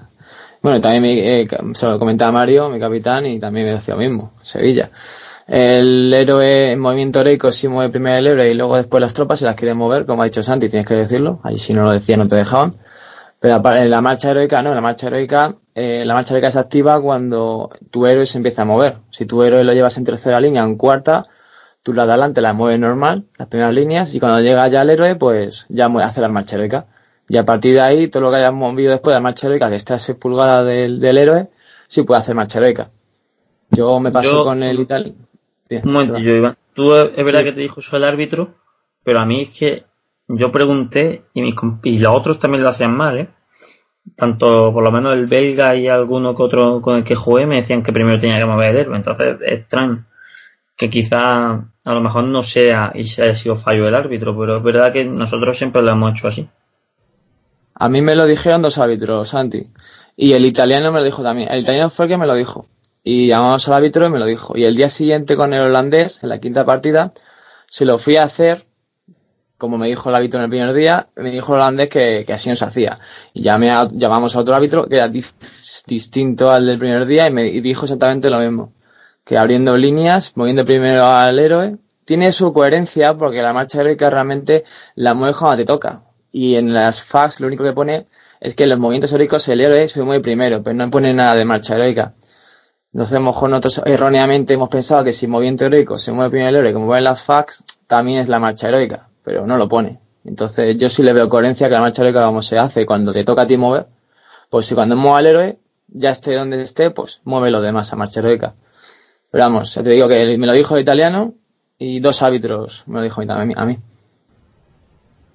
[0.61, 3.99] bueno, también me, eh, se lo comentaba Mario, mi capitán, y también me decía lo
[3.99, 4.89] mismo, Sevilla.
[5.47, 9.39] El héroe en movimiento heroico sí mueve primero el héroe y luego después las tropas
[9.39, 11.39] se las quiere mover, como ha dicho Santi, tienes que decirlo.
[11.43, 12.73] Ahí si no lo decía no te dejaban.
[13.39, 16.59] Pero en la marcha heroica, no, en la marcha heroica, eh, la marcha heroica se
[16.59, 18.97] activa cuando tu héroe se empieza a mover.
[19.09, 21.27] Si tu héroe lo llevas en tercera línea en cuarta,
[21.87, 24.89] tú la de adelante la mueves normal, las primeras líneas, y cuando llega ya el
[24.89, 26.87] héroe, pues ya hace la marcha heroica.
[27.29, 29.69] Y a partir de ahí, todo lo que hayas movido después de la marcha heroica,
[29.69, 31.47] que esté a 6 pulgadas del, del héroe,
[31.87, 32.89] sí puede hacer marcha heroica.
[33.71, 34.79] Yo me paso Yo- con el.
[35.85, 36.57] Un momentillo, Iván.
[36.73, 38.55] Tú eh, es verdad que te dijo eso el árbitro,
[39.01, 39.85] pero a mí es que
[40.27, 43.29] yo pregunté y, mis y los otros también lo hacían mal, ¿eh?
[44.15, 47.57] Tanto, por lo menos el belga y alguno que otro con el que jugué me
[47.57, 48.97] decían que primero tenía que mover el héroe.
[48.97, 50.05] Entonces es extraño.
[50.77, 54.57] Que quizá a lo mejor no sea y se haya sido fallo del árbitro, pero
[54.57, 56.47] es verdad que nosotros siempre lo hemos hecho así.
[57.75, 59.67] A mí me lo dijeron dos árbitros, Santi.
[60.15, 61.49] Y el italiano me lo dijo también.
[61.51, 62.65] El italiano fue el que me lo dijo.
[63.03, 64.57] Y llamamos al árbitro y me lo dijo.
[64.57, 67.11] Y el día siguiente con el holandés, en la quinta partida,
[67.69, 68.65] se lo fui a hacer,
[69.57, 72.33] como me dijo el árbitro en el primer día, me dijo el holandés que, que
[72.33, 72.99] así no se hacía.
[73.33, 77.31] Y llamé a- llamamos a otro árbitro que era distinto al del primer día y
[77.31, 78.73] me dijo exactamente lo mismo.
[79.27, 81.75] Que abriendo líneas, moviendo primero al héroe,
[82.05, 84.63] tiene su coherencia porque la marcha heroica realmente
[84.95, 86.03] la mueves cuando te toca.
[86.31, 88.05] Y en las fax lo único que pone
[88.39, 91.35] es que en los movimientos heroicos el héroe se mueve primero, pero no pone nada
[91.35, 92.13] de marcha heroica.
[92.93, 96.49] Entonces, a lo mejor nosotros erróneamente hemos pensado que si movimiento heroico se mueve primero
[96.49, 99.99] el héroe, como ven las fax, también es la marcha heroica, pero no lo pone.
[100.23, 103.25] Entonces, yo sí le veo coherencia que la marcha heroica, como se hace cuando te
[103.25, 103.87] toca a ti mover,
[104.49, 105.59] pues si cuando mueva el héroe,
[105.89, 108.55] ya esté donde esté, pues mueve lo demás a marcha heroica.
[109.37, 111.35] Pero vamos, ya te digo que me lo dijo el italiano
[111.77, 113.53] y dos árbitros me lo dijo a mí.
[113.55, 113.77] A mí.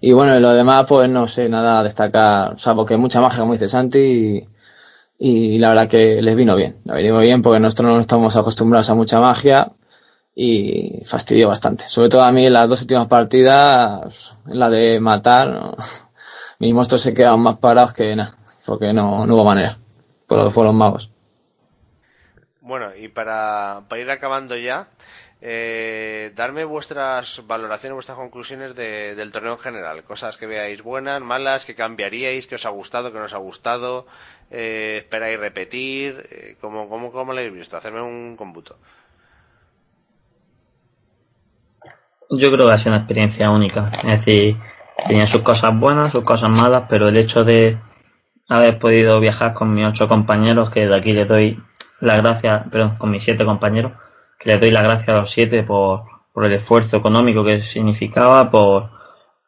[0.01, 3.39] Y bueno, lo demás, pues no sé nada a destacar, o sea, porque mucha magia,
[3.39, 4.45] como dice Santi,
[5.21, 6.79] y, la verdad que les vino bien.
[6.83, 9.69] Les vino bien porque nosotros no estamos acostumbrados a mucha magia
[10.35, 11.85] y fastidió bastante.
[11.87, 15.77] Sobre todo a mí en las dos últimas partidas, la de matar,
[16.59, 18.35] mis monstruos se quedaron más parados que nada,
[18.67, 19.79] porque no, no hubo manera.
[20.27, 21.12] por por los magos.
[22.63, 24.89] Bueno, y para, para ir acabando ya,
[25.41, 30.05] eh, darme vuestras valoraciones, vuestras conclusiones de- del torneo en general.
[30.05, 33.39] Cosas que veáis buenas, malas, que cambiaríais, que os ha gustado, que no os ha
[33.39, 34.07] gustado,
[34.51, 37.77] eh, esperáis repetir, eh, ¿cómo, cómo, cómo lo habéis visto?
[37.77, 38.79] Hacerme un computo.
[42.31, 43.91] Yo creo que ha sido una experiencia única.
[43.99, 44.57] Es decir,
[45.09, 47.79] tenía sus cosas buenas, sus cosas malas, pero el hecho de
[48.49, 51.61] haber podido viajar con mis ocho compañeros, que de aquí les doy
[52.03, 53.93] las gracias, perdón, con mis siete compañeros,
[54.39, 56.03] que les doy las gracias a los siete por,
[56.33, 58.91] por el esfuerzo económico que significaba, por,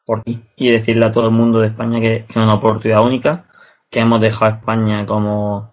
[0.07, 3.47] por y decirle a todo el mundo de España que, es una oportunidad única,
[3.91, 5.73] que hemos dejado a España como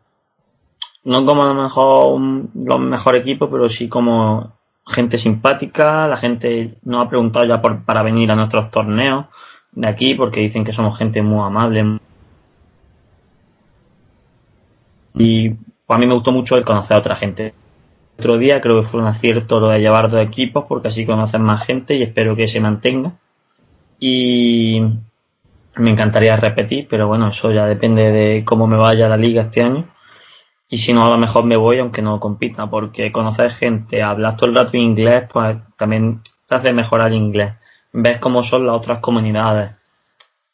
[1.03, 4.53] no como a lo mejor un- los mejores equipos, pero sí como
[4.87, 9.25] gente simpática, la gente nos ha preguntado ya por, para venir a nuestros torneos
[9.71, 11.99] de aquí porque dicen que somos gente muy amable.
[15.15, 15.55] Y
[15.91, 17.53] pues, a mí me gustó mucho el conocer a otra gente.
[18.17, 21.41] Otro día creo que fue un acierto lo de llevar dos equipos porque así conocen
[21.41, 23.11] más gente y espero que se mantenga.
[23.99, 24.81] Y
[25.75, 29.63] me encantaría repetir, pero bueno, eso ya depende de cómo me vaya la liga este
[29.63, 29.85] año.
[30.69, 34.37] Y si no, a lo mejor me voy aunque no compita, porque conocer gente, hablar
[34.37, 37.55] todo el rato inglés, pues también te hace mejorar inglés.
[37.91, 39.71] Ves cómo son las otras comunidades.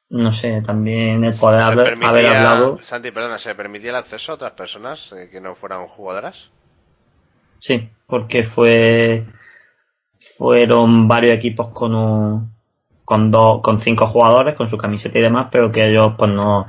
[0.09, 2.79] No sé, también el poder ¿Se haber, permitía, haber hablado.
[2.81, 6.49] Santi, perdona, ¿se permitía el acceso a otras personas eh, que no fueran jugadoras?
[7.59, 9.25] Sí, porque fue
[10.19, 12.51] fueron varios equipos con un,
[13.03, 16.65] con dos, con cinco jugadores, con su camiseta y demás, pero que ellos pues no,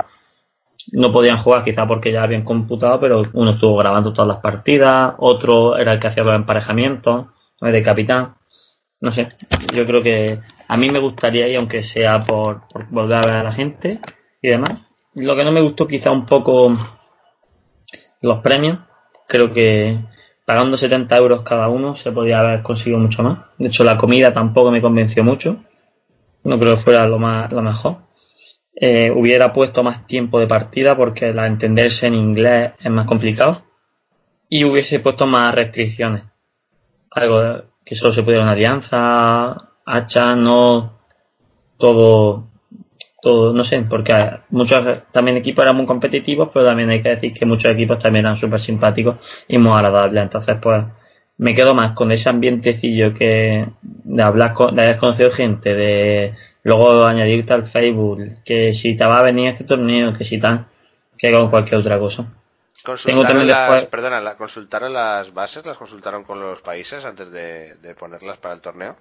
[0.92, 5.14] no podían jugar quizá porque ya habían computado, pero uno estuvo grabando todas las partidas,
[5.18, 7.26] otro era el que hacía los emparejamientos,
[7.60, 8.34] el de capitán.
[9.00, 9.28] No sé,
[9.72, 13.34] yo creo que a mí me gustaría ir, aunque sea por, por volver a ver
[13.36, 14.00] a la gente
[14.42, 14.82] y demás.
[15.14, 16.72] Lo que no me gustó quizá un poco
[18.20, 18.78] los premios,
[19.26, 19.98] creo que
[20.44, 23.38] pagando 70 euros cada uno se podía haber conseguido mucho más.
[23.58, 25.64] De hecho, la comida tampoco me convenció mucho.
[26.44, 27.96] No creo que fuera lo, más, lo mejor.
[28.74, 33.62] Eh, hubiera puesto más tiempo de partida porque la entenderse en inglés es más complicado.
[34.48, 36.24] Y hubiese puesto más restricciones.
[37.10, 40.98] Algo que solo se pudiera una alianza, hacha, no
[41.76, 42.48] todo,
[43.22, 44.14] todo, no sé, porque
[44.50, 48.24] muchos también equipos eran muy competitivos, pero también hay que decir que muchos equipos también
[48.24, 49.16] eran súper simpáticos
[49.48, 50.22] y muy agradables.
[50.22, 50.84] Entonces, pues,
[51.38, 56.34] me quedo más con ese ambientecillo que de hablar con, de haber conocido gente, de
[56.64, 60.66] luego añadirte al Facebook, que si te va a venir este torneo, que si tal,
[61.16, 62.24] que con cualquier otra cosa.
[62.24, 65.64] Tengo ¿Consultaron también las, después- perdona, la- ¿consultaron las bases?
[65.66, 68.96] ¿Las consultaron con los países antes de, de ponerlas para el torneo?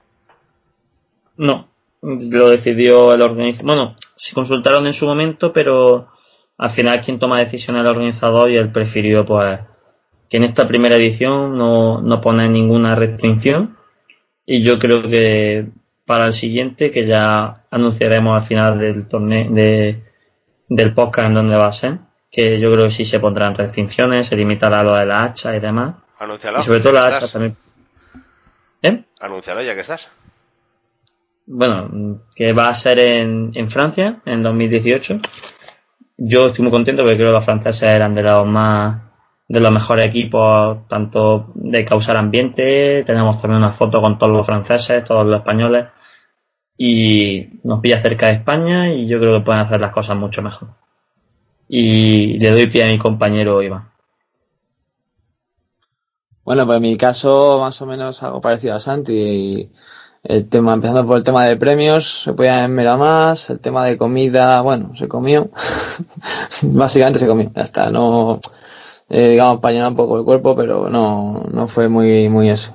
[1.38, 1.68] No,
[2.02, 3.76] lo decidió el organizador.
[3.76, 6.10] Bueno, se consultaron en su momento, pero
[6.58, 9.60] al final quien toma decisiones es el organizador y él prefirió pues
[10.30, 13.78] que en esta primera edición no, no pone ninguna restricción
[14.46, 15.68] y yo creo que
[16.06, 20.04] para el siguiente que ya anunciaremos al final del torneo de,
[20.68, 22.00] del podcast en donde va a ser
[22.32, 25.60] que yo creo que sí se pondrán restricciones se limitará lo de la hacha y
[25.60, 26.60] demás Anúncialo.
[26.60, 27.56] y sobre todo la hacha también
[28.82, 29.04] ¿Eh?
[29.20, 30.12] Anúncialo ya que estás.
[31.48, 35.20] Bueno, que va a ser en, en Francia en 2018.
[36.18, 39.08] Yo estoy muy contento porque creo que los franceses eran de los más
[39.48, 44.46] de los mejores equipos, tanto de causar ambiente, tenemos también una foto con todos los
[44.46, 45.88] franceses, todos los españoles,
[46.78, 50.42] y nos pilla cerca de España y yo creo que pueden hacer las cosas mucho
[50.42, 50.70] mejor.
[51.70, 53.90] Y le doy pie a mi compañero Iván.
[56.44, 59.70] Bueno, pues en mi caso más o menos algo parecido a Santi.
[60.24, 63.98] El tema, empezando por el tema de premios, se podía enmerar más, el tema de
[63.98, 65.50] comida, bueno, se comió.
[66.64, 68.42] Básicamente se comió, ya está, no,
[69.10, 72.74] eh, digamos, para llenar un poco el cuerpo, pero no, no fue muy, muy eso.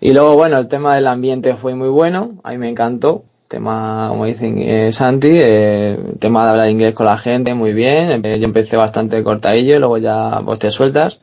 [0.00, 3.24] Y luego, bueno, el tema del ambiente fue muy bueno, a mí me encantó.
[3.48, 8.24] Tema, como dicen eh, Santi, eh, tema de hablar inglés con la gente, muy bien.
[8.24, 11.18] Eh, yo empecé bastante cortadillo, luego ya pues te sueltas,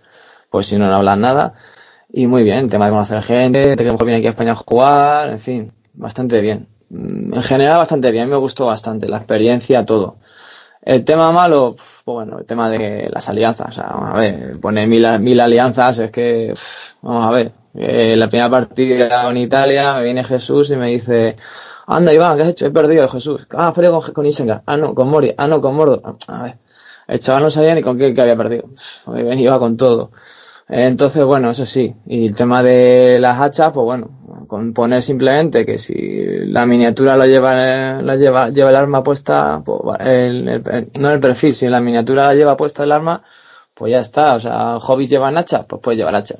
[0.49, 1.53] pues si no, no hablas nada.
[2.09, 4.55] Y muy bien, tema de conocer gente, de que mejor viene aquí a España a
[4.55, 6.67] jugar, en fin, bastante bien.
[6.89, 10.17] Mm, En general bastante bien, me gustó bastante, la experiencia, todo.
[10.81, 14.59] El tema malo, pues bueno, el tema de las alianzas, o sea, vamos a ver,
[14.59, 16.53] pone mil, mil alianzas, es que,
[17.01, 21.35] vamos a ver, eh, la primera partida en Italia me viene Jesús y me dice,
[21.87, 22.67] anda Iván, ¿qué has hecho?
[22.67, 23.47] He perdido Jesús.
[23.51, 24.63] Ah, perdido con, con Isenga.
[24.65, 25.33] Ah, no, con Mori.
[25.37, 26.01] Ah, no, con Mordo.
[26.27, 26.57] A ver,
[27.07, 28.65] el chaval no sabía ni con qué, qué había perdido.
[29.37, 30.11] Iba con todo.
[30.67, 31.93] Entonces, bueno, eso sí.
[32.07, 35.93] Y el tema de las hachas, pues bueno, con poner simplemente que si
[36.47, 37.53] la miniatura lo lleva,
[38.01, 42.33] la lleva, lleva el arma puesta, pues, el, el- no el perfil, si la miniatura
[42.33, 43.21] lleva puesta el arma,
[43.75, 44.35] pues ya está.
[44.35, 46.39] O sea, hobbies llevan hachas, pues puedes llevar hachas.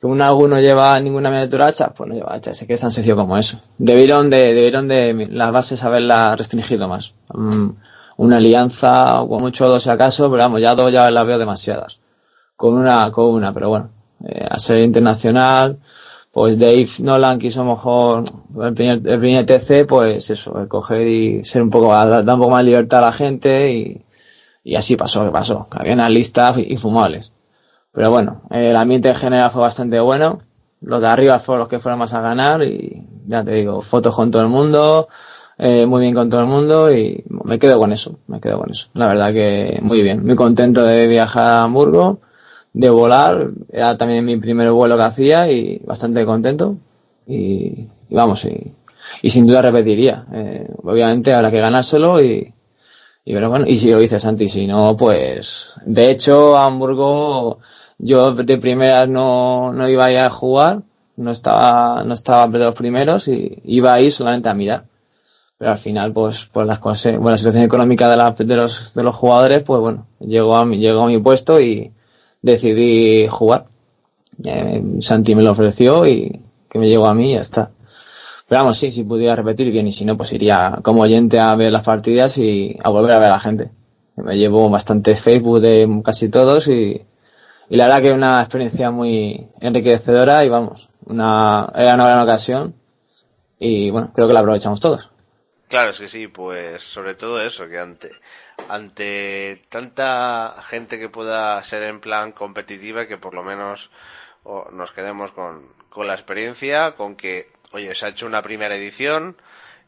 [0.00, 2.60] Que un alguno lleva ninguna miniatura hacha, pues no lleva hachas.
[2.62, 3.58] Es que es tan sencillo como eso.
[3.78, 7.14] Debieron de, debieron de las bases haberlas restringido más.
[7.34, 7.70] Mm,
[8.16, 11.98] una alianza, o mucho dos si acaso, pero vamos, ya dos ya las veo demasiadas.
[12.60, 13.88] Con una, con una, pero bueno.
[14.22, 15.78] Eh, a ser internacional,
[16.30, 18.24] pues Dave Nolan quiso mejor
[18.62, 22.38] el primer, el primer TC, pues eso, el coger y ser un poco, dar un
[22.38, 24.04] poco más libertad a la gente y,
[24.62, 27.32] y así pasó, que pasó, que había unas listas infumables.
[27.92, 30.40] Pero bueno, el ambiente en general fue bastante bueno,
[30.82, 34.14] los de arriba fueron los que fueron más a ganar y ya te digo, fotos
[34.14, 35.08] con todo el mundo,
[35.56, 38.70] eh, muy bien con todo el mundo y me quedo con eso, me quedo con
[38.70, 38.88] eso.
[38.92, 42.20] La verdad que muy bien, muy contento de viajar a Hamburgo
[42.72, 43.50] de volar.
[43.70, 46.76] Era también mi primer vuelo que hacía y bastante contento.
[47.26, 48.72] Y, vamos, y,
[49.22, 50.26] y, sin duda repetiría.
[50.32, 52.52] Eh, obviamente habrá que ganárselo y,
[53.24, 57.58] y pero bueno, y si lo dices Santi, si no, pues de hecho Hamburgo
[57.98, 60.82] yo de primeras no, no iba a ir a jugar,
[61.16, 64.84] no estaba, no estaba entre los primeros y iba a ir solamente a mirar.
[65.58, 68.94] Pero al final, pues, pues las cosas, bueno, la situación económica de, la, de los,
[68.94, 71.92] de los jugadores, pues bueno, llegó a mi, llegó a mi puesto y,
[72.42, 73.66] decidí jugar.
[74.44, 77.70] Eh, Santi me lo ofreció y que me llegó a mí y ya está.
[78.48, 81.54] Pero vamos, sí, si pudiera repetir bien y si no, pues iría como oyente a
[81.54, 83.70] ver las partidas y a volver a ver a la gente.
[84.16, 87.00] Me llevo bastante Facebook de casi todos y,
[87.68, 92.74] y la verdad que una experiencia muy enriquecedora y vamos, una, era una gran ocasión
[93.58, 95.10] y bueno, creo que la aprovechamos todos.
[95.68, 98.10] Claro, sí, sí, pues sobre todo eso, que ante,
[98.68, 103.90] ante tanta gente que pueda ser en plan competitiva, que por lo menos
[104.72, 109.36] nos quedemos con, con, la experiencia, con que, oye, se ha hecho una primera edición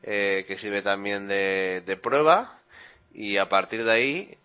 [0.02, 2.58] eh, que sirve también de, de prueba
[3.14, 4.38] y a partir de ahí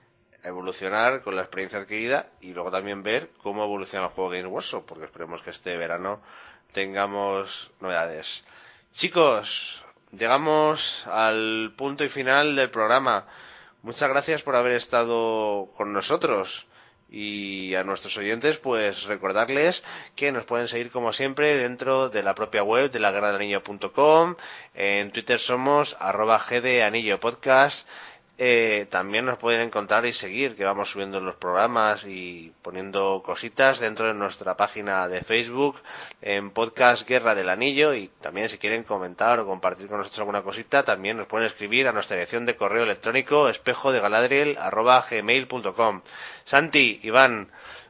[0.44, 4.86] evolucionar con la experiencia adquirida y luego también ver cómo evoluciona el juego Games Workshop,
[4.86, 6.22] porque esperemos que este verano
[6.72, 8.44] tengamos novedades.
[8.94, 13.26] Chicos, llegamos al punto y final del programa.
[13.88, 16.68] Muchas gracias por haber estado con nosotros.
[17.10, 19.82] Y a nuestros oyentes, pues recordarles
[20.14, 24.36] que nos pueden seguir como siempre dentro de la propia web de la.
[24.74, 27.88] En Twitter somos arroba gdanillo podcast
[28.40, 33.80] eh, también nos pueden encontrar y seguir, que vamos subiendo los programas y poniendo cositas
[33.80, 35.82] dentro de nuestra página de Facebook
[36.22, 37.96] en Podcast Guerra del Anillo.
[37.96, 41.88] Y también si quieren comentar o compartir con nosotros alguna cosita, también nos pueden escribir
[41.88, 44.58] a nuestra dirección de correo electrónico espejo de galadriel
[46.46, 47.50] Santi, Iván,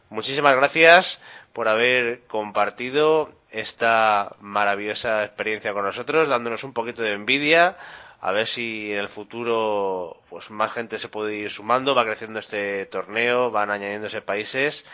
[0.10, 1.22] muchísimas gracias
[1.52, 7.76] por haber compartido esta maravillosa experiencia con nosotros, dándonos un poquito de envidia
[8.22, 12.40] a ver si en el futuro pues más gente se puede ir sumando, va creciendo
[12.40, 14.86] este torneo, van añadiéndose países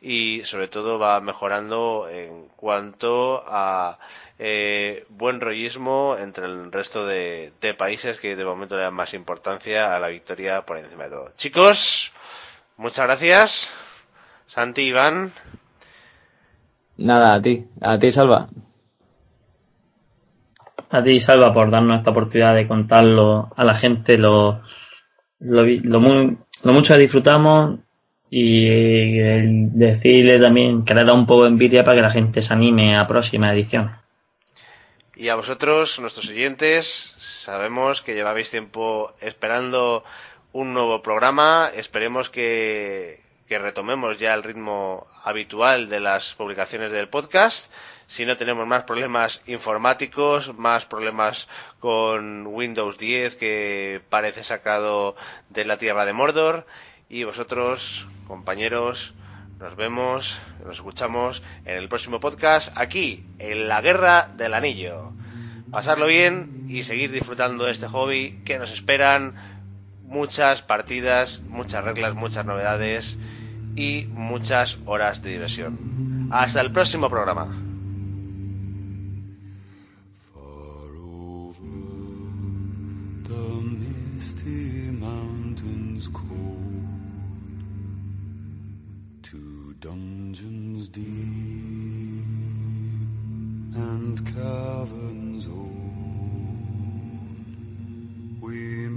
[0.00, 3.98] y sobre todo va mejorando en cuanto a
[4.38, 9.12] eh, buen rollismo entre el resto de, de, países que de momento le dan más
[9.12, 11.32] importancia a la victoria por encima de todo.
[11.36, 12.12] Chicos,
[12.78, 13.70] muchas gracias.
[14.46, 15.32] Santi, Iván.
[16.96, 17.66] Nada, a ti.
[17.82, 18.48] A ti, Salva
[20.90, 24.62] a ti, Salva, por darnos esta oportunidad de contarlo a la gente lo,
[25.38, 27.78] lo, lo, muy, lo mucho que disfrutamos
[28.28, 28.66] y
[29.18, 32.52] el decirle también que le da un poco de envidia para que la gente se
[32.52, 33.90] anime a próxima edición.
[35.16, 40.02] Y a vosotros, nuestros oyentes, sabemos que llevabais tiempo esperando
[40.52, 41.70] un nuevo programa.
[41.74, 43.20] Esperemos que,
[43.50, 47.74] que retomemos ya el ritmo habitual de las publicaciones del podcast
[48.06, 51.48] si no tenemos más problemas informáticos, más problemas
[51.80, 55.16] con Windows 10 que parece sacado
[55.48, 56.64] de la tierra de Mordor.
[57.08, 59.14] Y vosotros, compañeros,
[59.58, 65.10] nos vemos, nos escuchamos en el próximo podcast aquí, en la Guerra del Anillo.
[65.72, 69.34] Pasarlo bien y seguir disfrutando de este hobby que nos esperan
[70.04, 73.18] muchas partidas, muchas reglas, muchas novedades
[73.76, 76.28] y muchas horas de diversión.
[76.30, 77.48] Hasta el próximo programa.
[93.76, 95.76] and caverns old.
[98.40, 98.88] We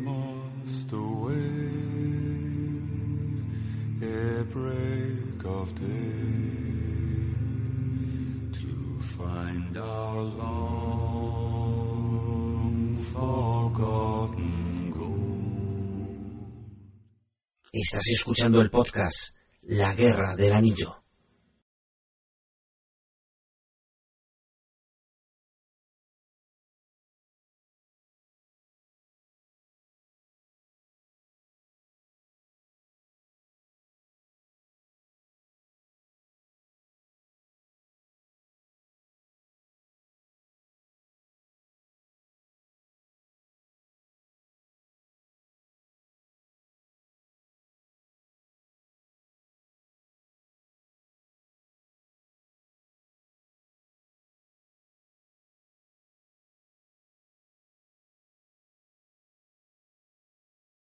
[17.72, 21.03] Estás escuchando el podcast La Guerra del Anillo.